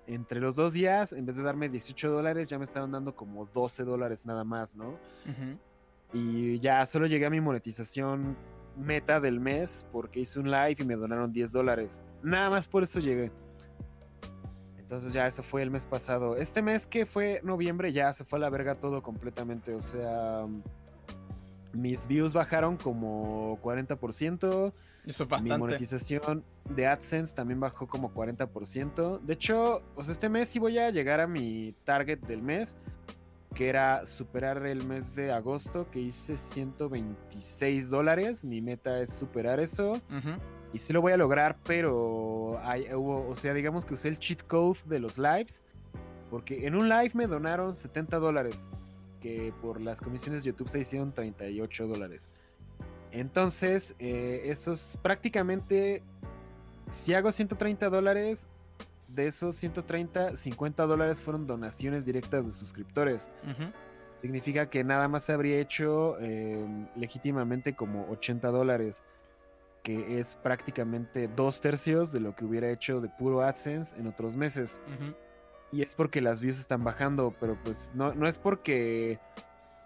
Entre 0.07 0.41
los 0.41 0.57
dos 0.57 0.72
días, 0.72 1.12
en 1.12 1.24
vez 1.26 1.37
de 1.37 1.43
darme 1.43 1.68
18 1.68 2.11
dólares, 2.11 2.49
ya 2.49 2.59
me 2.59 2.64
estaban 2.64 2.93
dando 2.93 3.14
como 3.14 3.47
12 3.47 3.85
dólares 3.85 4.26
nada 4.26 4.45
más, 4.45 4.76
¿no? 4.76 4.99
Y 6.12 6.59
ya 6.59 6.85
solo 6.87 7.07
llegué 7.07 7.26
a 7.26 7.30
mi 7.30 7.41
monetización 7.41 8.37
meta 8.76 9.20
del 9.20 9.41
mes 9.41 9.87
porque 9.93 10.20
hice 10.20 10.41
un 10.41 10.51
live 10.51 10.76
y 10.78 10.85
me 10.85 10.97
donaron 10.97 11.32
10 11.32 11.53
dólares. 11.53 12.03
Nada 12.22 12.51
más 12.51 12.68
por 12.68 12.82
eso 12.82 13.01
llegué. 13.01 13.32
Entonces 14.78 15.12
ya 15.12 15.26
eso 15.26 15.43
fue 15.43 15.62
el 15.62 15.70
mes 15.70 15.87
pasado. 15.87 16.37
Este 16.37 16.61
mes 16.61 16.87
que 16.87 17.07
fue 17.07 17.41
noviembre 17.43 17.93
ya 17.93 18.12
se 18.12 18.22
fue 18.22 18.39
a 18.39 18.43
la 18.43 18.51
verga 18.51 18.74
todo 18.74 19.03
completamente. 19.03 19.74
O 19.74 19.80
sea, 19.80 20.47
mis 21.75 22.07
views 22.07 22.33
bajaron 22.33 22.77
como 22.77 23.59
40%. 23.62 24.72
Eso 25.07 25.25
es 25.31 25.43
Mi 25.43 25.51
monetización 25.51 26.45
de 26.70 26.87
AdSense 26.87 27.35
también 27.35 27.61
bajó 27.61 27.87
como 27.87 28.12
40%. 28.14 29.20
De 29.20 29.35
hecho, 29.35 29.83
sea, 30.03 30.12
este 30.12 30.29
mes 30.29 30.49
sí 30.49 30.59
voy 30.59 30.79
a 30.79 30.91
llegar 30.91 31.20
a 31.20 31.27
mi 31.27 31.75
target 31.85 32.20
del 32.20 32.41
mes, 32.41 32.77
que 33.55 33.68
era 33.68 34.07
superar 34.07 34.64
el 34.66 34.87
mes 34.87 35.14
de 35.14 35.31
agosto, 35.31 35.91
que 35.91 36.01
hice 36.01 36.37
126 36.37 37.91
dólares. 37.91 38.45
Mi 38.45 38.62
meta 38.62 39.01
es 39.01 39.11
superar 39.11 39.61
eso. 39.61 40.01
Y 40.72 40.79
sí 40.79 40.93
lo 40.93 41.03
voy 41.03 41.12
a 41.12 41.16
lograr, 41.16 41.59
pero 41.64 42.59
hay, 42.64 42.93
hubo, 42.95 43.29
o 43.29 43.37
sea, 43.37 43.53
digamos 43.55 43.85
que 43.85 43.95
usé 43.95 44.09
el 44.09 44.18
cheat 44.18 44.43
code 44.43 44.79
de 44.87 44.99
los 44.99 45.18
lives. 45.18 45.62
Porque 46.31 46.66
en 46.66 46.75
un 46.75 46.89
live 46.89 47.11
me 47.14 47.27
donaron 47.27 47.75
70 47.75 48.18
dólares. 48.18 48.70
Que 49.25 49.55
por 49.62 49.81
las 49.81 50.03
comisiones 50.03 50.45
de 50.45 50.51
YouTube 50.51 50.68
se 50.68 50.81
hicieron 50.81 51.14
38 51.14 51.87
dólares. 51.87 52.29
Entonces, 53.11 53.97
eh, 53.99 54.43
eso 54.45 54.72
es 54.72 54.99
prácticamente. 55.01 56.03
Si 56.91 57.14
hago 57.14 57.33
130 57.33 57.89
dólares, 57.89 58.47
de 59.09 59.27
esos 59.27 59.57
130, 59.57 60.37
50 60.37 60.85
dólares 60.85 61.22
fueron 61.22 61.47
donaciones 61.47 62.05
directas 62.05 62.45
de 62.45 62.53
suscriptores. 62.53 63.31
Significa 64.12 64.68
que 64.68 64.85
nada 64.85 65.09
más 65.09 65.25
se 65.25 65.33
habría 65.33 65.59
hecho 65.59 66.18
eh, 66.20 66.64
legítimamente 66.95 67.75
como 67.75 68.07
80 68.11 68.49
dólares, 68.51 69.03
que 69.83 70.18
es 70.18 70.37
prácticamente 70.37 71.29
dos 71.29 71.61
tercios 71.61 72.12
de 72.12 72.20
lo 72.20 72.37
que 72.37 72.45
hubiera 72.45 72.70
hecho 72.70 73.01
de 73.01 73.09
puro 73.09 73.43
AdSense 73.43 73.99
en 73.99 74.07
otros 74.07 74.37
meses. 74.37 74.81
Ujú. 74.87 75.14
Y 75.73 75.83
es 75.83 75.95
porque 75.95 76.21
las 76.21 76.41
views 76.41 76.59
están 76.61 76.85
bajando, 76.85 77.35
pero 77.41 77.57
pues 77.65 77.93
no, 77.95 78.15
no 78.15 78.29
es 78.29 78.39
porque 78.39 79.19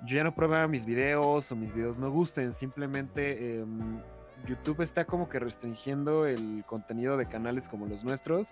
yo 0.04 0.16
ya 0.16 0.24
no 0.24 0.34
prueba 0.34 0.66
mis 0.68 0.84
videos 0.84 1.50
o 1.50 1.56
mis 1.56 1.72
videos 1.74 1.98
no 1.98 2.10
gusten, 2.10 2.52
simplemente 2.52 3.60
em, 3.60 4.00
YouTube 4.46 4.82
está 4.82 5.04
como 5.06 5.28
que 5.28 5.38
restringiendo 5.38 6.26
el 6.26 6.62
contenido 6.66 7.16
de 7.16 7.26
canales 7.26 7.68
como 7.68 7.86
los 7.86 8.04
nuestros 8.04 8.50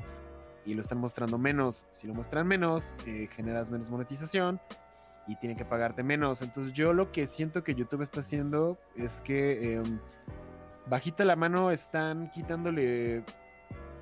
y 0.65 0.75
lo 0.75 0.81
están 0.81 0.99
mostrando 0.99 1.37
menos. 1.39 1.87
Si 1.91 2.07
lo 2.07 2.15
muestran 2.15 2.47
menos, 2.47 2.97
eh, 3.07 3.29
generas 3.31 3.71
menos 3.71 3.91
monetización 3.91 4.59
y 5.29 5.37
tienen 5.37 5.57
que 5.59 5.65
pagarte 5.65 6.03
menos. 6.03 6.41
Entonces 6.43 6.73
yo 6.73 6.93
lo 6.95 7.13
que 7.13 7.27
siento 7.27 7.63
que 7.63 7.75
YouTube 7.75 8.03
está 8.03 8.21
haciendo 8.21 8.79
es 8.97 9.21
que 9.21 9.75
em, 9.75 10.01
bajita 10.89 11.25
la 11.25 11.37
mano 11.37 11.71
están 11.71 12.31
quitándole... 12.31 13.23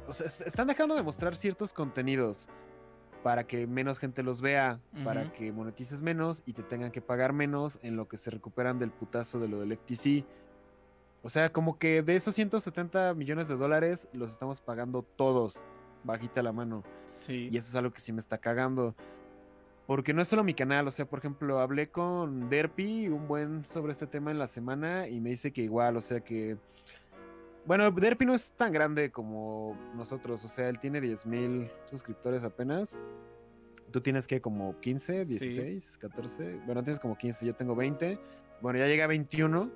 O 0.06 0.12
sea, 0.12 0.26
es- 0.26 0.40
están 0.42 0.68
dejando 0.68 0.94
de 0.94 1.02
mostrar 1.02 1.34
ciertos 1.34 1.72
contenidos 1.72 2.48
para 3.24 3.46
que 3.46 3.66
menos 3.66 3.98
gente 3.98 4.22
los 4.22 4.42
vea, 4.42 4.80
para 5.02 5.32
que 5.32 5.50
monetices 5.50 6.02
menos 6.02 6.42
y 6.44 6.52
te 6.52 6.62
tengan 6.62 6.90
que 6.90 7.00
pagar 7.00 7.32
menos 7.32 7.80
en 7.82 7.96
lo 7.96 8.06
que 8.06 8.18
se 8.18 8.30
recuperan 8.30 8.78
del 8.78 8.90
putazo 8.90 9.40
de 9.40 9.48
lo 9.48 9.60
del 9.60 9.74
FTC. 9.78 10.26
O 11.22 11.30
sea, 11.30 11.48
como 11.48 11.78
que 11.78 12.02
de 12.02 12.16
esos 12.16 12.34
170 12.34 13.14
millones 13.14 13.48
de 13.48 13.56
dólares 13.56 14.08
los 14.12 14.30
estamos 14.30 14.60
pagando 14.60 15.06
todos, 15.16 15.64
bajita 16.04 16.42
la 16.42 16.52
mano. 16.52 16.84
Sí. 17.20 17.48
Y 17.50 17.56
eso 17.56 17.70
es 17.70 17.74
algo 17.76 17.94
que 17.94 18.02
sí 18.02 18.12
me 18.12 18.20
está 18.20 18.36
cagando. 18.36 18.94
Porque 19.86 20.12
no 20.12 20.20
es 20.20 20.28
solo 20.28 20.44
mi 20.44 20.52
canal, 20.52 20.86
o 20.86 20.90
sea, 20.90 21.06
por 21.06 21.20
ejemplo, 21.20 21.60
hablé 21.60 21.88
con 21.88 22.50
Derpy 22.50 23.08
un 23.08 23.26
buen 23.26 23.64
sobre 23.64 23.92
este 23.92 24.06
tema 24.06 24.32
en 24.32 24.38
la 24.38 24.46
semana 24.46 25.08
y 25.08 25.18
me 25.22 25.30
dice 25.30 25.50
que 25.50 25.62
igual, 25.62 25.96
o 25.96 26.02
sea 26.02 26.20
que... 26.20 26.58
Bueno, 27.66 27.90
Derpy 27.90 28.26
no 28.26 28.34
es 28.34 28.52
tan 28.52 28.72
grande 28.72 29.10
como 29.10 29.76
nosotros, 29.94 30.44
o 30.44 30.48
sea, 30.48 30.68
él 30.68 30.78
tiene 30.78 31.00
10 31.00 31.26
mil 31.26 31.70
suscriptores 31.86 32.44
apenas. 32.44 32.98
Tú 33.90 34.00
tienes 34.00 34.26
que 34.26 34.40
como 34.40 34.78
15, 34.80 35.24
16, 35.24 35.98
14. 35.98 36.60
Bueno, 36.66 36.82
tienes 36.82 37.00
como 37.00 37.16
15, 37.16 37.46
yo 37.46 37.54
tengo 37.54 37.74
20. 37.74 38.18
Bueno, 38.60 38.78
ya 38.78 38.86
llegué 38.86 39.02
a 39.02 39.06
21. 39.06 39.70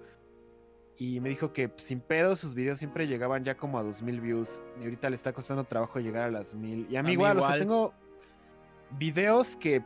Y 1.01 1.21
me 1.21 1.29
dijo 1.29 1.53
que 1.53 1.71
sin 1.77 2.01
pedo 2.01 2.35
sus 2.35 2.55
videos 2.55 2.81
siempre 2.81 3.07
llegaban 3.07 3.45
ya 3.45 3.57
como 3.57 3.79
a 3.79 3.85
2000 3.85 4.21
views. 4.21 4.61
Y 4.81 4.85
ahorita 4.85 5.09
le 5.09 5.15
está 5.15 5.33
costando 5.33 5.65
trabajo 5.65 6.01
llegar 6.01 6.25
a 6.25 6.31
las 6.31 6.57
1000. 6.57 6.89
Y 6.91 6.97
a 6.97 7.03
mí, 7.03 7.09
mí 7.09 7.13
igual, 7.13 7.39
o 7.39 7.41
sea, 7.41 7.51
igual. 7.51 7.61
tengo 7.61 7.95
videos 8.99 9.55
que 9.57 9.83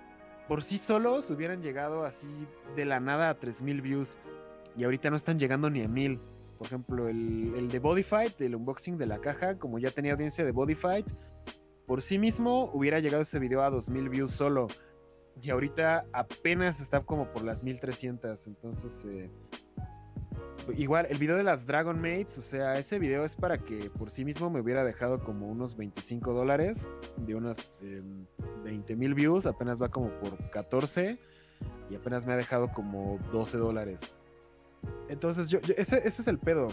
por 0.49 0.63
sí 0.63 0.79
solos 0.79 1.31
hubieran 1.31 1.61
llegado 1.61 2.05
así 2.05 2.49
de 2.75 2.87
la 2.87 2.99
nada 2.99 3.29
a 3.29 3.39
3000 3.39 3.83
views. 3.83 4.19
Y 4.77 4.85
ahorita 4.85 5.11
no 5.11 5.17
están 5.17 5.39
llegando 5.39 5.69
ni 5.69 5.83
a 5.83 5.89
1000. 5.89 6.19
Por 6.63 6.69
ejemplo, 6.69 7.09
el, 7.09 7.69
de 7.73 7.81
Body 7.81 8.05
Fight, 8.05 8.41
el 8.41 8.55
unboxing 8.55 8.97
de 8.97 9.05
la 9.05 9.19
caja, 9.19 9.59
como 9.59 9.81
ya 9.81 9.91
tenía 9.91 10.13
audiencia 10.13 10.45
de 10.45 10.53
Body 10.53 10.77
Fight, 10.77 11.09
por 11.89 12.03
sí 12.03 12.21
mismo 12.21 12.71
hubiera 12.73 13.01
llegado 13.01 13.23
ese 13.23 13.41
video 13.41 13.65
a 13.65 13.71
2000 13.71 14.09
views 14.09 14.31
solo. 14.31 14.69
Y 15.43 15.51
ahorita 15.51 16.05
apenas 16.13 16.81
está 16.81 17.01
como 17.01 17.33
por 17.33 17.43
las 17.43 17.65
1300. 17.65 18.47
Entonces, 18.47 19.05
eh, 19.07 19.29
igual, 20.77 21.09
el 21.11 21.19
video 21.19 21.35
de 21.35 21.43
las 21.43 21.67
Dragon 21.67 22.01
Mates, 22.01 22.39
o 22.39 22.43
sea, 22.43 22.79
ese 22.79 23.01
video 23.01 23.25
es 23.25 23.35
para 23.35 23.59
que 23.59 23.91
por 23.91 24.13
sí 24.13 24.25
mismo 24.25 24.49
me 24.49 24.61
hubiera 24.61 24.85
dejado 24.85 25.19
como 25.19 25.49
unos 25.49 25.77
25 25.77 26.33
dólares 26.33 26.89
de 27.17 27.35
unas 27.35 27.73
20 28.63 28.95
mil 28.95 29.15
views. 29.15 29.47
Apenas 29.47 29.83
va 29.83 29.89
como 29.89 30.11
por 30.21 30.49
14 30.51 31.19
y 31.91 31.97
apenas 31.97 32.25
me 32.25 32.35
ha 32.35 32.37
dejado 32.37 32.71
como 32.71 33.19
12 33.33 33.59
dólares. 33.59 34.15
Entonces, 35.09 35.49
yo, 35.49 35.61
yo- 35.61 35.75
ese, 35.77 35.99
ese 36.07 36.23
es 36.23 36.29
el 36.29 36.39
pedo. 36.39 36.69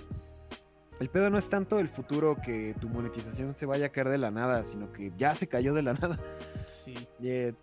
El 1.00 1.10
pedo 1.10 1.30
no 1.30 1.38
es 1.38 1.48
tanto 1.50 1.80
el 1.80 1.88
futuro 1.88 2.36
que 2.44 2.76
tu 2.82 2.90
monetización 2.90 3.54
se 3.54 3.66
vaya 3.66 3.86
a 3.86 3.90
caer 3.90 4.10
de 4.10 4.18
la 4.18 4.32
nada, 4.32 4.64
sino 4.66 4.92
que 4.92 5.14
ya 5.18 5.34
se 5.36 5.48
cayó 5.48 5.74
de 5.74 5.82
la 5.82 5.94
nada. 6.02 6.20
Sí. 6.66 6.94
Eh, 7.24 7.54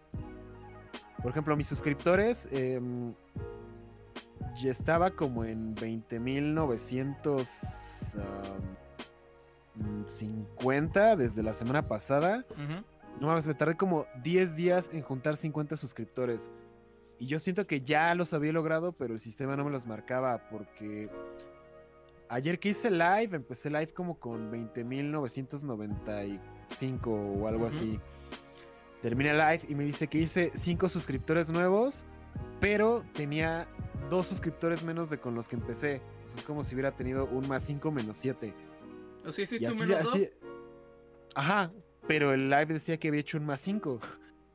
por 1.23 1.31
ejemplo, 1.33 1.57
mis 1.57 1.67
suscriptores 1.67 2.49
em, 2.53 3.13
ya 4.57 4.71
estaba 4.71 5.11
como 5.11 5.45
en 5.45 5.75
20.950 9.77 11.17
desde 11.17 11.43
la 11.43 11.53
semana 11.53 11.87
pasada. 11.87 12.45
No 13.21 13.27
mames, 13.29 13.47
me 13.47 13.55
tardé 13.55 13.77
como 13.77 14.07
10 14.23 14.57
días 14.57 14.91
en 14.93 15.03
juntar 15.03 15.37
50 15.37 15.77
suscriptores. 15.77 16.51
Y 17.19 17.27
yo 17.27 17.39
siento 17.39 17.67
que 17.67 17.81
ya 17.81 18.15
los 18.15 18.35
había 18.35 18.53
logrado, 18.53 18.93
pero 18.93 19.15
el 19.15 19.21
sistema 19.21 19.57
no 19.57 19.65
me 19.65 19.71
los 19.71 19.87
marcaba 19.87 20.51
porque 20.51 21.09
ayer 22.29 22.59
que 22.59 22.71
hice 22.71 22.91
live, 22.91 23.37
empecé 23.37 23.71
live 23.71 23.95
como 23.95 24.19
con 24.19 24.53
20.995 24.53 27.07
o 27.07 27.49
algo 27.49 27.65
así. 27.67 27.99
Terminé 29.01 29.33
live 29.33 29.61
y 29.69 29.75
me 29.75 29.85
dice 29.85 30.09
que 30.09 30.19
hice 30.19 30.51
5 30.55 30.89
suscriptores 30.89 31.51
nuevos, 31.51 32.05
pero 32.61 33.03
tenía 33.15 33.67
dos 34.11 34.27
suscriptores 34.27 34.85
menos 34.85 35.09
de 35.11 35.19
con 35.19 35.35
los 35.35 35.49
que 35.49 35.57
empecé. 35.57 36.01
O 36.25 36.29
sea, 36.29 36.39
es 36.39 36.45
como 36.45 36.65
si 36.65 36.75
hubiera 36.75 36.93
tenido 36.93 37.27
un 37.27 37.47
más 37.49 37.63
5 37.65 37.91
menos 37.91 38.17
7. 38.19 38.55
O 39.25 39.33
sea, 39.33 39.45
hiciste 39.45 39.67
un 39.67 39.73
así, 39.73 40.19
menos 40.19 40.31
Ajá, 41.35 41.73
pero 42.07 42.33
el 42.33 42.49
live 42.49 42.67
decía 42.67 42.99
que 42.99 43.09
había 43.09 43.21
hecho 43.21 43.39
un 43.39 43.47
más 43.47 43.61
5. 43.61 44.01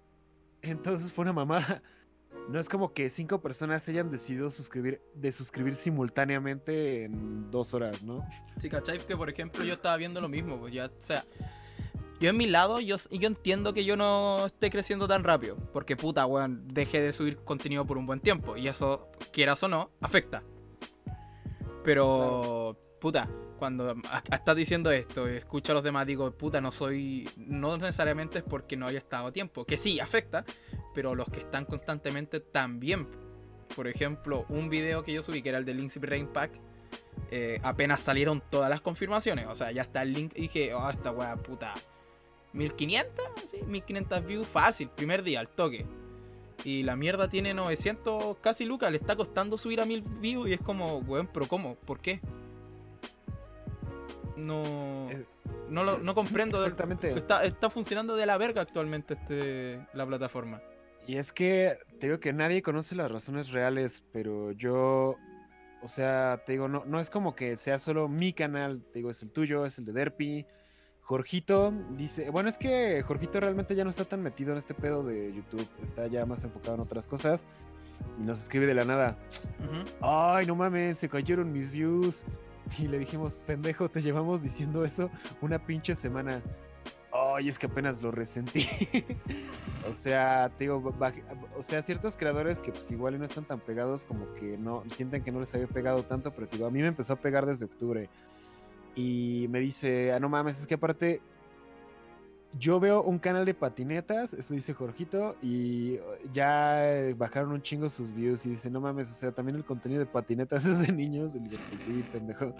Entonces 0.61 1.11
fue 1.13 1.23
una 1.23 1.33
mamada. 1.33 1.81
No 2.51 2.59
es 2.59 2.67
como 2.67 2.93
que 2.93 3.09
cinco 3.09 3.41
personas 3.41 3.87
hayan 3.87 4.11
decidido 4.11 4.51
suscribir, 4.51 5.01
de 5.15 5.31
suscribir 5.31 5.75
simultáneamente 5.75 7.05
en 7.05 7.49
dos 7.49 7.73
horas, 7.73 8.03
¿no? 8.03 8.27
Sí, 8.57 8.69
¿cachai? 8.69 8.99
Que 8.99 9.15
por 9.15 9.29
ejemplo 9.29 9.63
yo 9.63 9.75
estaba 9.75 9.95
viendo 9.95 10.19
lo 10.19 10.27
mismo, 10.27 10.59
pues 10.59 10.73
ya, 10.73 10.87
o 10.87 10.91
sea, 10.99 11.25
yo 12.19 12.29
en 12.29 12.37
mi 12.37 12.47
lado, 12.47 12.79
yo, 12.79 12.97
yo 13.09 13.27
entiendo 13.27 13.73
que 13.73 13.85
yo 13.85 13.95
no 13.95 14.45
esté 14.47 14.69
creciendo 14.69 15.07
tan 15.07 15.23
rápido, 15.23 15.55
porque 15.71 15.95
puta, 15.95 16.25
weón, 16.25 16.67
dejé 16.67 17.01
de 17.01 17.13
subir 17.13 17.37
contenido 17.37 17.85
por 17.85 17.97
un 17.97 18.05
buen 18.05 18.19
tiempo, 18.19 18.57
y 18.57 18.67
eso, 18.67 19.09
quieras 19.31 19.63
o 19.63 19.69
no, 19.69 19.89
afecta. 20.01 20.43
Pero, 21.83 22.77
puta, 23.01 23.27
cuando 23.59 23.95
estás 24.31 24.55
diciendo 24.55 24.91
esto, 24.91 25.27
escucho 25.27 25.73
a 25.73 25.75
los 25.75 25.83
demás, 25.83 26.07
digo, 26.07 26.31
puta, 26.31 26.61
no 26.61 26.71
soy, 26.71 27.29
no 27.35 27.75
necesariamente 27.75 28.37
es 28.37 28.43
porque 28.45 28.77
no 28.77 28.87
haya 28.87 28.99
estado 28.99 29.33
tiempo, 29.33 29.65
que 29.65 29.75
sí, 29.75 29.99
afecta, 29.99 30.45
pero 30.93 31.15
los 31.15 31.27
que 31.27 31.41
están 31.41 31.65
constantemente 31.65 32.39
también. 32.39 33.07
Por 33.75 33.87
ejemplo, 33.87 34.45
un 34.49 34.69
video 34.69 35.03
que 35.03 35.13
yo 35.13 35.23
subí 35.23 35.41
que 35.41 35.49
era 35.49 35.57
el 35.57 35.65
de 35.65 35.73
Linksy 35.73 35.99
Rain 35.99 36.27
Pack. 36.27 36.51
eh, 37.31 37.59
apenas 37.63 38.01
salieron 38.01 38.41
todas 38.49 38.69
las 38.69 38.81
confirmaciones. 38.81 39.47
O 39.47 39.55
sea, 39.55 39.71
ya 39.71 39.81
está 39.81 40.01
el 40.01 40.11
link. 40.11 40.33
Y 40.35 40.41
dije, 40.41 40.73
oh, 40.73 40.89
esta 40.89 41.11
weá 41.11 41.37
puta. 41.37 41.73
1500, 42.53 43.25
sí, 43.45 43.57
1500 43.65 44.25
views 44.25 44.47
fácil, 44.47 44.89
primer 44.89 45.23
día, 45.23 45.39
al 45.39 45.47
toque. 45.47 45.85
Y 46.65 46.83
la 46.83 46.97
mierda 46.97 47.29
tiene 47.29 47.53
900 47.53 48.37
casi 48.41 48.65
lucas, 48.65 48.91
le 48.91 48.97
está 48.97 49.15
costando 49.15 49.57
subir 49.57 49.79
a 49.79 49.85
1000 49.85 50.01
views 50.01 50.49
y 50.49 50.53
es 50.53 50.59
como, 50.59 50.97
weón, 50.97 51.29
pero 51.33 51.47
¿cómo? 51.47 51.75
¿Por 51.75 51.99
qué? 51.99 52.19
No, 54.45 55.09
Eh, 55.09 55.25
no, 55.69 55.83
lo, 55.83 55.99
no 55.99 56.13
comprendo. 56.15 56.57
Exactamente. 56.57 57.13
Está, 57.13 57.43
está 57.43 57.69
funcionando 57.69 58.15
de 58.15 58.25
la 58.25 58.37
verga 58.37 58.61
actualmente 58.61 59.13
este, 59.15 59.85
la 59.93 60.05
plataforma. 60.05 60.61
Y 61.07 61.17
es 61.17 61.33
que 61.33 61.77
te 61.99 62.07
digo 62.07 62.19
que 62.19 62.31
nadie 62.33 62.61
conoce 62.61 62.95
las 62.95 63.11
razones 63.11 63.51
reales, 63.51 64.03
pero 64.11 64.51
yo, 64.51 65.15
o 65.81 65.87
sea, 65.87 66.41
te 66.45 66.53
digo, 66.53 66.67
no, 66.67 66.83
no 66.85 66.99
es 66.99 67.09
como 67.09 67.35
que 67.35 67.57
sea 67.57 67.79
solo 67.79 68.07
mi 68.07 68.33
canal, 68.33 68.83
te 68.91 68.99
digo, 68.99 69.09
es 69.09 69.21
el 69.23 69.31
tuyo, 69.31 69.65
es 69.65 69.79
el 69.79 69.85
de 69.85 69.93
Derpy. 69.93 70.45
Jorgito 71.01 71.73
dice, 71.97 72.29
bueno, 72.29 72.47
es 72.47 72.57
que 72.57 73.01
Jorgito 73.01 73.39
realmente 73.39 73.75
ya 73.75 73.83
no 73.83 73.89
está 73.89 74.05
tan 74.05 74.21
metido 74.21 74.51
en 74.51 74.59
este 74.59 74.73
pedo 74.73 75.03
de 75.03 75.33
YouTube, 75.33 75.67
está 75.81 76.05
ya 76.07 76.25
más 76.25 76.43
enfocado 76.43 76.75
en 76.75 76.81
otras 76.81 77.07
cosas 77.07 77.47
y 78.19 78.23
nos 78.23 78.41
escribe 78.41 78.67
de 78.67 78.75
la 78.75 78.85
nada, 78.85 79.17
ay, 80.01 80.45
no 80.45 80.55
mames, 80.55 80.99
se 80.99 81.09
cayeron 81.09 81.51
mis 81.51 81.71
views. 81.71 82.23
Y 82.79 82.87
le 82.87 82.99
dijimos, 82.99 83.35
pendejo, 83.47 83.89
te 83.89 84.01
llevamos 84.01 84.41
diciendo 84.41 84.85
eso 84.85 85.09
una 85.41 85.59
pinche 85.59 85.95
semana. 85.95 86.41
Ay, 87.13 87.49
es 87.49 87.59
que 87.59 87.65
apenas 87.65 88.01
lo 88.01 88.11
resentí. 88.11 88.67
o 89.89 89.93
sea, 89.93 90.49
te 90.57 90.63
digo, 90.65 90.93
o 91.57 91.63
sea, 91.63 91.81
ciertos 91.81 92.15
creadores 92.15 92.61
que 92.61 92.71
pues 92.71 92.89
igual 92.91 93.19
no 93.19 93.25
están 93.25 93.43
tan 93.43 93.59
pegados 93.59 94.05
como 94.05 94.31
que 94.33 94.57
no 94.57 94.83
sienten 94.89 95.23
que 95.23 95.31
no 95.31 95.41
les 95.41 95.53
había 95.53 95.67
pegado 95.67 96.03
tanto, 96.03 96.31
pero 96.31 96.47
digo, 96.47 96.65
a 96.65 96.71
mí 96.71 96.81
me 96.81 96.87
empezó 96.87 97.13
a 97.13 97.17
pegar 97.17 97.45
desde 97.45 97.65
octubre. 97.65 98.09
Y 98.95 99.47
me 99.49 99.59
dice, 99.59 100.13
ah, 100.13 100.19
no 100.19 100.29
mames, 100.29 100.59
es 100.59 100.67
que 100.67 100.75
aparte 100.75 101.21
yo 102.57 102.79
veo 102.79 103.01
un 103.01 103.17
canal 103.17 103.45
de 103.45 103.53
patinetas, 103.53 104.33
eso 104.33 104.53
dice 104.53 104.73
Jorgito, 104.73 105.35
y 105.41 105.97
ya 106.33 106.85
eh, 106.93 107.13
bajaron 107.13 107.51
un 107.51 107.61
chingo 107.61 107.87
sus 107.87 108.13
views 108.13 108.45
y 108.45 108.51
dice, 108.51 108.69
no 108.69 108.81
mames, 108.81 109.09
o 109.09 109.13
sea, 109.13 109.31
también 109.31 109.55
el 109.55 109.65
contenido 109.65 109.99
de 109.99 110.05
patinetas 110.05 110.65
es 110.65 110.85
de 110.85 110.91
niños. 110.91 111.35
Y 111.35 111.39
le 111.39 111.49
digo, 111.49 111.63
pues 111.69 111.81
sí, 111.81 112.03
pendejo, 112.11 112.53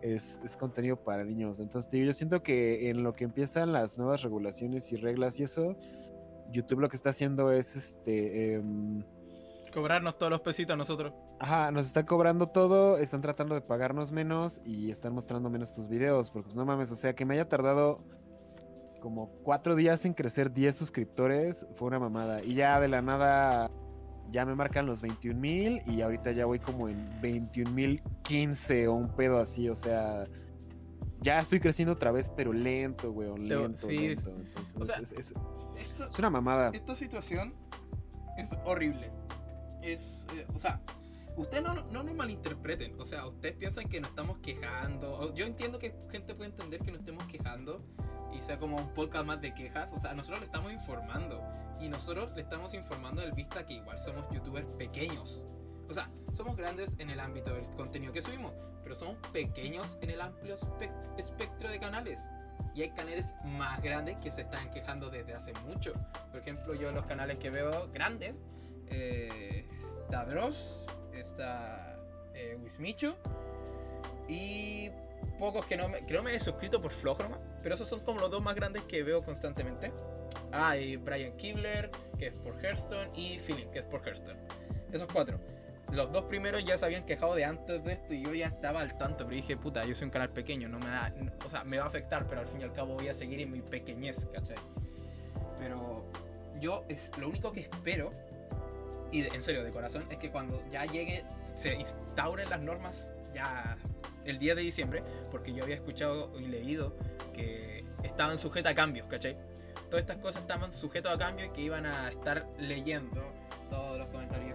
es, 0.00 0.40
es 0.44 0.56
contenido 0.56 0.96
para 0.96 1.24
niños. 1.24 1.58
Entonces, 1.58 1.90
digo, 1.90 2.06
yo 2.06 2.12
siento 2.12 2.42
que 2.42 2.90
en 2.90 3.02
lo 3.02 3.14
que 3.14 3.24
empiezan 3.24 3.72
las 3.72 3.98
nuevas 3.98 4.22
regulaciones 4.22 4.92
y 4.92 4.96
reglas 4.96 5.40
y 5.40 5.44
eso, 5.44 5.76
YouTube 6.52 6.80
lo 6.80 6.88
que 6.88 6.96
está 6.96 7.10
haciendo 7.10 7.50
es, 7.50 7.74
este, 7.74 8.54
em, 8.54 9.02
Cobrarnos 9.72 10.18
todos 10.18 10.30
los 10.30 10.42
pesitos 10.42 10.74
a 10.74 10.76
nosotros. 10.76 11.14
Ajá, 11.38 11.70
nos 11.70 11.86
están 11.86 12.04
cobrando 12.04 12.48
todo, 12.48 12.98
están 12.98 13.22
tratando 13.22 13.54
de 13.54 13.62
pagarnos 13.62 14.12
menos 14.12 14.60
y 14.66 14.90
están 14.90 15.14
mostrando 15.14 15.48
menos 15.48 15.72
tus 15.72 15.88
videos, 15.88 16.28
porque 16.28 16.48
pues 16.48 16.56
no 16.56 16.66
mames, 16.66 16.90
o 16.92 16.94
sea, 16.94 17.14
que 17.14 17.24
me 17.24 17.34
haya 17.34 17.48
tardado 17.48 18.04
como 19.02 19.28
cuatro 19.42 19.74
días 19.74 20.04
en 20.06 20.14
crecer 20.14 20.52
10 20.52 20.76
suscriptores 20.76 21.66
fue 21.74 21.88
una 21.88 21.98
mamada. 21.98 22.42
Y 22.44 22.54
ya 22.54 22.78
de 22.80 22.86
la 22.86 23.02
nada 23.02 23.68
ya 24.30 24.46
me 24.46 24.54
marcan 24.54 24.86
los 24.86 25.02
21 25.02 25.38
mil 25.38 25.82
y 25.86 26.00
ahorita 26.02 26.30
ya 26.30 26.46
voy 26.46 26.60
como 26.60 26.88
en 26.88 27.04
21 27.20 27.70
mil 27.72 28.00
15 28.22 28.86
o 28.88 28.94
un 28.94 29.08
pedo 29.14 29.38
así, 29.40 29.68
o 29.68 29.74
sea, 29.74 30.26
ya 31.20 31.38
estoy 31.40 31.58
creciendo 31.60 31.92
otra 31.94 32.12
vez, 32.12 32.30
pero 32.34 32.52
lento, 32.52 33.10
weón, 33.10 33.48
Te- 33.48 33.56
lento, 33.56 33.86
sí, 33.88 33.98
lento. 33.98 34.30
Entonces, 34.30 34.76
o 34.80 34.84
sea, 34.84 34.96
es, 34.98 35.12
es- 35.12 35.34
Esto, 35.76 36.06
es 36.08 36.18
una 36.18 36.30
mamada. 36.30 36.70
esta 36.72 36.94
situación 36.94 37.54
es 38.38 38.50
horrible. 38.64 39.10
Es, 39.82 40.26
eh, 40.36 40.46
o 40.54 40.58
sea, 40.60 40.80
ustedes 41.36 41.62
no, 41.62 41.74
no 41.74 42.02
nos 42.02 42.14
malinterpreten. 42.14 43.00
O 43.00 43.04
sea, 43.04 43.26
ustedes 43.26 43.54
piensan 43.56 43.88
que 43.88 44.00
nos 44.00 44.10
estamos 44.10 44.38
quejando. 44.38 45.34
Yo 45.34 45.46
entiendo 45.46 45.78
que 45.78 45.94
gente 46.10 46.34
puede 46.34 46.50
entender 46.50 46.80
que 46.80 46.90
nos 46.90 47.00
estemos 47.00 47.24
quejando 47.24 47.84
y 48.32 48.40
sea 48.40 48.58
como 48.58 48.76
un 48.76 48.94
podcast 48.94 49.26
más 49.26 49.40
de 49.40 49.54
quejas. 49.54 49.90
O 49.92 49.98
sea, 49.98 50.14
nosotros 50.14 50.40
le 50.40 50.46
estamos 50.46 50.72
informando. 50.72 51.42
Y 51.80 51.88
nosotros 51.88 52.30
le 52.36 52.42
estamos 52.42 52.74
informando 52.74 53.22
del 53.22 53.32
vista 53.32 53.66
que 53.66 53.74
igual 53.74 53.98
somos 53.98 54.24
youtubers 54.30 54.66
pequeños. 54.78 55.42
O 55.88 55.94
sea, 55.94 56.08
somos 56.32 56.56
grandes 56.56 56.94
en 56.98 57.10
el 57.10 57.18
ámbito 57.18 57.52
del 57.52 57.66
contenido 57.76 58.12
que 58.12 58.22
subimos, 58.22 58.52
pero 58.82 58.94
somos 58.94 59.16
pequeños 59.32 59.98
en 60.00 60.10
el 60.10 60.20
amplio 60.20 60.56
espe- 60.56 60.92
espectro 61.18 61.68
de 61.68 61.80
canales. 61.80 62.20
Y 62.74 62.82
hay 62.82 62.90
canales 62.90 63.34
más 63.44 63.82
grandes 63.82 64.16
que 64.18 64.30
se 64.30 64.42
están 64.42 64.70
quejando 64.70 65.10
desde 65.10 65.34
hace 65.34 65.52
mucho. 65.66 65.92
Por 66.30 66.40
ejemplo, 66.40 66.74
yo 66.74 66.92
los 66.92 67.04
canales 67.04 67.38
que 67.38 67.50
veo 67.50 67.90
grandes, 67.92 68.44
eh, 68.86 69.68
está 71.22 71.96
eh, 72.34 72.56
Wismichu 72.62 73.14
y 74.28 74.90
pocos 75.38 75.66
que 75.66 75.76
no 75.76 75.88
me, 75.88 76.00
creo 76.00 76.22
me 76.22 76.34
he 76.34 76.40
suscrito 76.40 76.80
por 76.80 76.90
flojo 76.90 77.24
pero 77.62 77.74
esos 77.74 77.88
son 77.88 78.00
como 78.00 78.20
los 78.20 78.30
dos 78.30 78.42
más 78.42 78.54
grandes 78.54 78.82
que 78.82 79.02
veo 79.02 79.22
constantemente. 79.22 79.92
Ah, 80.50 80.76
y 80.76 80.96
Brian 80.96 81.36
Kibler, 81.36 81.90
que 82.18 82.26
es 82.28 82.38
por 82.38 82.58
Hearthstone, 82.62 83.10
y 83.14 83.38
Philip, 83.38 83.70
que 83.70 83.80
es 83.80 83.84
por 83.84 84.06
Hearthstone. 84.06 84.38
Esos 84.90 85.10
cuatro. 85.12 85.40
Los 85.92 86.10
dos 86.10 86.24
primeros 86.24 86.64
ya 86.64 86.78
se 86.78 86.86
habían 86.86 87.04
quejado 87.04 87.34
de 87.34 87.44
antes 87.44 87.84
de 87.84 87.92
esto 87.92 88.14
y 88.14 88.24
yo 88.24 88.32
ya 88.34 88.46
estaba 88.46 88.80
al 88.80 88.96
tanto, 88.96 89.24
pero 89.24 89.36
dije, 89.36 89.56
puta, 89.56 89.84
yo 89.84 89.94
soy 89.94 90.06
un 90.06 90.10
canal 90.10 90.30
pequeño, 90.30 90.68
no 90.68 90.78
me 90.78 90.86
da, 90.86 91.14
o 91.44 91.50
sea, 91.50 91.64
me 91.64 91.76
va 91.76 91.84
a 91.84 91.88
afectar, 91.88 92.26
pero 92.26 92.40
al 92.40 92.46
fin 92.46 92.62
y 92.62 92.64
al 92.64 92.72
cabo 92.72 92.94
voy 92.94 93.08
a 93.08 93.14
seguir 93.14 93.40
en 93.40 93.52
mi 93.52 93.60
pequeñez, 93.60 94.26
¿cachai? 94.32 94.56
Pero 95.58 96.06
yo 96.60 96.86
es 96.88 97.10
lo 97.18 97.28
único 97.28 97.52
que 97.52 97.60
espero, 97.60 98.10
y 99.12 99.20
en 99.26 99.42
serio, 99.42 99.62
de 99.62 99.70
corazón, 99.70 100.04
es 100.10 100.18
que 100.18 100.30
cuando 100.30 100.66
ya 100.70 100.84
llegue, 100.86 101.24
se 101.54 101.74
instauren 101.74 102.48
las 102.48 102.60
normas 102.60 103.12
ya 103.34 103.76
el 104.24 104.38
10 104.38 104.56
de 104.56 104.62
diciembre, 104.62 105.02
porque 105.30 105.52
yo 105.52 105.62
había 105.62 105.74
escuchado 105.76 106.32
y 106.40 106.46
leído 106.46 106.96
que 107.34 107.84
estaban 108.02 108.38
sujetas 108.38 108.72
a 108.72 108.74
cambios, 108.74 109.06
¿cachai? 109.08 109.36
Todas 109.90 110.02
estas 110.02 110.16
cosas 110.18 110.42
estaban 110.42 110.72
sujetas 110.72 111.14
a 111.14 111.18
cambios 111.18 111.50
y 111.50 111.52
que 111.52 111.60
iban 111.62 111.86
a 111.86 112.08
estar 112.08 112.46
leyendo 112.58 113.22
todos 113.70 113.98
los 113.98 114.06
comentarios 114.08 114.51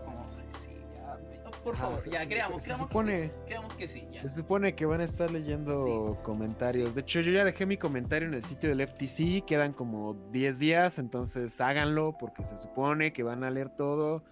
por 1.68 1.76
favor, 1.76 1.99
se- 1.99 2.09
ya 2.11 2.26
creamos, 2.26 2.63
se 2.63 2.70
creamos 2.70 2.88
supone- 2.89 3.22
que 3.22 3.28
sí, 3.34 3.39
creamos 3.45 3.74
que 3.74 3.88
sí, 3.88 4.07
ya. 4.11 4.22
Se 4.22 4.30
supone 4.30 4.76
que 4.76 4.86
van 4.86 5.01
a 5.01 5.03
estar 5.03 5.30
leyendo 5.32 6.18
comentarios. 6.24 6.89
sí. 6.89 6.95
De 6.95 7.01
hecho, 7.01 7.22
yo 7.22 7.32
ya 7.32 7.43
dejé 7.43 7.65
mi 7.65 7.78
comentario 7.78 8.28
en 8.28 8.34
el 8.34 8.43
sitio 8.43 8.70
del 8.70 8.82
FTC. 8.82 9.43
Quedan 9.45 9.74
como 9.74 10.13
10 10.32 10.59
días, 10.59 10.97
entonces 10.99 11.59
háganlo 11.61 12.15
porque 12.20 12.43
se 12.43 12.55
supone 12.57 13.11
que 13.13 13.24
van 13.24 13.43
a 13.43 13.49
leer 13.51 13.70
todo 13.70 14.24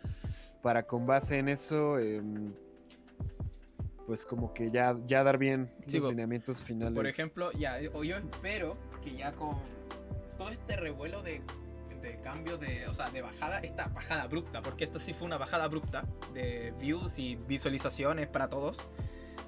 para 0.61 0.83
con 0.87 1.05
base 1.05 1.37
en 1.37 1.49
eso, 1.49 1.99
em, 1.99 2.53
pues 4.07 4.25
como 4.25 4.53
que 4.53 4.69
ya, 4.71 4.95
ya 5.07 5.23
dar 5.23 5.37
bien 5.37 5.71
Sí, 5.87 5.99
los 5.99 6.09
lineamientos 6.09 6.61
finales. 6.61 6.95
Por 6.95 7.07
ejemplo, 7.07 7.51
ya, 7.53 7.77
o 7.93 8.03
yo 8.03 8.17
espero 8.17 8.77
que 9.03 9.15
ya 9.15 9.31
con 9.33 9.57
todo 10.37 10.49
este 10.49 10.75
revuelo 10.75 11.21
de, 11.21 11.41
de 12.05 12.19
cambio 12.21 12.57
de, 12.57 12.87
o 12.87 12.93
sea, 12.93 13.09
de 13.09 13.21
bajada, 13.21 13.59
esta 13.59 13.87
bajada 13.87 14.23
abrupta, 14.23 14.61
porque 14.61 14.83
esta 14.85 14.99
sí 14.99 15.13
fue 15.13 15.25
una 15.25 15.37
bajada 15.37 15.63
abrupta 15.65 16.05
de 16.33 16.73
views 16.79 17.19
y 17.19 17.35
visualizaciones 17.35 18.27
para 18.27 18.47
todos, 18.49 18.77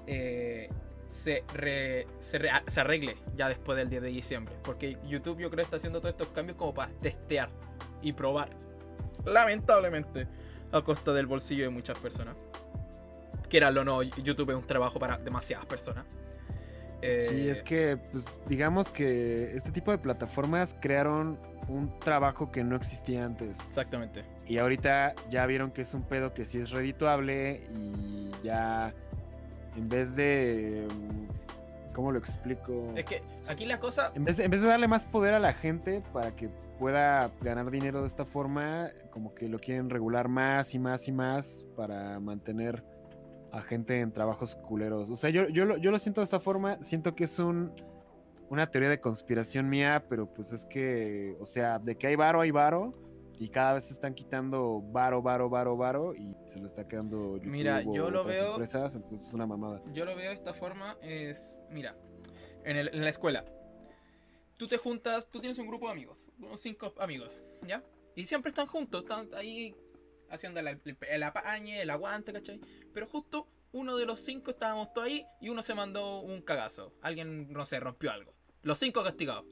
eh, 0.06 0.68
se, 1.08 1.44
re- 1.54 2.06
se, 2.20 2.38
re- 2.38 2.50
se 2.70 2.80
arregle 2.80 3.16
ya 3.34 3.48
después 3.48 3.76
del 3.78 3.88
10 3.88 4.02
de 4.02 4.08
diciembre. 4.08 4.54
Porque 4.62 4.98
YouTube 5.06 5.38
yo 5.38 5.50
creo 5.50 5.64
está 5.64 5.76
haciendo 5.76 6.00
todos 6.00 6.12
estos 6.12 6.28
cambios 6.28 6.56
como 6.58 6.74
para 6.74 6.90
testear 7.00 7.48
y 8.02 8.12
probar. 8.12 8.50
Lamentablemente, 9.24 10.26
a 10.72 10.82
costa 10.82 11.12
del 11.12 11.26
bolsillo 11.26 11.64
de 11.64 11.70
muchas 11.70 11.98
personas. 11.98 12.36
Quieranlo 13.48 13.80
o 13.80 13.84
no, 13.84 14.02
YouTube 14.02 14.50
es 14.50 14.56
un 14.56 14.66
trabajo 14.66 14.98
para 14.98 15.16
demasiadas 15.18 15.64
personas. 15.66 16.04
Sí, 17.00 17.46
Eh, 17.46 17.50
es 17.50 17.62
que, 17.62 17.96
pues, 17.96 18.38
digamos 18.46 18.90
que 18.90 19.54
este 19.54 19.70
tipo 19.70 19.90
de 19.90 19.98
plataformas 19.98 20.76
crearon 20.80 21.38
un 21.68 21.96
trabajo 22.00 22.50
que 22.50 22.64
no 22.64 22.76
existía 22.76 23.24
antes. 23.24 23.60
Exactamente. 23.66 24.24
Y 24.46 24.58
ahorita 24.58 25.14
ya 25.30 25.46
vieron 25.46 25.70
que 25.70 25.82
es 25.82 25.94
un 25.94 26.02
pedo 26.02 26.32
que 26.34 26.44
sí 26.46 26.58
es 26.58 26.70
redituable 26.70 27.62
y 27.74 28.30
ya 28.42 28.92
en 29.76 29.88
vez 29.88 30.16
de... 30.16 30.86
mm, 30.88 31.92
¿Cómo 31.92 32.12
lo 32.12 32.18
explico? 32.18 32.92
Es 32.94 33.04
que 33.04 33.22
aquí 33.48 33.66
la 33.66 33.80
cosa. 33.80 34.12
En 34.14 34.24
vez, 34.24 34.36
de, 34.36 34.44
en 34.44 34.50
vez 34.52 34.60
de 34.60 34.68
darle 34.68 34.86
más 34.86 35.04
poder 35.04 35.34
a 35.34 35.40
la 35.40 35.52
gente 35.52 36.00
para 36.12 36.30
que 36.36 36.48
pueda 36.78 37.30
ganar 37.40 37.70
dinero 37.72 38.02
de 38.02 38.06
esta 38.06 38.24
forma, 38.24 38.90
como 39.10 39.34
que 39.34 39.48
lo 39.48 39.58
quieren 39.58 39.90
regular 39.90 40.28
más 40.28 40.74
y 40.74 40.78
más 40.78 41.08
y 41.08 41.12
más 41.12 41.64
para 41.76 42.20
mantener 42.20 42.84
a 43.58 43.62
gente 43.62 44.00
en 44.00 44.12
trabajos 44.12 44.56
culeros. 44.56 45.10
O 45.10 45.16
sea, 45.16 45.30
yo, 45.30 45.48
yo, 45.48 45.64
lo, 45.64 45.76
yo 45.76 45.90
lo 45.90 45.98
siento 45.98 46.20
de 46.20 46.24
esta 46.24 46.40
forma, 46.40 46.82
siento 46.82 47.14
que 47.14 47.24
es 47.24 47.38
un, 47.38 47.72
una 48.48 48.70
teoría 48.70 48.88
de 48.90 49.00
conspiración 49.00 49.68
mía, 49.68 50.04
pero 50.08 50.26
pues 50.32 50.52
es 50.52 50.64
que, 50.66 51.36
o 51.40 51.46
sea, 51.46 51.78
de 51.78 51.96
que 51.96 52.06
hay 52.06 52.16
varo, 52.16 52.40
hay 52.40 52.50
varo. 52.50 52.94
Y 53.40 53.50
cada 53.50 53.74
vez 53.74 53.84
se 53.84 53.92
están 53.92 54.14
quitando 54.14 54.82
varo, 54.90 55.22
varo, 55.22 55.48
varo, 55.48 55.76
varo. 55.76 56.12
Y 56.14 56.34
se 56.44 56.58
lo 56.58 56.66
está 56.66 56.88
quedando 56.88 57.36
YouTube 57.36 57.46
Mira, 57.52 57.82
yo 57.82 58.10
lo 58.10 58.24
veo- 58.24 58.50
empresas, 58.50 58.96
entonces 58.96 59.28
es 59.28 59.32
una 59.32 59.46
mamada. 59.46 59.80
Yo 59.92 60.04
lo 60.04 60.16
veo 60.16 60.30
de 60.30 60.34
esta 60.34 60.52
forma: 60.54 60.96
es. 61.02 61.60
Mira, 61.70 61.94
en, 62.64 62.76
el- 62.78 62.90
en 62.92 63.02
la 63.04 63.10
escuela. 63.10 63.44
Tú 64.56 64.66
te 64.66 64.76
juntas, 64.76 65.28
tú 65.30 65.38
tienes 65.38 65.56
un 65.60 65.68
grupo 65.68 65.86
de 65.86 65.92
amigos, 65.92 66.28
unos 66.40 66.60
cinco 66.60 66.92
amigos, 66.98 67.44
¿ya? 67.64 67.84
Y 68.16 68.24
siempre 68.24 68.48
están 68.50 68.66
juntos, 68.66 69.02
están 69.02 69.28
ahí 69.36 69.72
haciendo 70.30 70.60
el, 70.60 70.68
el, 70.68 70.96
el 71.08 71.22
apañe, 71.22 71.80
el 71.82 71.90
aguante, 71.90 72.32
¿cachai? 72.32 72.60
Pero 72.92 73.06
justo 73.06 73.48
uno 73.72 73.96
de 73.96 74.06
los 74.06 74.20
cinco 74.20 74.50
estábamos 74.50 74.92
todos 74.94 75.08
ahí 75.08 75.26
y 75.40 75.48
uno 75.50 75.62
se 75.62 75.74
mandó 75.74 76.20
un 76.20 76.40
cagazo. 76.42 76.94
Alguien, 77.02 77.52
no 77.52 77.66
sé, 77.66 77.80
rompió 77.80 78.10
algo. 78.10 78.34
Los 78.62 78.78
cinco 78.78 79.02
castigados. 79.04 79.44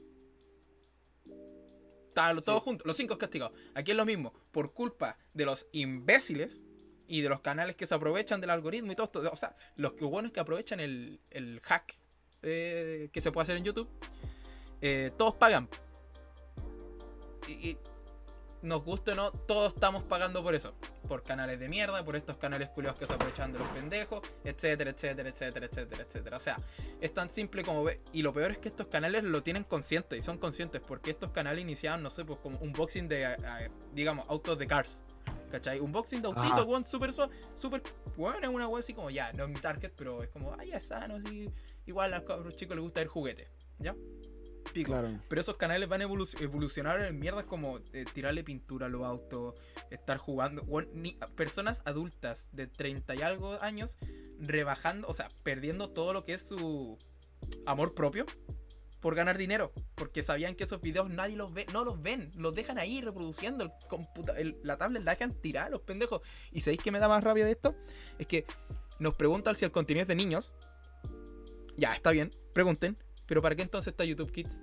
Estaban 2.09 2.41
todos 2.41 2.61
Sí. 2.63 2.65
juntos, 2.65 2.87
los 2.87 2.97
cinco 2.97 3.19
castigados. 3.19 3.57
Aquí 3.75 3.91
es 3.91 3.97
lo 3.97 4.07
mismo, 4.07 4.33
por 4.51 4.73
culpa 4.73 5.19
de 5.35 5.45
los 5.45 5.67
imbéciles 5.73 6.65
y 7.07 7.21
de 7.21 7.29
los 7.29 7.41
canales 7.41 7.77
que 7.77 7.87
se 7.87 7.95
aprovechan 7.95 8.41
del 8.41 8.51
algoritmo 8.51 8.91
y 8.93 8.95
todo 8.95 9.07
esto. 9.07 9.31
O 9.33 9.37
sea, 9.37 9.55
los 9.77 9.93
que 9.93 10.05
buenos 10.07 10.33
que 10.33 10.41
aprovechan 10.41 10.81
el, 10.81 11.21
el 11.31 11.61
hack 11.61 11.99
eh, 12.43 13.11
que 13.13 13.21
se 13.21 13.33
puede 13.33 13.43
hacer 13.45 13.57
en 13.59 13.65
YouTube, 13.65 13.89
eh, 14.81 15.11
todos 15.19 15.35
pagan. 15.37 15.69
Y, 17.49 17.53
y 17.71 17.79
nos 18.63 18.85
guste 18.85 19.13
o 19.13 19.15
no, 19.15 19.31
todos 19.31 19.75
estamos 19.75 20.03
pagando 20.03 20.43
por 20.43 20.55
eso. 20.55 20.75
Por 21.09 21.23
canales 21.23 21.61
de 21.61 21.69
mierda, 21.69 22.05
por 22.05 22.17
estos 22.17 22.37
canales 22.37 22.69
culiados 22.71 22.99
que 22.99 23.07
se 23.07 23.13
aprovechan 23.13 23.53
de 23.53 23.59
los 23.59 23.69
pendejos, 23.69 24.23
etcétera, 24.45 24.91
etcétera, 24.91 25.29
etcétera, 25.29 25.67
etcétera, 25.67 26.03
etcétera. 26.03 26.37
O 26.37 26.41
sea, 26.41 26.57
es 27.01 27.13
tan 27.15 27.31
simple 27.31 27.63
como 27.63 27.85
ve. 27.85 28.01
Y 28.13 28.23
lo 28.23 28.33
peor 28.33 28.53
es 28.53 28.59
que 28.59 28.69
estos 28.69 28.89
canales 28.89 29.23
lo 29.25 29.43
tienen 29.43 29.65
consciente 29.65 30.17
y 30.17 30.23
son 30.23 30.39
conscientes 30.39 30.81
porque 30.81 31.11
estos 31.11 31.31
canales 31.31 31.63
iniciaban, 31.63 32.03
no 32.03 32.11
sé, 32.11 32.25
pues 32.25 32.39
como 32.41 32.59
unboxing 32.59 33.09
de, 33.09 33.25
eh, 33.25 33.37
digamos, 33.93 34.27
autos 34.29 34.59
de 34.59 34.67
cars. 34.67 35.03
¿Cachai? 35.51 35.79
Unboxing 35.79 36.23
de 36.23 36.29
Ajá. 36.29 36.41
autitos, 36.41 36.67
weón, 36.67 36.85
súper 36.85 37.13
suave, 37.13 37.35
súper, 37.55 37.83
bueno, 38.17 38.39
es 38.43 38.49
una 38.49 38.67
weón 38.67 38.81
así 38.81 38.93
como, 38.93 39.11
ya, 39.11 39.33
no 39.33 39.45
es 39.45 39.51
mi 39.51 39.61
target, 39.61 39.93
pero 39.97 40.23
es 40.23 40.29
como, 40.29 40.53
ah, 40.53 40.65
ya 40.65 40.77
está, 40.77 41.07
no 41.07 41.17
así, 41.17 41.49
igual 41.87 42.15
a 42.15 42.19
los 42.21 42.57
chicos 42.57 42.77
les 42.77 42.83
gusta 42.83 43.01
ver 43.01 43.09
juguetes, 43.09 43.49
¿ya? 43.79 43.95
Pico. 44.73 44.93
Claro. 44.93 45.09
Pero 45.29 45.41
esos 45.41 45.57
canales 45.57 45.89
van 45.89 46.03
a 46.03 46.07
evolu- 46.07 46.41
evolucionar 46.41 47.01
en 47.01 47.19
mierdas 47.19 47.45
como 47.45 47.79
eh, 47.93 48.05
tirarle 48.13 48.45
pintura 48.45 48.87
a 48.87 48.89
los 48.89 49.03
autos, 49.05 49.55
estar 49.91 50.19
jugando. 50.19 50.65
ni- 50.93 51.19
personas 51.35 51.83
adultas 51.85 52.49
de 52.53 52.67
30 52.67 53.15
y 53.15 53.23
algo 53.23 53.61
años 53.63 53.97
rebajando, 54.39 55.09
o 55.09 55.15
sea, 55.15 55.29
perdiendo 55.43 55.91
todo 55.91 56.13
lo 56.13 56.25
que 56.25 56.35
es 56.35 56.43
su 56.49 56.99
amor 57.65 57.95
propio 57.95 58.27
por 59.01 59.15
ganar 59.15 59.39
dinero. 59.39 59.73
Porque 59.95 60.23
sabían 60.23 60.55
que 60.57 60.65
esos 60.65 60.81
videos 60.81 61.09
nadie 61.11 61.37
los 61.37 61.53
ve, 61.55 61.67
no 61.73 61.85
los 61.85 62.03
ven, 62.03 62.31
los 62.37 62.55
dejan 62.55 62.79
ahí 62.79 63.01
reproduciendo. 63.01 63.65
El 63.65 63.71
computa- 63.89 64.37
el- 64.39 64.57
la 64.63 64.77
tablet 64.77 65.05
la 65.05 65.13
dejan 65.13 65.33
tirar 65.41 65.71
los 65.71 65.83
pendejos. 65.83 66.21
¿Y 66.53 66.61
sabéis 66.61 66.81
qué 66.83 66.91
me 66.91 66.99
da 66.99 67.09
más 67.09 67.23
rabia 67.25 67.45
de 67.45 67.53
esto? 67.53 67.75
Es 68.19 68.27
que 68.27 68.45
nos 68.99 69.17
preguntan 69.17 69.55
si 69.57 69.65
el 69.65 69.71
contenido 69.71 70.03
es 70.03 70.09
de 70.09 70.15
niños. 70.17 70.55
Ya, 71.77 71.93
está 71.95 72.11
bien, 72.11 72.31
pregunten. 72.53 72.97
Pero 73.27 73.43
¿para 73.43 73.55
qué 73.55 73.63
entonces 73.63 73.89
está 73.93 74.05
YouTube 74.05 74.31
Kids? 74.33 74.63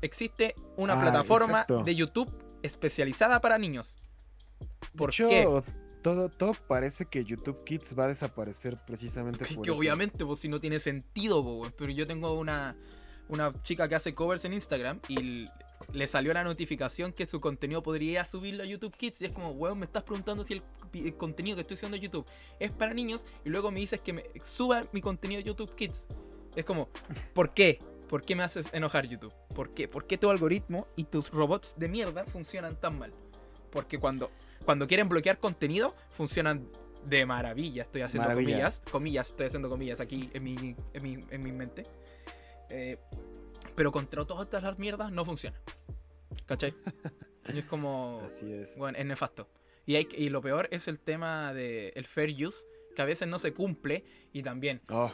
Existe 0.00 0.54
una 0.76 0.94
Ah, 0.94 1.00
plataforma 1.00 1.60
exacto. 1.62 1.82
de 1.82 1.94
YouTube 1.94 2.30
especializada 2.62 3.40
para 3.40 3.58
niños. 3.58 3.98
¿Por 4.96 5.10
hecho, 5.10 5.28
qué? 5.28 5.46
Todo, 6.02 6.28
todo 6.28 6.52
parece 6.68 7.06
que 7.06 7.24
YouTube 7.24 7.64
Kids 7.64 7.98
va 7.98 8.04
a 8.04 8.08
desaparecer 8.08 8.78
precisamente 8.86 9.44
Que, 9.44 9.54
por 9.54 9.64
que 9.64 9.70
eso. 9.70 9.78
obviamente, 9.78 10.24
pues 10.24 10.38
si 10.40 10.48
no 10.48 10.60
tiene 10.60 10.78
sentido, 10.78 11.42
po, 11.42 11.66
pero 11.76 11.90
yo 11.92 12.06
tengo 12.06 12.32
una, 12.34 12.76
una 13.28 13.52
chica 13.62 13.88
que 13.88 13.96
hace 13.96 14.14
covers 14.14 14.44
en 14.44 14.52
Instagram 14.54 15.00
y 15.08 15.46
le 15.92 16.08
salió 16.08 16.32
la 16.32 16.44
notificación 16.44 17.12
que 17.12 17.26
su 17.26 17.40
contenido 17.40 17.82
podría 17.82 18.24
subirlo 18.24 18.62
a 18.62 18.66
YouTube 18.66 18.96
Kids 18.96 19.22
y 19.22 19.26
es 19.26 19.32
como, 19.32 19.50
weón, 19.50 19.78
me 19.80 19.86
estás 19.86 20.04
preguntando 20.04 20.44
si 20.44 20.54
el, 20.54 20.62
el 20.94 21.16
contenido 21.16 21.56
que 21.56 21.62
estoy 21.62 21.74
haciendo 21.76 21.96
en 21.96 22.04
YouTube 22.04 22.26
es 22.60 22.70
para 22.70 22.94
niños 22.94 23.26
y 23.44 23.48
luego 23.50 23.70
me 23.72 23.80
dices 23.80 24.00
que 24.00 24.12
me 24.12 24.24
suba 24.44 24.84
mi 24.92 25.00
contenido 25.00 25.40
a 25.40 25.44
YouTube 25.44 25.74
Kids. 25.74 26.06
Es 26.58 26.64
como, 26.64 26.88
¿por 27.34 27.54
qué? 27.54 27.78
¿Por 28.08 28.22
qué 28.22 28.34
me 28.34 28.42
haces 28.42 28.68
enojar 28.72 29.06
YouTube? 29.06 29.32
¿Por 29.54 29.74
qué? 29.74 29.86
¿Por 29.86 30.08
qué 30.08 30.18
tu 30.18 30.28
algoritmo 30.28 30.88
y 30.96 31.04
tus 31.04 31.30
robots 31.30 31.76
de 31.78 31.88
mierda 31.88 32.24
funcionan 32.24 32.74
tan 32.74 32.98
mal? 32.98 33.12
Porque 33.70 34.00
cuando, 34.00 34.32
cuando 34.64 34.88
quieren 34.88 35.08
bloquear 35.08 35.38
contenido, 35.38 35.94
funcionan 36.10 36.68
de 37.04 37.24
maravilla. 37.26 37.84
Estoy 37.84 38.02
haciendo 38.02 38.28
Maravilla. 38.28 38.50
comillas, 38.50 38.82
comillas, 38.90 39.28
estoy 39.28 39.46
haciendo 39.46 39.68
comillas 39.68 40.00
aquí 40.00 40.30
en 40.34 40.42
mi, 40.42 40.74
en 40.94 41.02
mi, 41.02 41.24
en 41.30 41.42
mi 41.44 41.52
mente. 41.52 41.84
Eh, 42.70 42.98
pero 43.76 43.92
contra 43.92 44.24
todas 44.24 44.46
estas 44.46 44.64
las 44.64 44.80
mierdas 44.80 45.12
no 45.12 45.24
funciona. 45.24 45.60
¿Cachai? 46.46 46.74
Y 47.54 47.58
es 47.60 47.64
como. 47.66 48.20
Así 48.24 48.52
es. 48.52 48.76
Bueno, 48.76 48.98
es 48.98 49.06
nefasto. 49.06 49.48
Y, 49.86 49.94
hay, 49.94 50.08
y 50.10 50.28
lo 50.28 50.42
peor 50.42 50.68
es 50.72 50.88
el 50.88 50.98
tema 50.98 51.54
del 51.54 51.92
el 51.94 52.06
fair 52.08 52.34
use, 52.44 52.66
que 52.96 53.02
a 53.02 53.04
veces 53.04 53.28
no 53.28 53.38
se 53.38 53.54
cumple. 53.54 54.04
Y 54.32 54.42
también 54.42 54.82
Oh, 54.88 55.12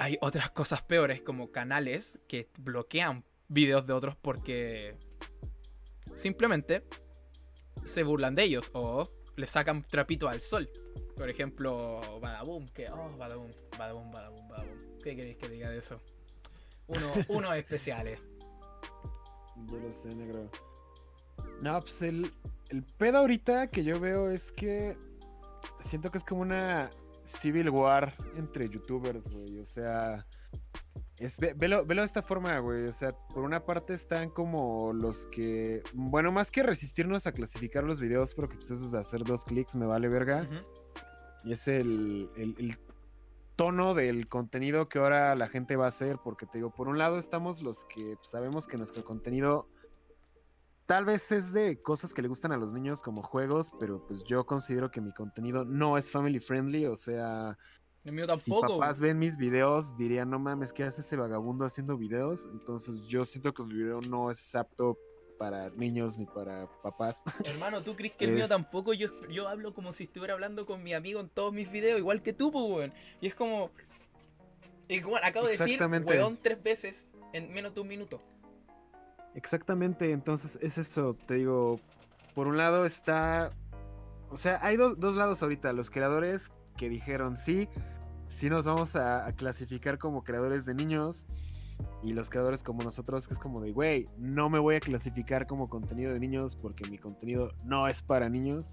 hay 0.00 0.16
otras 0.22 0.50
cosas 0.50 0.80
peores, 0.80 1.20
como 1.20 1.52
canales 1.52 2.18
que 2.26 2.48
bloquean 2.58 3.22
videos 3.48 3.86
de 3.86 3.92
otros 3.92 4.16
porque 4.16 4.96
simplemente 6.16 6.86
se 7.84 8.02
burlan 8.02 8.34
de 8.34 8.44
ellos 8.44 8.70
o 8.72 9.06
les 9.36 9.50
sacan 9.50 9.86
trapito 9.86 10.30
al 10.30 10.40
sol. 10.40 10.70
Por 11.16 11.28
ejemplo, 11.28 12.18
Badaboom, 12.18 12.66
que, 12.68 12.88
oh, 12.88 13.14
Badaboom, 13.18 13.50
Badaboom, 13.78 14.10
Badaboom, 14.10 14.48
Badaboom. 14.48 14.98
¿Qué 15.04 15.14
queréis 15.14 15.36
que 15.36 15.50
diga 15.50 15.68
de 15.68 15.78
eso? 15.78 16.00
Uno, 16.86 17.12
unos 17.28 17.54
especiales. 17.56 18.18
yo 19.66 19.78
lo 19.80 19.92
sé, 19.92 20.08
negro. 20.14 20.50
No, 21.60 21.78
pues 21.78 22.00
el, 22.00 22.32
el 22.70 22.84
pedo 22.84 23.18
ahorita 23.18 23.66
que 23.66 23.84
yo 23.84 24.00
veo 24.00 24.30
es 24.30 24.50
que 24.50 24.96
siento 25.78 26.10
que 26.10 26.16
es 26.16 26.24
como 26.24 26.40
una 26.40 26.88
civil 27.24 27.70
war 27.70 28.14
entre 28.36 28.68
youtubers, 28.68 29.28
güey. 29.28 29.58
O 29.60 29.64
sea, 29.64 30.26
es, 31.18 31.38
ve- 31.38 31.54
velo, 31.56 31.84
velo 31.84 32.02
de 32.02 32.06
esta 32.06 32.22
forma, 32.22 32.58
güey. 32.58 32.86
O 32.86 32.92
sea, 32.92 33.12
por 33.34 33.44
una 33.44 33.64
parte 33.64 33.94
están 33.94 34.30
como 34.30 34.92
los 34.92 35.26
que, 35.26 35.82
bueno, 35.94 36.32
más 36.32 36.50
que 36.50 36.62
resistirnos 36.62 37.26
a 37.26 37.32
clasificar 37.32 37.84
los 37.84 38.00
videos, 38.00 38.34
porque 38.34 38.56
pues 38.56 38.70
eso 38.70 38.84
es 38.86 38.92
de 38.92 38.98
hacer 38.98 39.24
dos 39.24 39.44
clics, 39.44 39.76
me 39.76 39.86
vale 39.86 40.08
verga. 40.08 40.48
Y 41.44 41.52
es 41.52 41.68
el, 41.68 42.30
el- 42.36 42.54
el 42.58 42.78
tono 43.56 43.92
del 43.94 44.26
contenido 44.28 44.88
que 44.88 44.98
ahora 44.98 45.34
la 45.34 45.48
gente 45.48 45.76
va 45.76 45.84
a 45.86 45.88
hacer. 45.88 46.18
Porque 46.24 46.46
te 46.46 46.58
digo, 46.58 46.70
por 46.70 46.88
un 46.88 46.98
lado 46.98 47.18
estamos 47.18 47.62
los 47.62 47.84
que 47.84 48.16
sabemos 48.22 48.66
que 48.66 48.76
nuestro 48.78 49.04
contenido 49.04 49.68
tal 50.90 51.04
vez 51.04 51.30
es 51.30 51.52
de 51.52 51.80
cosas 51.80 52.12
que 52.12 52.20
le 52.20 52.26
gustan 52.26 52.50
a 52.50 52.56
los 52.56 52.72
niños 52.72 53.00
como 53.00 53.22
juegos, 53.22 53.70
pero 53.78 54.04
pues 54.08 54.24
yo 54.24 54.44
considero 54.44 54.90
que 54.90 55.00
mi 55.00 55.12
contenido 55.12 55.64
no 55.64 55.96
es 55.96 56.10
family 56.10 56.40
friendly. 56.40 56.86
O 56.86 56.96
sea, 56.96 57.56
El 58.02 58.10
mío 58.10 58.26
si 58.36 58.50
tampoco. 58.50 58.76
papás 58.80 58.98
ven 58.98 59.16
mis 59.16 59.36
videos, 59.36 59.96
dirían, 59.96 60.28
no 60.30 60.40
mames, 60.40 60.72
¿qué 60.72 60.82
hace 60.82 61.02
ese 61.02 61.14
vagabundo 61.16 61.64
haciendo 61.64 61.96
videos? 61.96 62.48
Entonces 62.52 63.06
yo 63.06 63.24
siento 63.24 63.54
que 63.54 63.62
el 63.62 63.68
video 63.68 64.00
no 64.08 64.32
es 64.32 64.52
apto 64.56 64.98
para 65.38 65.70
niños 65.70 66.18
ni 66.18 66.26
para 66.26 66.68
papás. 66.82 67.22
Hermano, 67.44 67.84
¿tú 67.84 67.94
crees 67.94 68.14
que 68.14 68.24
el 68.24 68.32
mío 68.32 68.42
Es- 68.42 68.50
tampoco? 68.50 68.92
Yo, 68.92 69.10
yo 69.28 69.46
hablo 69.46 69.72
como 69.72 69.92
si 69.92 70.04
estuviera 70.04 70.34
hablando 70.34 70.66
con 70.66 70.82
mi 70.82 70.92
amigo 70.92 71.20
en 71.20 71.28
todos 71.28 71.52
mis 71.52 71.70
videos, 71.70 72.00
igual 72.00 72.20
que 72.20 72.32
tú, 72.32 72.50
pues, 72.50 72.64
weón. 72.68 72.92
Y 73.20 73.28
es 73.28 73.36
como. 73.36 73.70
Igual, 74.88 75.22
acabo 75.22 75.46
de 75.46 75.56
decir, 75.56 75.80
weón, 75.80 76.36
tres 76.42 76.60
veces 76.60 77.12
en 77.32 77.52
menos 77.52 77.72
de 77.76 77.80
un 77.80 77.86
minuto. 77.86 78.20
Exactamente, 79.34 80.12
entonces 80.12 80.58
es 80.60 80.76
eso, 80.78 81.14
te 81.26 81.34
digo, 81.34 81.80
por 82.34 82.48
un 82.48 82.56
lado 82.56 82.84
está, 82.84 83.52
o 84.28 84.36
sea, 84.36 84.58
hay 84.62 84.76
dos, 84.76 84.98
dos 84.98 85.14
lados 85.14 85.42
ahorita, 85.42 85.72
los 85.72 85.90
creadores 85.90 86.50
que 86.76 86.88
dijeron 86.88 87.36
sí, 87.36 87.68
sí 88.26 88.50
nos 88.50 88.64
vamos 88.64 88.96
a, 88.96 89.30
clasificar 89.36 89.98
como 89.98 90.24
creadores 90.24 90.64
de 90.64 90.74
niños, 90.74 91.26
y 92.02 92.12
los 92.12 92.28
creadores 92.28 92.62
como 92.62 92.82
nosotros, 92.82 93.26
que 93.26 93.34
es 93.34 93.40
como 93.40 93.60
de, 93.60 93.72
güey, 93.72 94.08
no 94.18 94.50
me 94.50 94.58
voy 94.58 94.76
a 94.76 94.80
clasificar 94.80 95.46
como 95.46 95.68
contenido 95.68 96.12
de 96.12 96.20
niños 96.20 96.54
porque 96.54 96.88
mi 96.90 96.98
contenido 96.98 97.52
no 97.64 97.88
es 97.88 98.02
para 98.02 98.28
niños, 98.28 98.72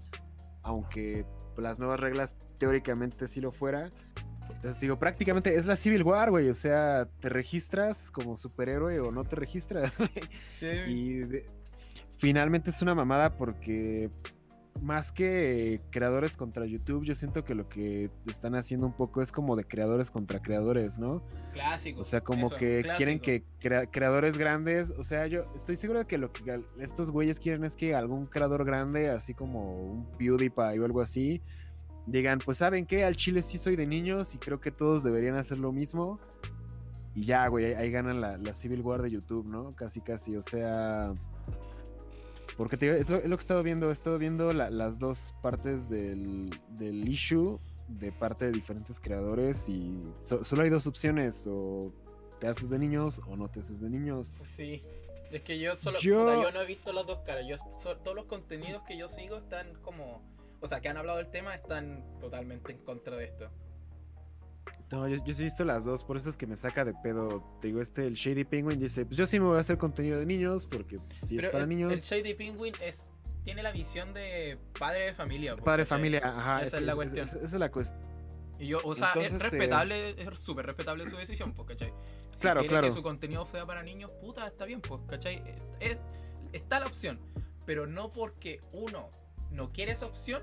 aunque 0.62 1.24
las 1.56 1.78
nuevas 1.78 2.00
reglas 2.00 2.36
teóricamente 2.58 3.26
sí 3.26 3.40
lo 3.40 3.50
fuera. 3.50 3.90
Entonces 4.56 4.80
digo, 4.80 4.98
prácticamente 4.98 5.54
es 5.54 5.66
la 5.66 5.76
Civil 5.76 6.02
War, 6.02 6.30
güey. 6.30 6.48
O 6.48 6.54
sea, 6.54 7.06
te 7.20 7.28
registras 7.28 8.10
como 8.10 8.36
superhéroe 8.36 8.98
o 9.00 9.12
no 9.12 9.24
te 9.24 9.36
registras, 9.36 9.96
güey. 9.98 10.10
Sí. 10.50 10.66
Y 10.86 11.12
de- 11.20 11.46
finalmente 12.18 12.70
es 12.70 12.82
una 12.82 12.94
mamada 12.94 13.36
porque 13.36 14.10
más 14.80 15.10
que 15.10 15.80
creadores 15.90 16.36
contra 16.36 16.64
YouTube, 16.64 17.04
yo 17.04 17.12
siento 17.16 17.42
que 17.44 17.56
lo 17.56 17.68
que 17.68 18.10
están 18.26 18.54
haciendo 18.54 18.86
un 18.86 18.92
poco 18.92 19.22
es 19.22 19.32
como 19.32 19.56
de 19.56 19.64
creadores 19.64 20.10
contra 20.12 20.40
creadores, 20.40 21.00
¿no? 21.00 21.20
Clásico. 21.52 22.00
O 22.00 22.04
sea, 22.04 22.20
como 22.20 22.46
eso, 22.46 22.56
que 22.56 22.82
clásico. 22.82 22.96
quieren 22.96 23.18
que 23.20 23.42
crea- 23.60 23.86
creadores 23.90 24.38
grandes, 24.38 24.92
o 24.96 25.02
sea, 25.02 25.26
yo 25.26 25.52
estoy 25.56 25.74
seguro 25.74 25.98
de 26.00 26.04
que 26.06 26.16
lo 26.16 26.30
que 26.32 26.60
estos 26.78 27.10
güeyes 27.10 27.40
quieren 27.40 27.64
es 27.64 27.74
que 27.74 27.94
algún 27.96 28.26
creador 28.26 28.64
grande, 28.64 29.10
así 29.10 29.34
como 29.34 29.74
un 29.82 30.06
PewDiePie 30.16 30.78
o 30.78 30.84
algo 30.84 31.00
así, 31.00 31.42
digan, 32.10 32.38
pues 32.44 32.58
saben 32.58 32.86
qué, 32.86 33.04
al 33.04 33.16
chile 33.16 33.42
sí 33.42 33.58
soy 33.58 33.76
de 33.76 33.86
niños 33.86 34.34
y 34.34 34.38
creo 34.38 34.60
que 34.60 34.70
todos 34.70 35.02
deberían 35.02 35.36
hacer 35.36 35.58
lo 35.58 35.72
mismo. 35.72 36.18
Y 37.14 37.24
ya, 37.24 37.46
güey, 37.48 37.66
ahí, 37.66 37.72
ahí 37.74 37.90
ganan 37.90 38.20
la, 38.20 38.36
la 38.38 38.52
Civil 38.52 38.80
War 38.82 39.02
de 39.02 39.10
YouTube, 39.10 39.46
¿no? 39.46 39.74
Casi, 39.74 40.00
casi, 40.00 40.36
o 40.36 40.42
sea... 40.42 41.12
Porque 42.56 42.76
te 42.76 42.86
digo, 42.86 42.96
es, 42.98 43.08
lo, 43.08 43.18
es 43.18 43.24
lo 43.24 43.36
que 43.36 43.40
he 43.40 43.44
estado 43.44 43.62
viendo, 43.62 43.88
he 43.88 43.92
estado 43.92 44.18
viendo 44.18 44.52
la- 44.52 44.70
las 44.70 44.98
dos 44.98 45.32
partes 45.42 45.88
del, 45.88 46.50
del 46.70 47.06
issue 47.08 47.58
de 47.88 48.10
parte 48.10 48.46
de 48.46 48.52
diferentes 48.52 48.98
creadores 49.00 49.68
y 49.68 50.02
so- 50.18 50.42
solo 50.42 50.62
hay 50.62 50.70
dos 50.70 50.86
opciones, 50.86 51.46
o 51.48 51.92
te 52.40 52.48
haces 52.48 52.70
de 52.70 52.78
niños 52.78 53.20
o 53.28 53.36
no 53.36 53.48
te 53.48 53.60
haces 53.60 53.80
de 53.80 53.88
niños. 53.90 54.34
Sí. 54.42 54.82
Es 55.30 55.42
que 55.42 55.58
yo 55.58 55.76
solo. 55.76 55.98
Yo- 56.00 56.20
puta, 56.24 56.42
yo 56.42 56.50
no 56.52 56.62
he 56.62 56.66
visto 56.66 56.92
las 56.92 57.06
dos 57.06 57.18
caras. 57.18 57.44
Yo, 57.46 57.56
so- 57.82 57.96
todos 57.98 58.16
los 58.16 58.24
contenidos 58.24 58.82
que 58.84 58.96
yo 58.96 59.08
sigo 59.08 59.36
están 59.36 59.66
como. 59.82 60.20
O 60.60 60.68
sea, 60.68 60.80
que 60.80 60.88
han 60.88 60.96
hablado 60.96 61.18
del 61.18 61.30
tema, 61.30 61.54
están 61.54 62.04
totalmente 62.20 62.72
en 62.72 62.78
contra 62.78 63.16
de 63.16 63.24
esto. 63.24 63.50
No, 64.90 65.06
yo, 65.06 65.22
yo 65.22 65.34
sí 65.34 65.42
he 65.42 65.44
visto 65.44 65.64
las 65.64 65.84
dos, 65.84 66.02
por 66.02 66.16
eso 66.16 66.30
es 66.30 66.36
que 66.36 66.46
me 66.46 66.56
saca 66.56 66.84
de 66.84 66.94
pedo. 66.94 67.42
Te 67.60 67.68
digo, 67.68 67.80
este, 67.82 68.06
el 68.06 68.14
Shady 68.14 68.44
Penguin 68.44 68.80
dice, 68.80 69.04
pues 69.04 69.18
yo 69.18 69.26
sí 69.26 69.38
me 69.38 69.46
voy 69.46 69.58
a 69.58 69.60
hacer 69.60 69.76
contenido 69.76 70.18
de 70.18 70.24
niños, 70.24 70.66
porque 70.66 70.98
pues, 70.98 71.20
si 71.20 71.36
Pero 71.36 71.48
es 71.48 71.52
para 71.52 71.64
el, 71.64 71.68
niños. 71.68 71.92
el 71.92 71.98
Shady 72.00 72.34
Penguin 72.34 72.72
es, 72.82 73.06
tiene 73.44 73.62
la 73.62 73.70
visión 73.70 74.14
de 74.14 74.58
padre 74.78 75.06
de 75.06 75.14
familia. 75.14 75.56
po, 75.56 75.64
Padre 75.64 75.82
de 75.82 75.86
familia, 75.86 76.20
ajá. 76.24 76.62
Esa 76.62 76.78
es 76.78 76.82
la 76.84 76.94
cuestión. 76.94 77.24
Esa 77.26 77.38
es 77.38 77.52
la 77.54 77.70
cuestión. 77.70 78.00
Y 78.58 78.66
yo, 78.68 78.78
o 78.82 78.94
sea, 78.94 79.12
es 79.16 79.32
eh, 79.32 79.38
respetable, 79.38 80.10
es 80.20 80.38
súper 80.40 80.64
respetable 80.66 81.06
su 81.06 81.16
decisión, 81.16 81.52
pues, 81.52 81.68
¿cachai? 81.68 81.92
Si 82.32 82.40
Claro, 82.40 82.60
quiere 82.60 82.68
claro. 82.72 82.86
que 82.88 82.92
su 82.94 83.02
contenido 83.02 83.44
sea 83.46 83.66
para 83.66 83.82
niños, 83.82 84.10
puta, 84.22 84.46
está 84.46 84.64
bien, 84.64 84.80
pues, 84.80 85.00
¿cachai? 85.06 85.42
Es- 85.80 85.98
está 86.52 86.80
la 86.80 86.86
opción, 86.86 87.20
pero 87.66 87.86
no 87.86 88.10
porque 88.10 88.60
uno 88.72 89.10
no 89.50 89.72
quiere 89.72 89.92
esa 89.92 90.06
opción, 90.06 90.42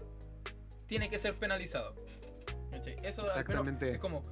tiene 0.87 1.09
que 1.09 1.17
ser 1.17 1.35
penalizado. 1.35 1.95
¿cachai? 2.71 2.95
Eso 3.03 3.25
Exactamente. 3.25 3.91
es 3.91 3.97
como... 3.99 4.23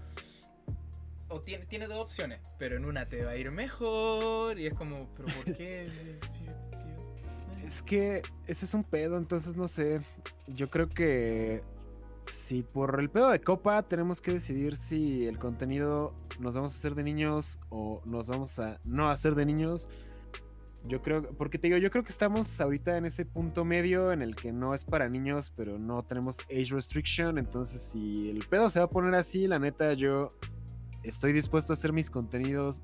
O 1.29 1.41
tiene, 1.41 1.65
tiene 1.65 1.87
dos 1.87 1.97
opciones, 1.97 2.41
pero 2.59 2.75
en 2.75 2.85
una 2.85 3.07
te 3.07 3.23
va 3.23 3.31
a 3.31 3.35
ir 3.35 3.49
mejor 3.49 4.59
y 4.59 4.67
es 4.67 4.73
como, 4.73 5.09
¿pero 5.15 5.29
por 5.33 5.55
qué? 5.55 6.19
Es 7.65 7.81
que 7.81 8.21
ese 8.45 8.65
es 8.65 8.73
un 8.73 8.83
pedo, 8.83 9.17
entonces 9.17 9.55
no 9.55 9.69
sé. 9.69 10.01
Yo 10.47 10.69
creo 10.69 10.89
que 10.89 11.63
si 12.31 12.63
por 12.63 12.99
el 12.99 13.09
pedo 13.09 13.29
de 13.29 13.41
copa 13.41 13.83
tenemos 13.83 14.21
que 14.21 14.33
decidir 14.33 14.75
si 14.75 15.25
el 15.25 15.37
contenido 15.39 16.13
nos 16.39 16.55
vamos 16.55 16.73
a 16.73 16.77
hacer 16.77 16.95
de 16.95 17.03
niños 17.03 17.59
o 17.69 18.01
nos 18.05 18.27
vamos 18.27 18.59
a 18.59 18.79
no 18.83 19.09
hacer 19.09 19.35
de 19.35 19.45
niños. 19.45 19.87
Yo 20.85 21.01
creo, 21.01 21.29
porque 21.37 21.57
te 21.57 21.67
digo, 21.67 21.77
yo 21.77 21.89
creo 21.89 22.03
que 22.03 22.11
estamos 22.11 22.59
ahorita 22.59 22.97
en 22.97 23.05
ese 23.05 23.25
punto 23.25 23.63
medio 23.63 24.11
en 24.11 24.21
el 24.21 24.35
que 24.35 24.51
no 24.51 24.73
es 24.73 24.83
para 24.83 25.07
niños, 25.07 25.51
pero 25.55 25.79
no 25.79 26.03
tenemos 26.03 26.39
age 26.51 26.73
restriction. 26.73 27.37
Entonces, 27.37 27.81
si 27.81 28.29
el 28.29 28.39
pedo 28.49 28.69
se 28.69 28.79
va 28.79 28.85
a 28.85 28.89
poner 28.89 29.15
así, 29.15 29.47
la 29.47 29.59
neta, 29.59 29.93
yo 29.93 30.33
estoy 31.03 31.31
dispuesto 31.31 31.71
a 31.71 31.75
hacer 31.75 31.93
mis 31.93 32.09
contenidos 32.09 32.81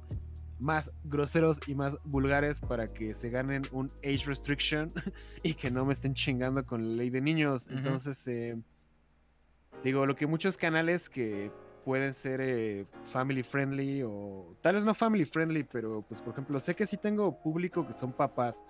más 0.59 0.91
groseros 1.03 1.59
y 1.67 1.75
más 1.75 1.97
vulgares 2.03 2.59
para 2.59 2.91
que 2.91 3.13
se 3.13 3.29
ganen 3.29 3.63
un 3.71 3.91
age 4.03 4.25
restriction 4.25 4.93
y 5.43 5.53
que 5.53 5.71
no 5.71 5.85
me 5.85 5.93
estén 5.93 6.13
chingando 6.13 6.65
con 6.65 6.89
la 6.89 6.95
ley 6.95 7.09
de 7.09 7.21
niños. 7.21 7.67
Entonces, 7.69 8.25
eh, 8.27 8.57
digo, 9.83 10.05
lo 10.05 10.15
que 10.15 10.25
muchos 10.25 10.57
canales 10.57 11.09
que 11.09 11.51
pueden 11.89 12.13
ser 12.13 12.39
eh, 12.39 12.85
family 13.01 13.41
friendly 13.41 14.03
o 14.03 14.55
tal 14.61 14.75
vez 14.75 14.85
no 14.85 14.93
family 14.93 15.25
friendly, 15.25 15.63
pero 15.63 16.03
pues 16.03 16.21
por 16.21 16.33
ejemplo, 16.33 16.59
sé 16.59 16.75
que 16.75 16.85
sí 16.85 16.97
tengo 16.97 17.41
público 17.41 17.83
que 17.83 17.93
son 17.93 18.13
papás. 18.13 18.63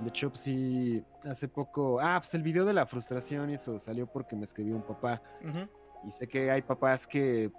De 0.00 0.10
hecho, 0.10 0.28
pues, 0.28 0.40
sí, 0.40 1.02
hace 1.24 1.48
poco, 1.48 1.98
ah, 1.98 2.18
pues 2.20 2.34
el 2.34 2.42
video 2.42 2.66
de 2.66 2.74
la 2.74 2.84
frustración 2.84 3.48
y 3.48 3.54
eso 3.54 3.78
salió 3.78 4.06
porque 4.06 4.36
me 4.36 4.44
escribió 4.44 4.76
un 4.76 4.82
papá. 4.82 5.22
Ujú. 5.40 5.66
Y 6.06 6.10
sé 6.10 6.28
que 6.28 6.50
hay 6.50 6.60
papás 6.60 7.06
que, 7.06 7.50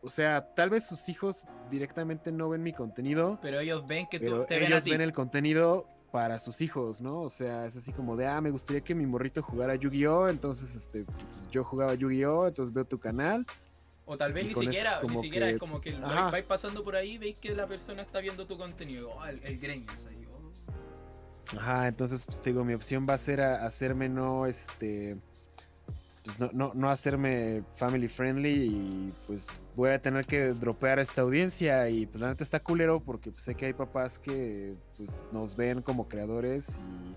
o 0.00 0.08
sea, 0.08 0.48
tal 0.54 0.70
vez 0.70 0.86
sus 0.86 1.08
hijos 1.08 1.44
directamente 1.68 2.30
no 2.30 2.48
ven 2.48 2.62
mi 2.62 2.72
contenido, 2.72 3.40
Pero 3.42 3.58
ellos 3.58 3.84
ven 3.84 4.06
que 4.08 4.20
tú 4.20 4.44
te 4.46 4.60
ven 4.60 4.72
a 4.74 4.80
ti. 4.80 4.92
ven 4.92 5.00
el 5.00 5.12
contenido 5.12 5.88
para 6.12 6.38
sus 6.38 6.60
hijos, 6.60 7.00
¿no? 7.00 7.22
O 7.22 7.30
sea, 7.30 7.66
es 7.66 7.76
así 7.76 7.92
como 7.92 8.14
de, 8.14 8.28
ah, 8.28 8.40
me 8.40 8.50
gustaría 8.52 8.80
que 8.80 8.94
mi 8.94 9.06
morrito 9.06 9.42
jugara 9.42 9.74
Yu-Gi-Oh! 9.74 10.28
Entonces, 10.28 10.76
este, 10.76 11.02
pues, 11.02 11.48
yo 11.50 11.64
jugaba 11.64 11.94
Yu-Gi-Oh! 11.94 12.46
Entonces 12.46 12.72
veo 12.72 12.84
tu 12.84 13.00
canal. 13.00 13.44
O 14.08 14.16
tal 14.16 14.32
vez 14.32 14.44
Y 14.44 14.48
ni 14.48 14.54
siquiera, 14.54 15.00
ni 15.02 15.16
siquiera 15.18 15.46
que- 15.46 15.52
es 15.54 15.58
como 15.58 15.80
que 15.80 15.92
vais, 15.92 16.44
pasando 16.44 16.84
por 16.84 16.94
ahí, 16.96 17.18
veis 17.18 17.36
que 17.38 17.54
la 17.54 17.66
persona 17.66 18.02
está 18.02 18.20
viendo 18.20 18.46
tu 18.46 18.56
contenido. 18.56 19.10
Oh, 19.10 19.24
el, 19.26 19.42
el 19.42 19.58
Greñas 19.58 20.06
ahí. 20.06 20.26
oh. 20.32 21.58
Ajá, 21.58 21.88
entonces, 21.88 22.24
pues 22.24 22.40
te 22.40 22.50
digo, 22.50 22.64
mi 22.64 22.74
opción 22.74 23.06
va 23.08 23.14
a 23.14 23.18
ser 23.18 23.40
a- 23.40 23.64
hacerme 23.66 24.08
no, 24.08 24.46
este, 24.46 25.16
pues 26.24 26.38
no, 26.40 26.50
no, 26.52 26.72
no 26.74 26.90
hacerme 26.90 27.62
family 27.74 28.08
friendly 28.08 28.50
y 28.64 29.12
pues 29.26 29.46
voy 29.76 29.90
a 29.90 30.00
tener 30.00 30.24
que 30.26 30.46
dropear 30.54 30.98
a 30.98 31.02
esta 31.02 31.22
audiencia 31.22 31.88
y 31.88 32.06
pues 32.06 32.20
la 32.20 32.28
neta 32.28 32.42
está 32.44 32.58
culero 32.60 33.00
porque 33.00 33.30
pues, 33.30 33.42
sé 33.44 33.54
que 33.54 33.66
hay 33.66 33.72
papás 33.74 34.18
que 34.18 34.74
pues 34.96 35.24
nos 35.32 35.54
ven 35.56 35.82
como 35.82 36.08
creadores 36.08 36.78
y 36.78 37.14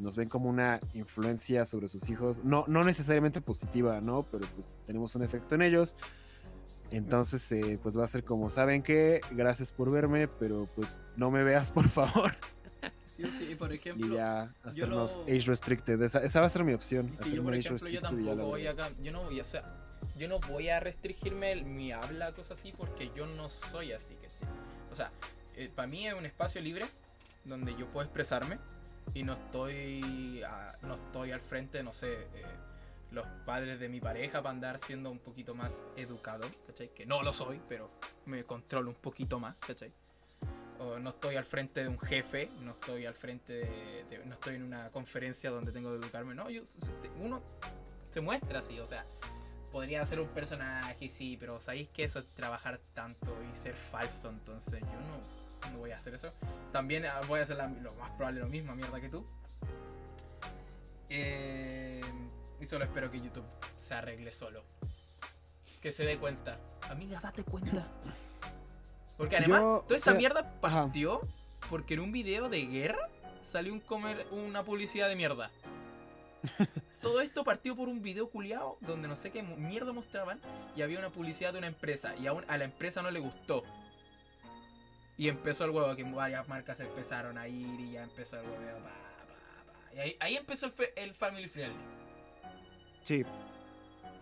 nos 0.00 0.16
ven 0.16 0.28
como 0.28 0.48
una 0.48 0.80
influencia 0.94 1.64
sobre 1.64 1.88
sus 1.88 2.08
hijos, 2.08 2.42
no, 2.44 2.64
no 2.66 2.82
necesariamente 2.84 3.40
positiva, 3.40 4.00
¿no? 4.00 4.24
Pero 4.30 4.46
pues 4.56 4.78
tenemos 4.86 5.14
un 5.14 5.22
efecto 5.22 5.54
en 5.54 5.62
ellos. 5.62 5.94
Entonces, 6.90 7.50
eh, 7.52 7.78
pues 7.82 7.96
va 7.96 8.04
a 8.04 8.08
ser 8.08 8.24
como, 8.24 8.50
¿saben 8.50 8.82
qué? 8.82 9.20
Gracias 9.30 9.70
por 9.70 9.90
verme, 9.92 10.26
pero 10.26 10.68
pues 10.74 10.98
no 11.16 11.30
me 11.30 11.44
veas, 11.44 11.70
por 11.70 11.88
favor. 11.88 12.32
Sí, 13.16 13.24
sí, 13.32 13.48
y 13.52 13.54
por 13.54 13.70
Y 13.72 13.76
ejemplo, 13.76 14.16
ya 14.16 14.52
hacernos 14.64 15.16
lo- 15.16 15.22
age 15.24 15.40
restricted. 15.46 16.00
Esa, 16.02 16.24
esa 16.24 16.40
va 16.40 16.46
a 16.46 16.48
ser 16.48 16.64
mi 16.64 16.72
opción. 16.72 17.14
es 17.20 17.26
que 17.26 17.36
yo 17.36 17.42
por 17.44 17.54
ejemplo, 17.54 17.88
yo 17.88 17.98
y 17.98 18.02
tampoco 18.02 18.46
voy 18.46 18.66
acá, 18.66 18.88
yo 19.02 19.12
no 19.12 19.22
voy 19.24 19.38
a 19.38 19.42
hacer, 19.42 19.62
yo 20.18 20.26
no 20.26 20.40
voy 20.48 20.70
a 20.70 20.80
restringirme 20.80 21.52
el- 21.52 21.64
mi 21.64 21.92
habla, 21.92 22.32
cosas 22.32 22.58
así, 22.58 22.72
porque 22.76 23.10
yo 23.14 23.26
no 23.26 23.48
soy 23.50 23.92
así, 23.92 24.14
¿cachai? 24.14 24.48
O 24.92 24.96
sea, 24.96 25.12
para 25.76 25.86
mí 25.86 26.06
es 26.08 26.14
un 26.14 26.24
espacio 26.26 26.60
libre 26.62 26.86
donde 27.44 27.76
yo 27.76 27.86
puedo 27.88 28.04
expresarme 28.06 28.56
y 29.14 29.22
no 29.22 29.34
estoy, 29.34 30.42
a- 30.42 30.76
no 30.82 30.94
estoy 30.94 31.32
al 31.32 31.40
frente, 31.40 31.82
no 31.82 31.92
sé, 31.92 32.12
eh, 32.12 32.44
los 33.10 33.26
padres 33.44 33.80
de 33.80 33.88
mi 33.88 34.00
pareja 34.00 34.40
para 34.42 34.50
andar 34.50 34.78
siendo 34.78 35.10
un 35.10 35.18
poquito 35.18 35.54
más 35.54 35.82
educado, 35.96 36.46
¿cachai? 36.66 36.90
Que 36.94 37.06
no 37.06 37.22
lo 37.22 37.32
soy, 37.32 37.60
pero 37.68 37.90
me 38.26 38.44
controlo 38.44 38.90
un 38.90 38.96
poquito 38.96 39.40
más, 39.40 39.56
¿cachai? 39.56 39.92
O 40.78 40.98
no 40.98 41.10
estoy 41.10 41.36
al 41.36 41.44
frente 41.44 41.82
de 41.82 41.88
un 41.88 41.98
jefe, 41.98 42.48
no 42.60 42.70
estoy 42.70 43.06
al 43.06 43.14
frente 43.14 43.52
de, 43.52 44.04
de- 44.08 44.24
no 44.26 44.34
estoy 44.34 44.54
en 44.54 44.62
una 44.62 44.90
conferencia 44.90 45.50
donde 45.50 45.72
tengo 45.72 45.90
que 45.90 45.96
educarme, 46.04 46.34
no, 46.34 46.48
yo, 46.50 46.62
uno 47.18 47.42
se 48.10 48.20
muestra 48.20 48.60
así, 48.60 48.78
o 48.78 48.86
sea, 48.86 49.04
podría 49.72 50.04
ser 50.06 50.20
un 50.20 50.28
personaje, 50.28 51.08
sí, 51.08 51.36
pero 51.38 51.60
sabéis 51.60 51.88
que 51.90 52.04
eso 52.04 52.20
es 52.20 52.26
trabajar 52.26 52.80
tanto 52.94 53.36
y 53.52 53.56
ser 53.56 53.74
falso, 53.74 54.30
entonces 54.30 54.80
yo 54.80 54.86
no, 55.00 55.20
no 55.72 55.78
voy 55.78 55.90
a 55.92 55.96
hacer 55.96 56.14
eso. 56.14 56.32
También 56.72 57.04
ah, 57.06 57.20
voy 57.28 57.40
a 57.40 57.42
hacer 57.44 57.56
la- 57.56 57.68
lo 57.68 57.94
más 57.94 58.10
probable 58.12 58.40
lo 58.40 58.48
mismo, 58.48 58.74
mierda 58.74 59.00
que 59.00 59.08
tú. 59.08 59.24
Eh, 61.08 62.00
y 62.60 62.66
solo 62.66 62.84
espero 62.84 63.10
que 63.10 63.20
YouTube 63.20 63.44
se 63.80 63.94
arregle 63.94 64.32
solo. 64.32 64.62
Que 65.80 65.92
se 65.92 66.04
dé 66.04 66.18
cuenta. 66.18 66.58
Amiga, 66.90 67.20
date 67.22 67.42
cuenta. 67.42 67.86
Porque 69.16 69.36
además, 69.36 69.60
Yo, 69.60 69.80
toda 69.86 69.94
o 69.94 69.96
esta 69.96 70.10
sea, 70.12 70.14
mierda 70.14 70.40
ajá. 70.62 70.82
partió 70.84 71.20
porque 71.68 71.94
en 71.94 72.00
un 72.00 72.12
video 72.12 72.48
de 72.48 72.64
guerra 72.66 73.08
salió 73.42 73.72
un 73.72 73.80
comer, 73.80 74.26
una 74.30 74.64
publicidad 74.64 75.08
de 75.08 75.16
mierda. 75.16 75.50
Todo 77.02 77.20
esto 77.20 77.44
partió 77.44 77.74
por 77.76 77.88
un 77.88 78.02
video 78.02 78.28
culiado 78.30 78.76
donde 78.80 79.08
no 79.08 79.16
sé 79.16 79.30
qué 79.30 79.42
mierda 79.42 79.92
mostraban 79.92 80.40
y 80.76 80.82
había 80.82 80.98
una 80.98 81.10
publicidad 81.10 81.52
de 81.52 81.58
una 81.58 81.66
empresa 81.66 82.14
y 82.16 82.26
aún 82.26 82.44
a 82.48 82.56
la 82.58 82.64
empresa 82.64 83.02
no 83.02 83.10
le 83.10 83.20
gustó. 83.20 83.62
Y 85.20 85.28
empezó 85.28 85.66
el 85.66 85.70
huevo 85.72 85.94
que 85.94 86.02
varias 86.02 86.48
marcas 86.48 86.80
empezaron 86.80 87.36
a 87.36 87.46
ir 87.46 87.78
y 87.78 87.92
ya 87.92 88.04
empezó 88.04 88.40
el 88.40 88.46
huevo. 88.46 88.78
Pa, 88.78 88.88
pa, 88.88 89.90
pa. 89.90 89.94
Y 89.94 89.98
ahí, 89.98 90.16
ahí 90.18 90.36
empezó 90.36 90.72
el, 90.96 91.12
family 91.12 91.46
friendly. 91.46 91.76
Sí, 93.02 93.22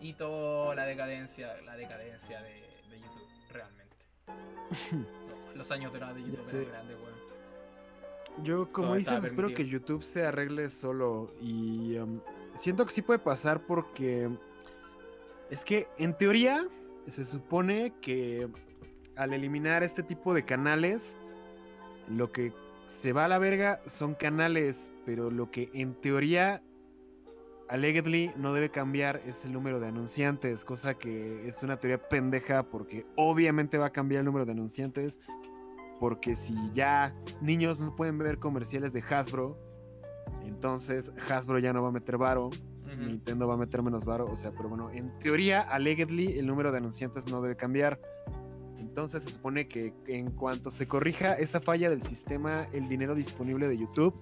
Y 0.01 0.11
toda 0.11 0.75
la 0.75 0.83
decadencia, 0.83 1.55
la 1.61 1.77
decadencia 1.77 2.41
de, 2.41 2.49
de 2.89 2.99
YouTube, 2.99 3.29
realmente. 3.49 3.95
Los 5.55 5.71
años 5.71 5.93
dorados 5.93 6.17
de 6.17 6.23
YouTube 6.23 6.49
eran 6.49 6.69
grandes, 6.69 6.97
weón. 6.97 8.43
yo 8.43 8.69
como 8.69 8.87
Todo 8.89 8.97
dices, 8.97 9.23
espero 9.23 9.53
que. 9.53 9.65
YouTube 9.65 10.03
se 10.03 10.25
arregle 10.25 10.67
solo. 10.67 11.33
Y 11.39 11.97
um, 11.97 12.19
siento 12.55 12.85
que 12.85 12.91
sí 12.91 13.01
puede 13.01 13.19
pasar 13.19 13.61
porque 13.65 14.29
es 15.49 15.63
que 15.63 15.87
en 15.97 16.13
teoría 16.13 16.67
se 17.07 17.23
supone 17.23 17.93
que 18.01 18.49
al 19.19 19.33
eliminar 19.33 19.83
este 19.83 20.01
tipo 20.01 20.33
de 20.33 20.45
canales, 20.45 21.17
lo 22.07 22.31
que 22.31 22.53
se 22.87 23.11
va 23.11 23.25
a 23.25 23.27
la 23.27 23.37
verga 23.37 23.81
son 23.85 24.15
canales, 24.15 24.89
pero 25.05 25.29
lo 25.29 25.51
que 25.51 25.69
en 25.73 25.93
teoría 25.93 26.63
allegedly 27.67 28.31
no 28.37 28.53
debe 28.53 28.71
cambiar 28.71 29.21
es 29.27 29.43
el 29.43 29.51
número 29.51 29.81
de 29.81 29.87
anunciantes, 29.87 30.63
cosa 30.63 30.93
que 30.93 31.45
es 31.47 31.61
una 31.63 31.77
teoría 31.77 31.97
pendeja 32.07 32.63
porque 32.63 33.05
obviamente 33.17 33.77
va 33.77 33.87
a 33.87 33.91
cambiar 33.91 34.21
el 34.21 34.25
número 34.25 34.45
de 34.45 34.53
anunciantes, 34.53 35.19
porque 35.99 36.37
si 36.37 36.55
ya 36.71 37.11
niños 37.41 37.81
no 37.81 37.97
pueden 37.97 38.17
ver 38.17 38.39
comerciales 38.39 38.93
de 38.93 39.01
Hasbro, 39.01 39.57
entonces 40.45 41.11
Hasbro 41.29 41.59
ya 41.59 41.73
no 41.73 41.83
va 41.83 41.89
a 41.89 41.91
meter 41.91 42.17
varo. 42.17 42.49
Nintendo 42.97 43.47
va 43.47 43.53
a 43.53 43.57
meter 43.57 43.83
menos 43.83 44.03
varo, 44.03 44.25
o 44.25 44.35
sea, 44.35 44.51
pero 44.51 44.67
bueno, 44.67 44.89
en 44.89 45.13
teoría, 45.19 45.61
allegedly, 45.61 46.39
el 46.39 46.47
número 46.47 46.71
de 46.71 46.79
anunciantes 46.79 47.31
no 47.31 47.39
debe 47.39 47.55
cambiar. 47.55 47.99
Entonces 48.89 49.21
se 49.21 49.31
supone 49.31 49.67
que 49.67 49.93
en 50.07 50.31
cuanto 50.31 50.71
se 50.71 50.87
corrija 50.87 51.33
esa 51.33 51.61
falla 51.61 51.91
del 51.91 52.01
sistema, 52.01 52.67
el 52.73 52.89
dinero 52.89 53.13
disponible 53.13 53.67
de 53.67 53.77
YouTube, 53.77 54.15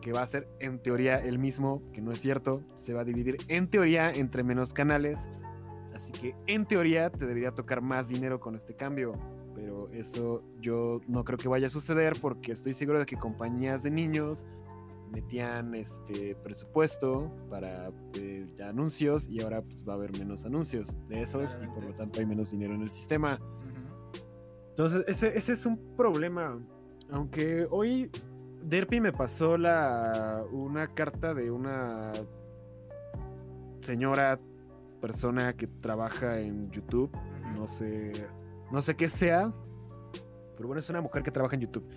que 0.00 0.12
va 0.12 0.22
a 0.22 0.26
ser 0.26 0.48
en 0.60 0.80
teoría 0.82 1.18
el 1.18 1.38
mismo, 1.38 1.82
que 1.92 2.00
no 2.00 2.10
es 2.10 2.18
cierto, 2.20 2.62
se 2.74 2.94
va 2.94 3.02
a 3.02 3.04
dividir 3.04 3.36
en 3.48 3.68
teoría 3.68 4.10
entre 4.10 4.42
menos 4.42 4.72
canales. 4.72 5.28
Así 5.94 6.10
que 6.10 6.34
en 6.46 6.64
teoría 6.64 7.10
te 7.10 7.26
debería 7.26 7.50
tocar 7.50 7.82
más 7.82 8.08
dinero 8.08 8.40
con 8.40 8.54
este 8.54 8.74
cambio. 8.74 9.12
Pero 9.54 9.90
eso 9.90 10.42
yo 10.58 11.02
no 11.06 11.22
creo 11.24 11.36
que 11.36 11.48
vaya 11.48 11.66
a 11.66 11.70
suceder 11.70 12.14
porque 12.18 12.52
estoy 12.52 12.72
seguro 12.72 12.98
de 12.98 13.04
que 13.04 13.16
compañías 13.16 13.82
de 13.82 13.90
niños 13.90 14.46
metían 15.12 15.74
este 15.74 16.34
presupuesto 16.36 17.30
para 17.50 17.90
eh, 18.14 18.46
anuncios 18.66 19.28
y 19.28 19.40
ahora 19.42 19.62
pues 19.62 19.86
va 19.86 19.92
a 19.92 19.96
haber 19.96 20.12
menos 20.18 20.44
anuncios 20.44 20.96
de 21.08 21.22
esos 21.22 21.58
y 21.62 21.66
por 21.68 21.84
lo 21.84 21.92
tanto 21.92 22.20
hay 22.20 22.26
menos 22.26 22.50
dinero 22.50 22.74
en 22.74 22.82
el 22.82 22.90
sistema. 22.90 23.38
Entonces, 24.76 25.04
ese, 25.08 25.36
ese 25.38 25.54
es 25.54 25.64
un 25.64 25.78
problema. 25.96 26.58
Aunque 27.10 27.66
hoy 27.70 28.10
Derpy 28.62 29.00
me 29.00 29.10
pasó 29.10 29.56
la, 29.56 30.44
una 30.52 30.88
carta 30.88 31.32
de 31.32 31.50
una 31.50 32.12
señora 33.80 34.36
persona 35.00 35.54
que 35.54 35.66
trabaja 35.66 36.40
en 36.40 36.70
YouTube. 36.70 37.10
No 37.54 37.66
sé, 37.66 38.12
no 38.70 38.82
sé 38.82 38.94
qué 38.96 39.08
sea. 39.08 39.50
Pero 40.58 40.66
bueno, 40.66 40.80
es 40.80 40.90
una 40.90 41.00
mujer 41.00 41.22
que 41.22 41.30
trabaja 41.30 41.54
en 41.54 41.62
YouTube. 41.62 41.88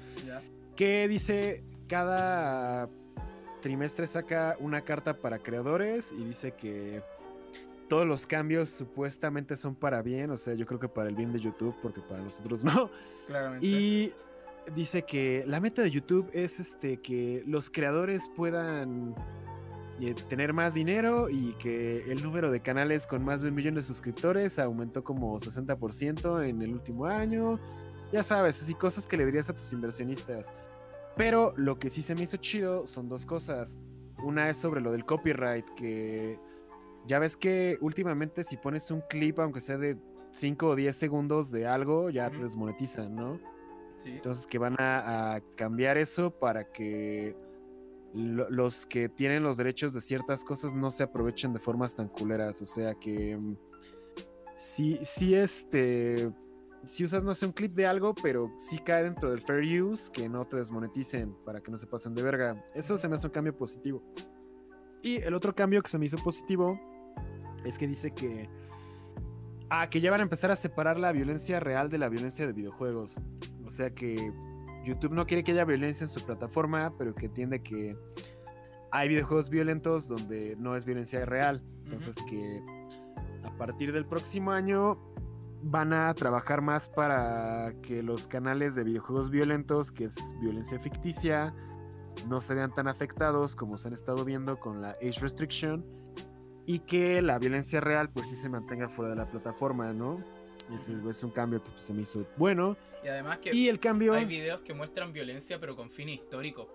Que 0.78 1.10
dice 1.10 1.66
cada 1.90 2.88
trimestre 3.62 4.08
saca 4.08 4.56
una 4.62 4.82
carta 4.82 5.16
para 5.18 5.40
creadores 5.40 6.14
y 6.14 6.24
dice 6.24 6.54
que 6.54 7.02
todos 7.90 8.08
los 8.08 8.26
cambios 8.26 8.70
supuestamente 8.70 9.58
son 9.58 9.76
para 9.76 10.02
bien. 10.02 10.32
O 10.32 10.38
sea, 10.38 10.54
yo 10.54 10.66
creo 10.66 10.80
que 10.80 10.88
para 10.88 11.10
el 11.10 11.16
bien 11.16 11.34
de 11.34 11.40
YouTube, 11.40 11.76
porque 11.82 12.00
para 12.00 12.24
nosotros 12.24 12.64
no. 12.64 12.90
Claramente. 13.28 13.66
Y 13.66 14.14
dice 14.74 15.02
que 15.04 15.44
la 15.48 15.60
meta 15.60 15.82
de 15.82 15.92
YouTube 15.92 16.30
es 16.32 16.60
este 16.60 16.98
que 16.98 17.44
los 17.46 17.70
creadores 17.70 18.30
puedan 18.36 19.14
eh, 20.00 20.14
tener 20.30 20.54
más 20.54 20.76
dinero 20.76 21.30
y 21.30 21.54
que 21.54 22.10
el 22.10 22.24
número 22.24 22.52
de 22.52 22.62
canales 22.62 23.06
con 23.06 23.24
más 23.24 23.42
de 23.42 23.50
un 23.50 23.56
millón 23.56 23.76
de 23.76 23.82
suscriptores 23.82 24.60
aumentó 24.60 25.04
como 25.04 25.38
60% 25.38 26.48
en 26.48 26.62
el 26.62 26.72
último 26.72 27.06
año. 27.06 27.60
Ya 28.12 28.24
sabes, 28.24 28.62
así 28.62 28.74
cosas 28.74 29.06
que 29.06 29.18
le 29.18 29.26
dirías 29.26 29.50
a 29.50 29.54
tus 29.54 29.74
inversionistas. 29.74 30.52
Pero 31.18 31.54
lo 31.58 31.80
que 31.80 31.90
sí 31.90 32.02
se 32.02 32.16
me 32.16 32.22
hizo 32.22 32.38
chido 32.38 32.88
son 32.88 33.10
dos 33.10 33.26
cosas. 33.26 33.78
Una 34.24 34.50
es 34.50 34.58
sobre 34.58 34.80
lo 34.80 34.92
del 34.92 35.06
copyright, 35.06 35.66
que 35.76 36.40
ya 37.10 37.18
ves 37.18 37.36
que 37.36 37.80
últimamente 37.82 38.44
si 38.44 38.56
pones 38.56 38.92
un 38.92 39.02
clip, 39.10 39.40
aunque 39.40 39.62
sea 39.62 39.80
de 39.80 39.98
5 40.32 40.68
o 40.68 40.76
10 40.76 40.96
segundos 40.96 41.50
de 41.50 41.66
algo, 41.66 42.12
ya 42.12 42.30
te 42.30 42.38
desmonetizan, 42.38 43.16
¿no? 43.16 43.40
Sí. 43.98 44.12
Entonces 44.12 44.46
que 44.46 44.60
van 44.60 44.76
a, 44.80 45.34
a 45.36 45.42
cambiar 45.56 45.98
eso 45.98 46.30
para 46.30 46.72
que 46.72 47.36
lo- 48.14 48.48
los 48.52 48.86
que 48.86 49.10
tienen 49.10 49.42
los 49.42 49.58
derechos 49.58 49.94
de 49.96 50.02
ciertas 50.02 50.44
cosas 50.44 50.76
no 50.76 50.92
se 50.92 51.02
aprovechen 51.02 51.52
de 51.52 51.60
formas 51.60 51.96
tan 51.96 52.10
culeras. 52.10 52.62
O 52.62 52.66
sea 52.66 52.94
que 52.94 53.36
mm, 53.36 53.56
sí, 54.56 55.00
sí 55.02 55.34
este... 55.34 56.32
Si 56.86 57.04
usas, 57.04 57.24
no 57.26 57.34
sé, 57.34 57.46
un 57.46 57.52
clip 57.52 57.74
de 57.74 57.86
algo, 57.88 58.14
pero 58.14 58.54
sí 58.58 58.78
cae 58.78 59.04
dentro 59.04 59.32
del 59.32 59.42
fair 59.42 59.84
use, 59.84 60.10
que 60.14 60.30
no 60.30 60.46
te 60.46 60.56
desmoneticen 60.58 61.36
para 61.44 61.60
que 61.60 61.72
no 61.72 61.78
se 61.78 61.88
pasen 61.88 62.14
de 62.14 62.22
verga. 62.24 62.64
Eso 62.74 62.96
se 62.98 63.10
me 63.10 63.16
hace 63.16 63.28
un 63.28 63.34
cambio 63.34 63.54
positivo. 63.58 64.02
Y 65.02 65.18
el 65.18 65.34
otro 65.34 65.54
cambio 65.54 65.82
que 65.82 65.90
se 65.90 65.98
me 66.00 66.06
hizo 66.06 66.16
positivo 66.18 66.80
es 67.66 67.78
que 67.78 67.88
dice 67.88 68.12
que... 68.12 68.50
Ah, 69.70 69.90
que 69.90 70.02
ya 70.02 70.10
van 70.10 70.22
a 70.22 70.24
empezar 70.24 70.50
a 70.50 70.56
separar 70.56 70.98
la 70.98 71.12
violencia 71.12 71.60
real 71.60 71.90
de 71.90 72.00
la 72.00 72.10
violencia 72.10 72.48
de 72.48 72.54
videojuegos. 72.54 73.18
O 73.66 73.70
sea 73.70 73.92
que 73.92 74.34
YouTube 74.84 75.14
no 75.14 75.28
quiere 75.28 75.44
que 75.44 75.52
haya 75.52 75.64
violencia 75.64 76.06
en 76.06 76.10
su 76.10 76.26
plataforma, 76.26 76.94
pero 76.98 77.14
que 77.14 77.28
entiende 77.28 77.62
que 77.62 77.96
hay 78.92 79.10
videojuegos 79.10 79.50
violentos 79.50 80.08
donde 80.08 80.56
no 80.58 80.76
es 80.76 80.86
violencia 80.86 81.24
real. 81.26 81.62
Entonces 81.86 82.16
que 82.28 82.64
a 83.44 83.52
partir 83.58 83.94
del 83.94 84.06
próximo 84.06 84.52
año 84.52 84.98
van 85.62 85.94
a 85.94 86.14
trabajar 86.14 86.62
más 86.62 86.90
para 86.90 87.74
que 87.82 88.02
los 88.02 88.28
canales 88.28 88.76
de 88.76 88.84
videojuegos 88.84 89.30
violentos, 89.30 89.92
que 89.92 90.06
es 90.06 90.16
violencia 90.40 90.80
ficticia, 90.80 91.54
no 92.28 92.42
se 92.42 92.54
vean 92.54 92.74
tan 92.74 92.88
afectados 92.88 93.56
como 93.56 93.78
se 93.78 93.88
han 93.88 93.94
estado 93.94 94.26
viendo 94.26 94.60
con 94.60 94.82
la 94.82 94.92
age 95.02 95.20
restriction 95.22 95.86
y 96.72 96.80
que 96.82 97.20
la 97.24 97.40
violencia 97.40 97.82
real 97.82 98.10
pues 98.12 98.30
sí 98.30 98.36
se 98.36 98.48
mantenga 98.48 98.88
fuera 98.90 99.10
de 99.10 99.18
la 99.18 99.26
plataforma, 99.26 99.92
¿no? 99.92 100.24
Ese 100.72 100.94
es 101.10 101.24
un 101.24 101.32
cambio 101.32 101.64
que 101.64 101.72
pues, 101.72 101.82
se 101.82 101.96
me 101.96 102.04
hizo 102.04 102.28
bueno. 102.38 102.78
Y 103.04 103.08
además 103.08 103.40
que 103.40 103.56
Y 103.56 103.70
el 103.70 103.80
cambio... 103.80 104.14
hay 104.14 104.26
videos 104.26 104.62
que 104.62 104.76
muestran 104.76 105.12
violencia 105.12 105.60
pero 105.60 105.76
con 105.76 105.90
fines 105.90 106.18
históricos. 106.18 106.68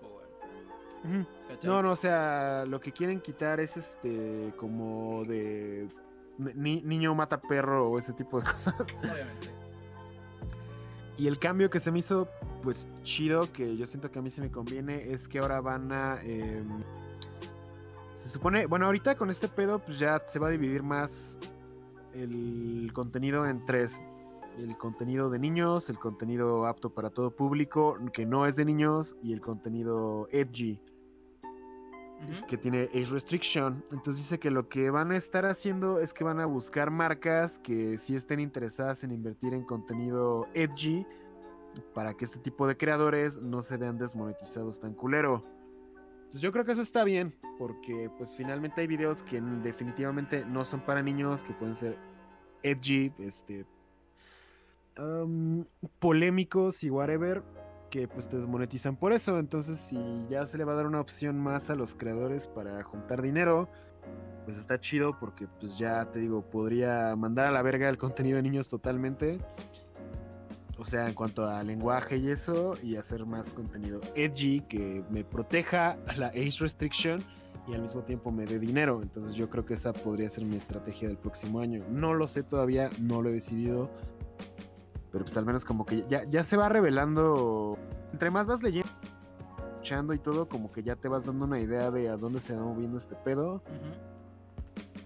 ¿Cachai? 1.48 1.70
No, 1.70 1.80
no, 1.80 1.92
o 1.92 1.96
sea, 1.96 2.64
lo 2.66 2.80
que 2.80 2.90
quieren 2.90 3.20
quitar 3.20 3.60
es 3.60 3.76
este 3.76 4.52
como 4.56 5.24
de 5.26 5.86
ni- 6.38 6.82
niño 6.82 7.14
mata 7.14 7.40
perro 7.40 7.88
o 7.88 7.96
ese 7.96 8.14
tipo 8.14 8.40
de 8.40 8.46
cosas. 8.52 8.74
Obviamente. 8.80 9.50
Y 11.16 11.28
el 11.28 11.38
cambio 11.38 11.70
que 11.70 11.78
se 11.78 11.92
me 11.92 12.00
hizo, 12.00 12.26
pues 12.64 12.88
chido, 13.04 13.52
que 13.52 13.76
yo 13.76 13.86
siento 13.86 14.10
que 14.10 14.18
a 14.18 14.22
mí 14.22 14.30
se 14.30 14.40
me 14.40 14.50
conviene, 14.50 15.12
es 15.12 15.28
que 15.28 15.38
ahora 15.38 15.60
van 15.60 15.92
a... 15.92 16.20
em, 16.24 16.82
se 18.24 18.30
supone, 18.30 18.64
bueno, 18.64 18.86
ahorita 18.86 19.16
con 19.16 19.28
este 19.28 19.48
pedo, 19.48 19.80
pues 19.80 19.98
ya 19.98 20.18
se 20.24 20.38
va 20.38 20.48
a 20.48 20.50
dividir 20.50 20.82
más 20.82 21.38
el 22.14 22.90
contenido 22.94 23.44
en 23.44 23.66
tres. 23.66 24.02
El 24.56 24.78
contenido 24.78 25.28
de 25.28 25.38
niños, 25.38 25.90
el 25.90 25.98
contenido 25.98 26.64
apto 26.66 26.88
para 26.88 27.10
todo 27.10 27.32
público, 27.32 27.98
que 28.14 28.24
no 28.24 28.46
es 28.46 28.56
de 28.56 28.64
niños, 28.64 29.14
y 29.22 29.34
el 29.34 29.42
contenido 29.42 30.26
edgy, 30.32 30.80
que 32.48 32.56
tiene 32.56 32.84
age 32.94 33.12
restriction. 33.12 33.84
Entonces 33.92 34.22
dice 34.22 34.38
que 34.38 34.50
lo 34.50 34.70
que 34.70 34.88
van 34.88 35.10
a 35.10 35.18
estar 35.18 35.44
haciendo 35.44 36.00
es 36.00 36.14
que 36.14 36.24
van 36.24 36.40
a 36.40 36.46
buscar 36.46 36.90
marcas 36.90 37.58
que 37.58 37.98
sí 37.98 38.16
estén 38.16 38.40
interesadas 38.40 39.04
en 39.04 39.12
invertir 39.12 39.52
en 39.52 39.64
contenido 39.64 40.46
edgy 40.54 41.06
para 41.92 42.14
que 42.14 42.24
este 42.24 42.38
tipo 42.38 42.66
de 42.66 42.78
creadores 42.78 43.38
no 43.42 43.60
se 43.60 43.76
vean 43.76 43.98
desmonetizados 43.98 44.80
tan 44.80 44.94
culero. 44.94 45.44
Entonces 46.34 46.48
yo 46.48 46.50
creo 46.50 46.64
que 46.64 46.72
eso 46.72 46.82
está 46.82 47.04
bien, 47.04 47.32
porque 47.58 48.10
pues 48.18 48.34
finalmente 48.34 48.80
hay 48.80 48.88
videos 48.88 49.22
que 49.22 49.40
definitivamente 49.40 50.44
no 50.44 50.64
son 50.64 50.80
para 50.80 51.00
niños, 51.00 51.44
que 51.44 51.52
pueden 51.52 51.76
ser 51.76 51.96
edgy, 52.64 53.12
este 53.20 53.64
polémicos 56.00 56.82
y 56.82 56.90
whatever, 56.90 57.44
que 57.88 58.08
pues 58.08 58.26
te 58.26 58.36
desmonetizan 58.36 58.96
por 58.96 59.12
eso. 59.12 59.38
Entonces, 59.38 59.78
si 59.78 59.96
ya 60.28 60.44
se 60.44 60.58
le 60.58 60.64
va 60.64 60.72
a 60.72 60.74
dar 60.74 60.86
una 60.86 61.00
opción 61.00 61.38
más 61.38 61.70
a 61.70 61.76
los 61.76 61.94
creadores 61.94 62.48
para 62.48 62.82
juntar 62.82 63.22
dinero, 63.22 63.68
pues 64.44 64.58
está 64.58 64.80
chido 64.80 65.16
porque 65.20 65.46
pues 65.60 65.78
ya 65.78 66.04
te 66.10 66.18
digo, 66.18 66.42
podría 66.42 67.14
mandar 67.14 67.46
a 67.46 67.52
la 67.52 67.62
verga 67.62 67.88
el 67.88 67.96
contenido 67.96 68.38
de 68.38 68.42
niños 68.42 68.68
totalmente. 68.68 69.38
O 70.78 70.84
sea, 70.84 71.06
en 71.06 71.14
cuanto 71.14 71.48
a 71.48 71.62
lenguaje 71.62 72.16
y 72.16 72.30
eso, 72.30 72.74
y 72.82 72.96
hacer 72.96 73.24
más 73.26 73.52
contenido 73.52 74.00
edgy 74.14 74.60
que 74.62 75.04
me 75.08 75.24
proteja 75.24 75.96
a 76.06 76.16
la 76.16 76.28
age 76.28 76.58
restriction 76.60 77.22
y 77.68 77.74
al 77.74 77.82
mismo 77.82 78.02
tiempo 78.02 78.30
me 78.30 78.44
dé 78.44 78.58
dinero. 78.58 79.00
Entonces 79.02 79.34
yo 79.34 79.48
creo 79.48 79.64
que 79.64 79.74
esa 79.74 79.92
podría 79.92 80.28
ser 80.28 80.44
mi 80.44 80.56
estrategia 80.56 81.08
del 81.08 81.16
próximo 81.16 81.60
año. 81.60 81.84
No 81.88 82.14
lo 82.14 82.26
sé 82.26 82.42
todavía, 82.42 82.90
no 83.00 83.22
lo 83.22 83.30
he 83.30 83.32
decidido. 83.32 83.88
Pero 85.12 85.24
pues 85.24 85.36
al 85.36 85.46
menos 85.46 85.64
como 85.64 85.86
que 85.86 86.04
ya, 86.08 86.24
ya 86.24 86.42
se 86.42 86.56
va 86.56 86.68
revelando. 86.68 87.78
Entre 88.12 88.30
más 88.30 88.46
vas 88.46 88.62
leyendo, 88.62 88.88
escuchando 89.56 90.12
y 90.12 90.18
todo, 90.18 90.48
como 90.48 90.72
que 90.72 90.82
ya 90.82 90.96
te 90.96 91.08
vas 91.08 91.26
dando 91.26 91.44
una 91.44 91.60
idea 91.60 91.90
de 91.90 92.08
a 92.08 92.16
dónde 92.16 92.40
se 92.40 92.54
va 92.54 92.62
moviendo 92.62 92.96
este 92.96 93.14
pedo. 93.14 93.62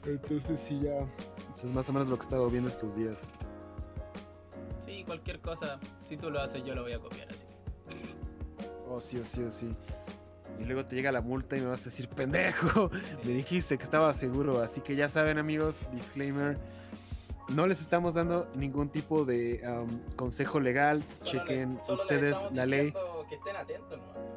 Entonces 0.06 0.58
sí 0.60 0.80
ya. 0.80 1.06
Pues 1.50 1.64
es 1.64 1.72
más 1.72 1.88
o 1.88 1.92
menos 1.92 2.08
lo 2.08 2.16
que 2.16 2.22
he 2.22 2.24
estado 2.24 2.48
viendo 2.48 2.68
estos 2.68 2.96
días. 2.96 3.30
Cualquier 5.08 5.40
cosa, 5.40 5.80
si 6.04 6.16
tú 6.16 6.30
lo 6.30 6.40
haces, 6.40 6.62
yo 6.64 6.74
lo 6.76 6.82
voy 6.82 6.92
a 6.92 7.00
copiar 7.00 7.28
así. 7.30 7.46
Oh, 8.88 9.00
sí, 9.00 9.18
oh, 9.20 9.24
sí, 9.24 9.42
oh, 9.42 9.50
sí. 9.50 9.74
Y 10.60 10.64
luego 10.64 10.84
te 10.86 10.94
llega 10.96 11.10
la 11.12 11.20
multa 11.20 11.56
y 11.56 11.60
me 11.60 11.66
vas 11.66 11.82
a 11.82 11.84
decir, 11.86 12.08
pendejo. 12.08 12.90
Me 13.24 13.32
dijiste 13.32 13.76
que 13.78 13.84
estaba 13.84 14.12
seguro. 14.12 14.60
Así 14.62 14.80
que 14.80 14.94
ya 14.96 15.08
saben, 15.08 15.38
amigos, 15.38 15.80
disclaimer. 15.92 16.58
No 17.48 17.66
les 17.66 17.80
estamos 17.80 18.14
dando 18.14 18.46
ningún 18.54 18.90
tipo 18.90 19.24
de 19.24 19.62
um, 19.66 19.98
consejo 20.16 20.60
legal. 20.60 21.02
Solo 21.16 21.30
Chequen 21.44 21.74
le- 21.76 21.84
solo 21.84 21.96
les 21.96 22.02
ustedes 22.02 22.52
la 22.52 22.66
ley. 22.66 22.86
diciendo 22.86 23.26
Que 23.28 23.34
estén 23.36 23.56
atentos, 23.56 23.98
¿no? 24.00 24.28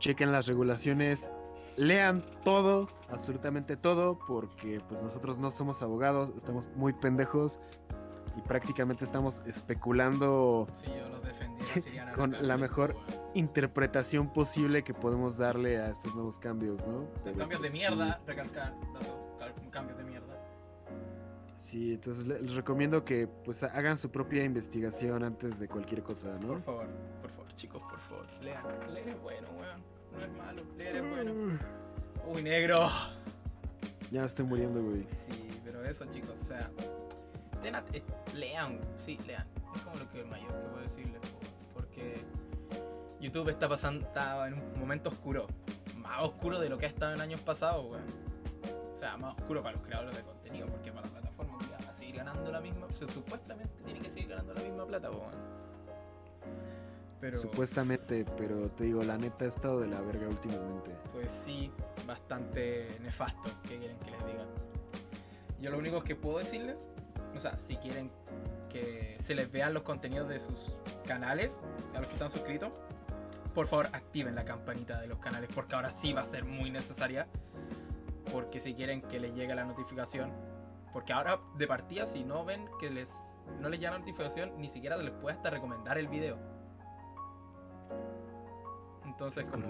chequen 0.00 0.32
las 0.32 0.46
regulaciones, 0.46 1.30
lean 1.76 2.22
todo, 2.44 2.88
absolutamente 3.08 3.74
todo, 3.76 4.18
porque 4.26 4.80
pues 4.88 5.02
nosotros 5.02 5.38
no 5.38 5.50
somos 5.50 5.80
abogados, 5.82 6.30
estamos 6.36 6.68
muy 6.74 6.92
pendejos 6.92 7.58
y 8.36 8.40
prácticamente 8.42 9.04
estamos 9.04 9.42
especulando 9.46 10.66
Si 10.74 10.86
yo 10.86 11.88
irían 11.90 12.08
a 12.08 12.12
Con 12.12 12.36
la 12.46 12.56
mejor 12.56 12.96
interpretación 13.34 14.32
posible 14.32 14.82
que 14.84 14.94
podemos 14.94 15.38
darle 15.38 15.78
a 15.78 15.90
estos 15.90 16.14
nuevos 16.14 16.38
cambios, 16.38 16.84
¿no? 16.86 17.06
Pero, 17.24 17.38
Cambios 17.38 17.60
de 17.62 17.68
pues, 17.68 17.72
mierda, 17.72 18.20
recalcar, 18.26 18.74
dando 18.92 19.36
cal- 19.38 19.70
cambios 19.70 19.98
de 19.98 20.04
mierda. 20.04 20.34
Sí, 21.56 21.78
sí, 21.78 21.92
entonces 21.94 22.26
le- 22.26 22.40
les 22.40 22.54
recomiendo 22.54 23.04
que 23.04 23.26
pues 23.26 23.62
hagan 23.62 23.96
su 23.96 24.10
propia 24.10 24.44
investigación 24.44 25.24
antes 25.24 25.58
de 25.58 25.68
cualquier 25.68 26.02
cosa, 26.02 26.36
¿no? 26.40 26.48
Por 26.48 26.62
favor, 26.62 26.86
por 27.22 27.30
favor, 27.30 27.52
chicos, 27.56 27.82
por 27.82 27.98
favor. 28.00 28.26
Lean. 28.42 28.62
Leer 28.92 29.08
es 29.08 29.20
bueno, 29.22 29.48
weón. 29.58 29.82
No 30.12 30.18
es 30.20 30.32
malo. 30.38 30.62
Leer 30.76 30.96
es 30.96 31.10
bueno. 31.10 31.32
Uy, 32.32 32.42
negro. 32.42 32.88
Ya 34.10 34.20
me 34.20 34.26
estoy 34.26 34.44
muriendo, 34.44 34.80
güey. 34.82 35.02
Sí, 35.28 35.48
pero 35.64 35.82
eso, 35.84 36.04
chicos, 36.06 36.40
o 36.40 36.44
sea. 36.44 36.70
At- 37.72 37.94
eh, 37.94 38.02
lean, 38.34 38.78
sí, 38.98 39.18
lean. 39.26 39.46
Es 39.74 39.80
como 39.82 39.96
lo 39.96 40.10
que 40.10 40.20
el 40.20 40.26
mayor 40.26 40.48
que 40.48 40.68
puedo 40.68 40.82
decirles, 40.82 41.20
po, 41.20 41.38
porque 41.74 42.16
YouTube 43.20 43.48
está 43.48 43.68
pasando 43.68 44.06
está 44.06 44.46
en 44.48 44.54
un 44.54 44.78
momento 44.80 45.08
oscuro, 45.10 45.46
más 45.96 46.22
oscuro 46.22 46.60
de 46.60 46.68
lo 46.68 46.78
que 46.78 46.86
ha 46.86 46.88
estado 46.88 47.14
en 47.14 47.20
años 47.20 47.40
pasados, 47.40 47.84
weón. 47.90 48.04
O 48.92 48.94
sea, 48.94 49.16
más 49.16 49.36
oscuro 49.38 49.62
para 49.62 49.76
los 49.76 49.84
creadores 49.86 50.16
de 50.16 50.22
contenido, 50.22 50.68
porque 50.68 50.92
para 50.92 51.06
la 51.06 51.12
plataforma 51.12 51.58
va 51.72 51.90
a 51.90 51.92
seguir 51.92 52.16
ganando 52.16 52.50
la 52.52 52.60
misma. 52.60 52.86
O 52.86 52.92
sea, 52.92 53.08
supuestamente 53.08 53.82
tiene 53.84 54.00
que 54.00 54.10
seguir 54.10 54.28
ganando 54.28 54.54
la 54.54 54.60
misma 54.62 54.86
plata, 54.86 55.10
weón. 55.10 55.34
Pero. 57.20 57.38
Supuestamente, 57.38 58.24
pero 58.36 58.68
te 58.70 58.84
digo, 58.84 59.02
la 59.02 59.16
neta 59.16 59.46
ha 59.46 59.48
estado 59.48 59.80
de 59.80 59.88
la 59.88 60.00
verga 60.02 60.28
últimamente. 60.28 60.94
Pues 61.12 61.30
sí, 61.30 61.72
bastante 62.06 62.88
nefasto. 63.02 63.50
¿Qué 63.66 63.78
quieren 63.78 63.98
que 63.98 64.10
les 64.10 64.26
diga? 64.26 64.44
Yo 65.60 65.70
lo 65.70 65.78
único 65.78 66.04
que 66.04 66.14
puedo 66.14 66.38
decirles, 66.38 66.86
o 67.34 67.38
sea, 67.38 67.58
si 67.58 67.76
quieren 67.76 68.10
que 68.70 69.16
se 69.20 69.34
les 69.34 69.50
vean 69.50 69.72
los 69.74 69.82
contenidos 69.82 70.28
de 70.28 70.40
sus 70.40 70.76
canales, 71.06 71.64
a 71.94 71.98
los 71.98 72.06
que 72.08 72.14
están 72.14 72.30
suscritos, 72.30 72.78
por 73.54 73.66
favor 73.66 73.86
activen 73.92 74.34
la 74.34 74.44
campanita 74.44 75.00
de 75.00 75.06
los 75.06 75.18
canales, 75.18 75.48
porque 75.54 75.74
ahora 75.76 75.90
sí 75.90 76.12
va 76.12 76.22
a 76.22 76.24
ser 76.24 76.44
muy 76.44 76.70
necesaria. 76.70 77.26
Porque 78.32 78.58
si 78.58 78.74
quieren 78.74 79.02
que 79.02 79.20
les 79.20 79.34
llegue 79.34 79.54
la 79.54 79.64
notificación, 79.64 80.32
porque 80.92 81.12
ahora 81.12 81.38
de 81.56 81.66
partida 81.66 82.06
si 82.06 82.24
no 82.24 82.44
ven 82.44 82.68
que 82.80 82.90
les 82.90 83.12
no 83.60 83.68
les 83.68 83.78
llega 83.78 83.92
la 83.92 83.98
notificación, 83.98 84.52
ni 84.58 84.68
siquiera 84.70 84.96
les 84.96 85.10
puede 85.12 85.36
hasta 85.36 85.50
recomendar 85.50 85.98
el 85.98 86.08
video. 86.08 86.38
Entonces, 89.04 89.44
Es 89.44 89.50
como 89.50 89.66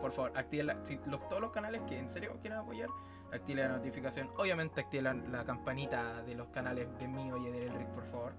por 0.00 0.12
favor, 0.12 0.32
activen 0.36 0.66
la- 0.66 0.84
si 0.84 0.98
los- 1.06 1.26
todos 1.28 1.40
los 1.40 1.52
canales 1.52 1.82
que 1.86 1.98
en 1.98 2.08
serio 2.08 2.36
quieren 2.42 2.58
apoyar, 2.58 2.88
activen 3.32 3.68
la 3.68 3.76
notificación. 3.76 4.30
Obviamente 4.36 4.80
activen 4.80 5.04
la, 5.04 5.14
la 5.38 5.44
campanita 5.44 6.22
de 6.22 6.34
los 6.34 6.48
canales 6.48 6.88
de 6.98 7.08
mío 7.08 7.36
y 7.36 7.50
de 7.50 7.66
Elric, 7.66 7.88
por 7.88 8.04
favor. 8.10 8.32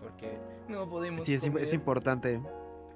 Porque 0.00 0.38
no 0.68 0.88
podemos. 0.88 1.24
Sí, 1.24 1.34
es, 1.34 1.44
es 1.44 1.72
importante. 1.72 2.40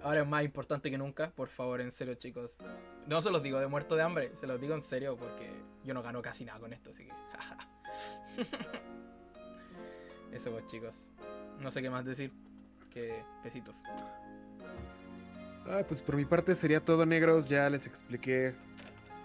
Ahora 0.03 0.23
es 0.23 0.29
más 0.29 0.45
importante 0.45 0.91
que 0.91 0.99
nunca, 0.99 1.31
por 1.31 1.49
favor, 1.49 1.81
en 1.81 1.91
serio, 1.91 2.15
chicos. 2.15 2.59
No 3.07 3.23
se 3.23 3.31
los 3.31 3.43
digo 3.43 3.59
de 3.59 3.67
muerto 3.67 3.97
de 3.97 4.03
hambre, 4.03 4.37
se 4.37 4.47
los 4.47 4.61
digo 4.61 4.75
en 4.75 4.83
serio 4.83 5.17
porque 5.17 5.51
yo 5.85 5.95
no 5.95 6.03
gano 6.03 6.23
casi 6.23 6.45
nada 6.45 6.61
con 6.61 6.73
esto, 6.73 6.91
así 6.91 7.07
que. 7.07 7.13
Eso 10.37 10.51
pues, 10.51 10.67
chicos. 10.67 11.13
No 11.61 11.71
sé 11.71 11.83
qué 11.83 11.91
más 11.91 12.05
decir. 12.05 12.33
Que 12.91 13.23
besitos. 13.43 13.83
Ah, 15.69 15.83
pues 15.87 16.01
por 16.01 16.17
mi 16.17 16.25
parte 16.25 16.55
sería 16.55 16.85
todo 16.85 17.05
negros, 17.05 17.49
ya 17.49 17.69
les 17.69 17.87
expliqué 17.87 18.55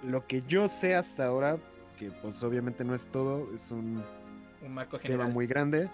lo 0.04 0.26
que 0.28 0.44
yo 0.48 0.68
sé 0.68 0.96
hasta 0.96 1.26
ahora, 1.26 1.58
que 1.98 2.12
pues 2.12 2.44
obviamente 2.44 2.84
no 2.84 2.94
es 2.96 3.06
todo, 3.08 3.54
es 3.54 3.72
un 3.72 4.04
Un 4.64 4.74
marco 4.74 4.98
tema 4.98 5.08
general. 5.08 5.34
muy 5.34 5.48
grande. 5.48 5.90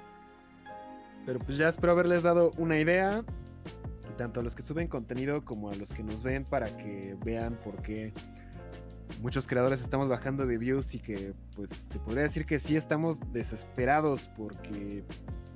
Pero 1.26 1.40
pues 1.40 1.58
ya 1.58 1.68
espero 1.68 1.92
haberles 1.92 2.24
dado 2.24 2.52
una 2.58 2.80
idea, 2.80 3.24
tanto 4.18 4.40
a 4.40 4.44
los 4.44 4.56
que 4.56 4.62
suben 4.62 4.88
contenido 4.88 5.44
como 5.44 5.70
a 5.70 5.76
los 5.76 5.94
que 5.94 6.04
nos 6.04 6.24
ven, 6.24 6.46
para 6.46 6.68
que 6.78 7.18
vean 7.26 7.60
por 7.64 7.82
qué 7.82 8.14
muchos 9.22 9.48
creadores 9.48 9.82
estamos 9.82 10.10
bajando 10.10 10.46
de 10.46 10.58
views 10.58 10.94
y 10.94 11.00
que 11.00 11.34
pues 11.56 11.70
se 11.70 12.00
podría 12.00 12.24
decir 12.24 12.46
que 12.46 12.60
sí 12.60 12.76
estamos 12.76 13.20
desesperados 13.32 14.30
porque 14.38 15.04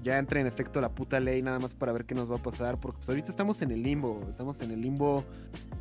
ya 0.04 0.18
entra 0.18 0.40
en 0.40 0.48
efecto 0.48 0.82
la 0.82 0.90
puta 0.90 1.20
ley 1.20 1.42
nada 1.42 1.60
más 1.60 1.74
para 1.74 1.92
ver 1.92 2.06
qué 2.06 2.16
nos 2.16 2.32
va 2.32 2.36
a 2.38 2.42
pasar, 2.42 2.80
porque 2.80 2.98
pues 2.98 3.10
ahorita 3.10 3.30
estamos 3.30 3.62
en 3.62 3.72
el 3.72 3.84
limbo, 3.84 4.26
estamos 4.28 4.62
en 4.62 4.72
el 4.72 4.82
limbo 4.82 5.24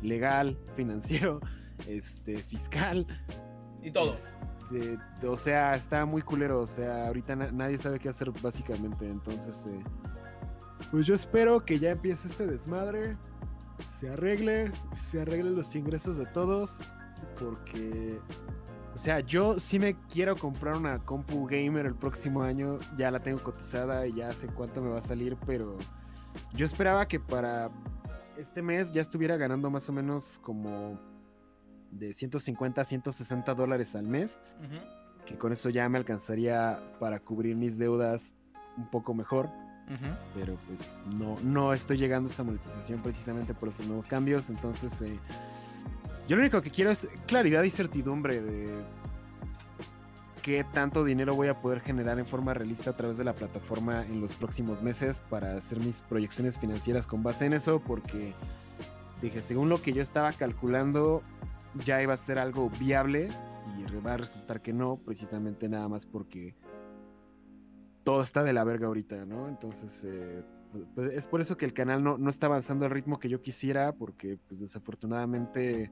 legal, 0.01 0.57
financiero, 0.75 1.39
este, 1.87 2.37
fiscal, 2.37 3.05
Y 3.83 3.91
todo. 3.91 4.13
este, 4.13 4.99
o 5.27 5.35
sea, 5.37 5.73
está 5.73 6.05
muy 6.05 6.21
culero. 6.21 6.61
O 6.61 6.65
sea, 6.65 7.07
ahorita 7.07 7.35
na- 7.35 7.51
nadie 7.51 7.77
sabe 7.77 7.99
qué 7.99 8.09
hacer 8.09 8.31
básicamente. 8.41 9.09
Entonces, 9.09 9.67
eh, 9.67 9.83
pues 10.91 11.05
yo 11.07 11.15
espero 11.15 11.63
que 11.65 11.79
ya 11.79 11.91
empiece 11.91 12.27
este 12.27 12.47
desmadre. 12.47 13.17
Se 13.93 14.09
arregle, 14.09 14.71
se 14.95 15.21
arreglen 15.21 15.55
los 15.55 15.75
ingresos 15.75 16.17
de 16.17 16.25
todos. 16.27 16.79
Porque, 17.39 18.19
o 18.93 18.97
sea, 18.97 19.19
yo 19.21 19.59
sí 19.59 19.79
me 19.79 19.95
quiero 20.07 20.35
comprar 20.35 20.77
una 20.77 20.99
compu 20.99 21.45
gamer 21.47 21.85
el 21.85 21.95
próximo 21.95 22.43
año. 22.43 22.77
Ya 22.97 23.09
la 23.11 23.19
tengo 23.19 23.41
cotizada 23.43 24.05
y 24.07 24.13
ya 24.13 24.31
sé 24.33 24.47
cuánto 24.47 24.81
me 24.81 24.89
va 24.89 24.99
a 24.99 25.01
salir. 25.01 25.37
Pero 25.45 25.77
yo 26.53 26.65
esperaba 26.65 27.07
que 27.07 27.19
para 27.19 27.69
este 28.37 28.61
mes 28.61 28.91
ya 28.91 29.01
estuviera 29.01 29.37
ganando 29.37 29.69
más 29.69 29.89
o 29.89 29.93
menos 29.93 30.39
como 30.43 30.99
de 31.91 32.13
150 32.13 32.81
a 32.81 32.83
160 32.83 33.53
dólares 33.53 33.95
al 33.95 34.07
mes, 34.07 34.39
que 35.25 35.37
con 35.37 35.51
eso 35.51 35.69
ya 35.69 35.87
me 35.89 35.97
alcanzaría 35.97 36.79
para 36.99 37.19
cubrir 37.19 37.55
mis 37.55 37.77
deudas 37.77 38.35
un 38.77 38.89
poco 38.89 39.13
mejor, 39.13 39.49
pero 40.33 40.57
pues 40.67 40.97
no, 41.05 41.37
no 41.43 41.73
estoy 41.73 41.97
llegando 41.97 42.29
a 42.29 42.31
esa 42.31 42.43
monetización 42.43 43.01
precisamente 43.01 43.53
por 43.53 43.69
esos 43.69 43.85
nuevos 43.87 44.07
cambios, 44.07 44.49
entonces 44.49 45.01
eh, 45.01 45.19
yo 46.27 46.37
lo 46.37 46.41
único 46.41 46.61
que 46.61 46.71
quiero 46.71 46.91
es 46.91 47.09
claridad 47.27 47.63
y 47.63 47.69
certidumbre 47.69 48.41
de 48.41 48.69
qué 50.41 50.63
tanto 50.63 51.03
dinero 51.03 51.35
voy 51.35 51.49
a 51.49 51.61
poder 51.61 51.81
generar 51.81 52.19
en 52.19 52.25
forma 52.25 52.53
realista 52.53 52.91
a 52.91 52.97
través 52.97 53.17
de 53.17 53.23
la 53.23 53.33
plataforma 53.33 54.05
en 54.05 54.21
los 54.21 54.33
próximos 54.33 54.81
meses 54.81 55.21
para 55.29 55.57
hacer 55.57 55.79
mis 55.79 56.01
proyecciones 56.01 56.57
financieras 56.57 57.05
con 57.05 57.21
base 57.21 57.45
en 57.45 57.53
eso, 57.53 57.79
porque 57.79 58.33
dije, 59.21 59.41
según 59.41 59.69
lo 59.69 59.81
que 59.81 59.93
yo 59.93 60.01
estaba 60.01 60.31
calculando, 60.31 61.21
ya 61.85 62.01
iba 62.01 62.13
a 62.13 62.17
ser 62.17 62.39
algo 62.39 62.69
viable 62.69 63.29
y 63.77 63.95
va 63.95 64.13
a 64.13 64.17
resultar 64.17 64.61
que 64.61 64.73
no, 64.73 64.97
precisamente 64.97 65.69
nada 65.69 65.87
más 65.87 66.05
porque 66.05 66.55
todo 68.03 68.21
está 68.21 68.43
de 68.43 68.53
la 68.53 68.63
verga 68.63 68.87
ahorita, 68.87 69.25
¿no? 69.25 69.47
Entonces, 69.47 70.05
eh, 70.07 70.43
pues, 70.95 71.11
es 71.13 71.27
por 71.27 71.41
eso 71.41 71.57
que 71.57 71.65
el 71.65 71.73
canal 71.73 72.03
no, 72.03 72.17
no 72.17 72.29
está 72.29 72.47
avanzando 72.47 72.85
al 72.85 72.91
ritmo 72.91 73.19
que 73.19 73.29
yo 73.29 73.41
quisiera, 73.41 73.93
porque 73.93 74.37
pues 74.47 74.59
desafortunadamente 74.59 75.91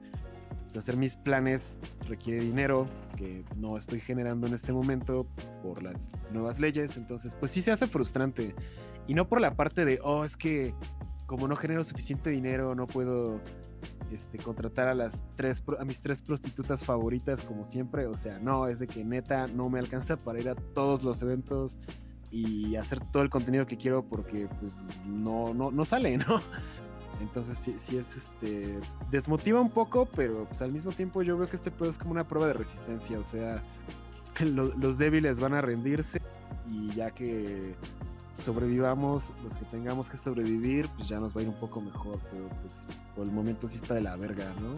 pues, 0.64 0.76
hacer 0.76 0.96
mis 0.96 1.16
planes 1.16 1.78
requiere 2.08 2.40
dinero 2.40 2.86
que 3.16 3.44
no 3.56 3.76
estoy 3.76 4.00
generando 4.00 4.46
en 4.46 4.54
este 4.54 4.72
momento 4.72 5.26
por 5.62 5.82
las 5.82 6.10
nuevas 6.32 6.58
leyes, 6.58 6.96
entonces 6.96 7.34
pues 7.34 7.50
sí 7.52 7.62
se 7.62 7.72
hace 7.72 7.86
frustrante. 7.86 8.54
Y 9.06 9.14
no 9.14 9.28
por 9.28 9.40
la 9.40 9.54
parte 9.54 9.84
de, 9.84 10.00
oh, 10.02 10.24
es 10.24 10.36
que 10.36 10.74
como 11.26 11.46
no 11.46 11.54
genero 11.54 11.84
suficiente 11.84 12.30
dinero, 12.30 12.74
no 12.74 12.86
puedo 12.86 13.40
este, 14.12 14.38
contratar 14.38 14.88
a 14.88 14.94
las 14.94 15.22
tres 15.36 15.62
a 15.78 15.84
mis 15.84 16.00
tres 16.00 16.22
prostitutas 16.22 16.84
favoritas 16.84 17.42
como 17.42 17.64
siempre. 17.64 18.06
O 18.06 18.14
sea, 18.16 18.38
no, 18.38 18.66
es 18.66 18.78
de 18.78 18.86
que 18.86 19.04
neta 19.04 19.46
no 19.46 19.68
me 19.68 19.78
alcanza 19.78 20.16
para 20.16 20.40
ir 20.40 20.48
a 20.48 20.54
todos 20.54 21.02
los 21.04 21.20
eventos 21.22 21.76
y 22.30 22.76
hacer 22.76 23.00
todo 23.12 23.22
el 23.22 23.30
contenido 23.30 23.66
que 23.66 23.76
quiero 23.76 24.04
porque 24.04 24.48
pues 24.60 24.84
no, 25.06 25.52
no, 25.54 25.70
no 25.70 25.84
sale, 25.84 26.16
¿no? 26.18 26.40
Entonces 27.20 27.58
sí, 27.58 27.74
sí 27.76 27.98
es 27.98 28.16
este. 28.16 28.78
desmotiva 29.10 29.60
un 29.60 29.70
poco, 29.70 30.06
pero 30.06 30.44
pues 30.46 30.62
al 30.62 30.72
mismo 30.72 30.90
tiempo 30.92 31.22
yo 31.22 31.36
veo 31.36 31.48
que 31.48 31.56
este 31.56 31.70
pedo 31.70 31.90
es 31.90 31.98
como 31.98 32.12
una 32.12 32.26
prueba 32.26 32.46
de 32.46 32.54
resistencia. 32.54 33.18
O 33.18 33.22
sea, 33.22 33.62
lo- 34.44 34.74
los 34.76 34.96
débiles 34.96 35.38
van 35.40 35.52
a 35.54 35.60
rendirse 35.60 36.20
y 36.68 36.88
ya 36.92 37.10
que 37.10 37.74
sobrevivamos, 38.40 39.32
los 39.42 39.56
que 39.56 39.64
tengamos 39.66 40.08
que 40.10 40.16
sobrevivir, 40.16 40.88
pues 40.96 41.08
ya 41.08 41.20
nos 41.20 41.34
va 41.36 41.40
a 41.40 41.42
ir 41.44 41.48
un 41.48 41.58
poco 41.60 41.80
mejor, 41.80 42.18
pero 42.30 42.48
pues 42.62 42.86
por 43.14 43.24
el 43.26 43.32
momento 43.32 43.68
sí 43.68 43.76
está 43.76 43.94
de 43.94 44.00
la 44.02 44.16
verga, 44.16 44.52
¿no? 44.60 44.74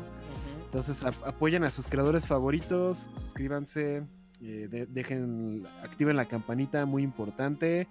Entonces 0.64 1.02
ap- 1.04 1.24
apoyen 1.26 1.64
a 1.64 1.70
sus 1.70 1.86
creadores 1.86 2.26
favoritos, 2.26 3.10
suscríbanse, 3.14 4.04
eh, 4.40 4.68
de- 4.70 4.86
dejen, 4.86 5.66
activen 5.82 6.16
la 6.16 6.26
campanita, 6.26 6.84
muy 6.86 7.02
importante. 7.02 7.86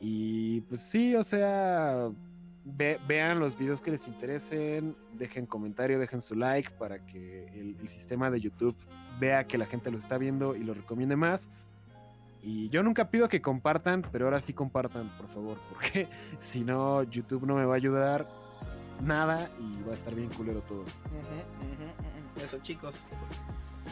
Y 0.00 0.60
pues 0.62 0.80
sí, 0.82 1.16
o 1.16 1.22
sea, 1.24 2.08
ve- 2.64 2.98
vean 3.08 3.40
los 3.40 3.58
videos 3.58 3.80
que 3.82 3.90
les 3.90 4.06
interesen, 4.06 4.94
dejen 5.14 5.46
comentario, 5.46 5.98
dejen 5.98 6.20
su 6.20 6.34
like 6.36 6.70
para 6.78 7.04
que 7.04 7.46
el, 7.48 7.76
el 7.80 7.88
sistema 7.88 8.30
de 8.30 8.40
YouTube 8.40 8.76
vea 9.18 9.44
que 9.48 9.58
la 9.58 9.66
gente 9.66 9.90
lo 9.90 9.98
está 9.98 10.16
viendo 10.18 10.54
y 10.54 10.62
lo 10.62 10.74
recomiende 10.74 11.16
más. 11.16 11.48
Y 12.48 12.70
yo 12.70 12.82
nunca 12.82 13.10
pido 13.10 13.28
que 13.28 13.42
compartan, 13.42 14.00
pero 14.10 14.24
ahora 14.24 14.40
sí 14.40 14.54
compartan, 14.54 15.14
por 15.18 15.28
favor, 15.28 15.58
porque 15.68 16.08
si 16.38 16.64
no, 16.64 17.02
YouTube 17.02 17.44
no 17.44 17.54
me 17.54 17.66
va 17.66 17.74
a 17.74 17.76
ayudar 17.76 18.26
nada 19.02 19.50
y 19.60 19.82
va 19.82 19.90
a 19.90 19.94
estar 19.94 20.14
bien 20.14 20.30
culero 20.30 20.62
todo. 20.62 20.80
Ujú. 20.80 22.42
Eso, 22.42 22.58
chicos. 22.62 22.94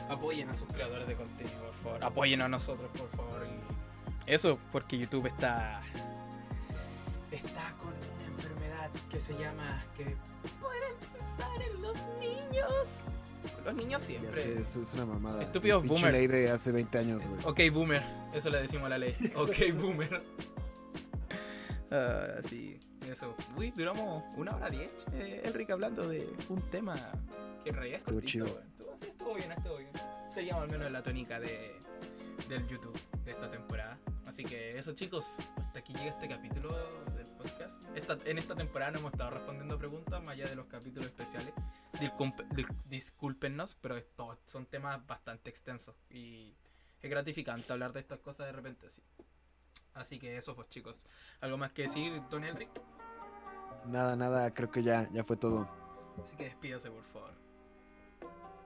Apoyen 0.08 0.48
a 0.48 0.54
sus 0.54 0.66
creadores 0.68 1.06
de 1.06 1.16
contenido, 1.16 1.58
por 1.60 1.74
favor. 1.74 2.04
Apoyen 2.04 2.40
a 2.40 2.48
nosotros, 2.48 2.88
por 2.96 3.10
favor. 3.10 3.46
Y 4.26 4.32
Eso, 4.32 4.58
porque 4.72 4.96
YouTube 4.96 5.26
está. 5.26 5.82
Está 7.30 7.74
con 7.76 7.88
una 7.88 8.26
enfermedad 8.26 8.90
que 9.10 9.20
se 9.20 9.34
llama. 9.34 9.82
que 9.98 10.16
pueden 10.62 10.94
pensar 11.12 11.60
en 11.60 11.82
los 11.82 11.96
niños. 12.20 13.04
Los 13.64 13.74
niños 13.74 14.02
siempre. 14.02 14.43
sé, 14.43 14.59
eso 14.60 14.82
es 14.82 14.93
una 14.94 15.06
mamada. 15.06 15.43
Estúpidos 15.43 15.82
El 15.82 15.89
boomers. 15.89 16.12
ley 16.12 16.27
de 16.27 16.51
hace 16.51 16.73
20 16.73 16.98
años, 16.98 17.27
güey. 17.27 17.40
Ok, 17.44 17.74
boomer. 17.74 18.02
Eso 18.35 18.51
le 18.51 18.62
decimos 18.62 18.86
a 18.86 18.90
la 18.90 18.98
ley. 18.98 19.16
Ok, 19.36 19.56
boomer. 19.74 20.23
Sí, 22.48 22.78
eso. 23.10 23.35
Uy, 23.56 23.70
duramos 23.70 24.23
una 24.36 24.56
hora 24.56 24.68
diez, 24.70 24.93
eh, 25.14 25.43
Enrique, 25.44 25.73
hablando 25.73 26.06
de 26.09 26.28
un 26.48 26.60
tema 26.70 26.94
que 27.62 27.70
en 27.70 27.77
realidad 27.77 27.97
es 27.97 28.02
Estuvo 28.02 28.20
chido. 28.20 28.47
Estuvo, 28.47 28.97
sí, 29.01 29.09
estuvo 29.09 29.35
bien, 29.35 29.52
estuvo 29.52 29.77
bien. 29.78 29.90
Seguimos 30.35 30.62
al 30.62 30.68
menos 30.70 30.86
en 30.89 30.93
la 30.93 31.02
tónica 31.02 31.40
de, 31.40 31.73
del 32.48 32.66
YouTube 32.68 32.98
de 33.24 33.31
esta 33.31 33.51
temporada. 33.51 33.98
Así 34.27 34.44
que 34.44 34.78
eso, 34.78 34.93
chicos. 34.93 35.24
Hasta 35.56 35.78
aquí 35.78 35.93
llega 35.94 36.10
este 36.10 36.28
capítulo 36.28 36.77
podcast. 37.36 37.82
Esta- 37.94 38.18
en 38.24 38.38
esta 38.38 38.54
temporada 38.54 38.92
no 38.92 38.98
hemos 38.98 39.12
estado 39.12 39.30
respondiendo 39.30 39.78
preguntas 39.78 40.22
más 40.22 40.34
allá 40.34 40.46
de 40.46 40.56
los 40.56 40.66
capítulos 40.66 41.06
especiales. 41.06 41.52
Discúlpenos, 42.86 43.76
pero 43.80 43.96
estos 43.96 44.38
son 44.46 44.66
temas 44.66 45.04
bastante 45.06 45.50
extensos 45.50 45.94
y 46.10 46.54
es 47.02 47.10
gratificante 47.10 47.72
hablar 47.72 47.92
de 47.92 48.00
estas 48.00 48.20
cosas 48.20 48.46
de 48.46 48.52
repente 48.52 48.86
así. 48.86 49.02
Así 49.94 50.18
que 50.18 50.36
eso 50.36 50.54
pues 50.54 50.68
chicos. 50.68 51.06
¿Algo 51.40 51.56
más 51.56 51.72
que 51.72 51.82
decir, 51.82 52.20
Don 52.30 52.44
Elric? 52.44 52.70
Nada, 53.86 54.16
nada, 54.16 54.52
creo 54.52 54.70
que 54.70 54.82
ya, 54.82 55.08
ya 55.12 55.24
fue 55.24 55.36
todo. 55.36 55.68
Así 56.22 56.36
que 56.36 56.44
despídase 56.44 56.90
por 56.90 57.04
favor. 57.04 57.30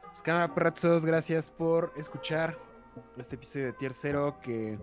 Pues 0.04 0.22
cámara 0.22 0.52
perrazos, 0.54 1.04
gracias 1.04 1.50
por 1.50 1.92
escuchar 1.96 2.58
este 3.16 3.36
episodio 3.36 3.66
de 3.66 3.72
Tier 3.74 3.92
0 3.94 4.38
que 4.42 4.78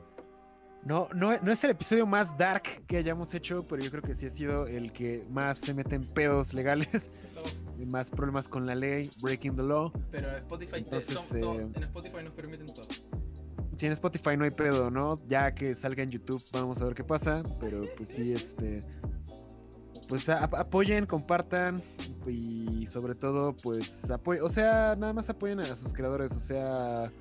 no, 0.88 1.09
no, 1.14 1.38
no 1.41 1.51
es 1.51 1.64
el 1.64 1.72
episodio 1.72 2.05
más 2.05 2.38
dark 2.38 2.64
que 2.88 2.97
hayamos 2.97 3.34
hecho, 3.35 3.65
pero 3.68 3.84
yo 3.84 3.91
creo 3.91 4.01
que 4.01 4.15
sí 4.15 4.26
ha 4.26 4.30
sido 4.30 4.65
el 4.68 4.91
que 4.93 5.26
más 5.30 5.57
se 5.59 5.73
mete 5.73 5.95
en 5.95 6.05
pedos 6.07 6.53
legales, 6.53 7.11
No, 7.35 7.41
y 7.84 7.85
más 7.85 8.09
problemas 8.09 8.47
con 8.47 8.65
la 8.65 8.73
ley, 8.76 9.11
breaking 9.22 9.55
the 9.55 9.64
law. 9.64 9.91
pero 10.11 10.35
Spotify, 10.38 10.72
te- 10.72 10.77
Entonces, 10.80 11.15
son- 11.19 11.39
to- 11.41 11.59
eh, 11.59 11.68
en 11.76 11.84
Spotify 11.84 12.18
nos 12.23 12.34
permiten 12.34 12.68
todo. 12.73 12.88
Si 13.77 13.85
en 13.85 13.91
Spotify 13.91 14.35
no 14.38 14.43
hay 14.45 14.49
pedo, 14.51 14.89
¿no? 14.89 15.15
Ya 15.27 15.53
que 15.53 15.76
salga 15.76 16.01
en 16.01 16.09
YouTube 16.09 16.43
vamos 16.51 16.81
a 16.81 16.85
ver 16.85 16.95
qué 16.95 17.03
pasa, 17.03 17.43
pero 17.59 17.84
pues 17.95 18.09
sí, 18.09 18.31
este... 18.34 18.80
Pues 20.09 20.30
a- 20.30 20.45
apoyen, 20.45 21.05
compartan 21.05 21.84
y 22.26 22.85
sobre 22.88 23.14
todo 23.14 23.53
pues 23.53 24.09
apoyen, 24.09 24.41
o 24.43 24.49
sea, 24.49 24.95
nada 24.97 25.11
más 25.11 25.30
apoyen 25.30 25.59
a 25.59 25.76
sus 25.76 25.91
creadores, 25.93 26.31
o 26.31 26.39
sea, 26.39 27.11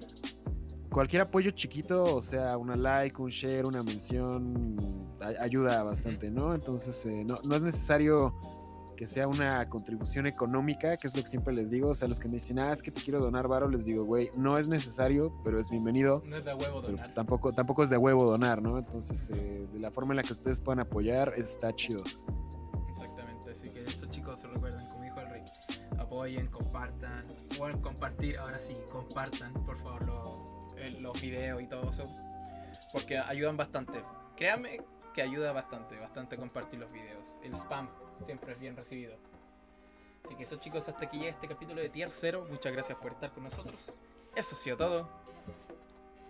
cualquier 0.97 1.21
apoyo 1.21 1.51
chiquito, 1.51 2.03
o 2.05 2.23
sea, 2.23 2.57
una 2.57 2.75
like, 2.75 3.21
un 3.21 3.29
share, 3.29 3.67
una 3.67 3.83
mención, 3.83 4.77
ayuda 5.39 5.83
bastante, 5.83 6.31
¿no? 6.31 6.55
Entonces 6.55 7.05
eh, 7.05 7.23
no, 7.23 7.37
no 7.45 7.55
es 7.55 7.63
necesario 7.63 8.35
que 8.97 9.07
sea 9.07 9.29
una 9.29 9.69
contribución 9.69 10.27
económica, 10.27 10.97
que 10.97 11.07
es 11.07 11.15
lo 11.15 11.23
que 11.23 11.29
siempre 11.29 11.53
les 11.53 11.71
digo, 11.71 11.91
o 11.91 11.95
sea, 11.95 12.09
los 12.09 12.19
que 12.19 12.29
me 12.29 12.35
dicen, 12.37 12.59
ah, 12.61 12.73
es 12.73 12.83
que 12.83 12.91
te 12.91 13.03
quiero 13.03 13.21
donar 13.21 13.47
varo, 13.47 13.69
les 13.69 13.85
digo, 13.85 14.05
güey, 14.07 14.31
no 14.39 14.57
es 14.57 14.69
necesario, 14.69 15.39
pero 15.45 15.61
es 15.61 15.69
bienvenido. 15.69 16.23
No 16.25 16.35
es 16.35 16.47
de 16.47 16.55
huevo 16.55 16.81
Pero 16.81 16.93
donar. 16.93 17.01
pues 17.01 17.13
tampoco, 17.13 17.53
tampoco 17.53 17.83
es 17.83 17.91
de 17.91 17.99
huevo 17.99 18.25
donar, 18.25 18.63
¿no? 18.63 18.79
Entonces, 18.79 19.29
eh, 19.35 19.69
de 19.71 19.81
la 19.81 19.91
forma 19.91 20.15
en 20.15 20.17
la 20.17 20.23
que 20.23 20.33
ustedes 20.33 20.61
puedan 20.61 20.81
apoyar, 20.81 21.35
está 21.37 21.75
chido. 21.75 22.03
Exactamente, 22.89 23.51
así 23.51 23.69
que 23.69 23.85
eso 23.85 24.07
chicos 24.07 24.41
se 24.41 24.47
recuerden, 24.47 24.89
como 24.89 25.03
dijo 25.05 25.21
el 25.21 25.27
Rick, 25.27 25.45
apoyen, 25.99 26.47
compartan, 26.47 27.27
bueno, 27.59 27.83
compartir, 27.83 28.39
ahora 28.39 28.59
sí, 28.63 28.75
compartan 28.91 29.53
por 29.67 29.77
favor 29.77 30.07
lo- 30.07 30.56
el- 30.79 31.03
los 31.03 31.21
videos 31.21 31.63
y 31.63 31.67
todo 31.67 31.91
eso, 31.91 32.05
porque 32.93 33.19
ayudan 33.19 33.57
bastante. 33.57 34.03
Créanme 34.37 34.81
que 35.15 35.23
ayuda 35.23 35.53
bastante, 35.53 35.99
bastante 35.99 36.37
compartir 36.37 36.79
los 36.81 36.91
videos. 36.93 37.39
El 37.43 37.55
spam 37.55 37.89
siempre 38.23 38.53
es 38.53 38.59
bien 38.61 38.77
recibido. 38.77 39.17
Así 40.25 40.35
que 40.35 40.43
eso 40.43 40.57
chicos, 40.57 40.89
hasta 40.89 41.05
aquí 41.07 41.19
llega 41.19 41.31
este 41.31 41.49
capítulo 41.49 41.81
de 41.81 41.89
Tier 41.89 42.11
0. 42.11 42.47
Muchas 42.51 42.73
gracias 42.73 42.99
por 42.99 43.13
estar 43.13 43.31
con 43.33 43.45
nosotros. 43.45 43.93
Eso 44.35 44.55
ha 44.55 44.59
sido 44.59 44.77
todo. 44.77 45.09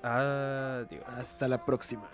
Adiós. 0.03 1.03
Hasta 1.09 1.49
la 1.49 1.59
próxima. 1.65 2.09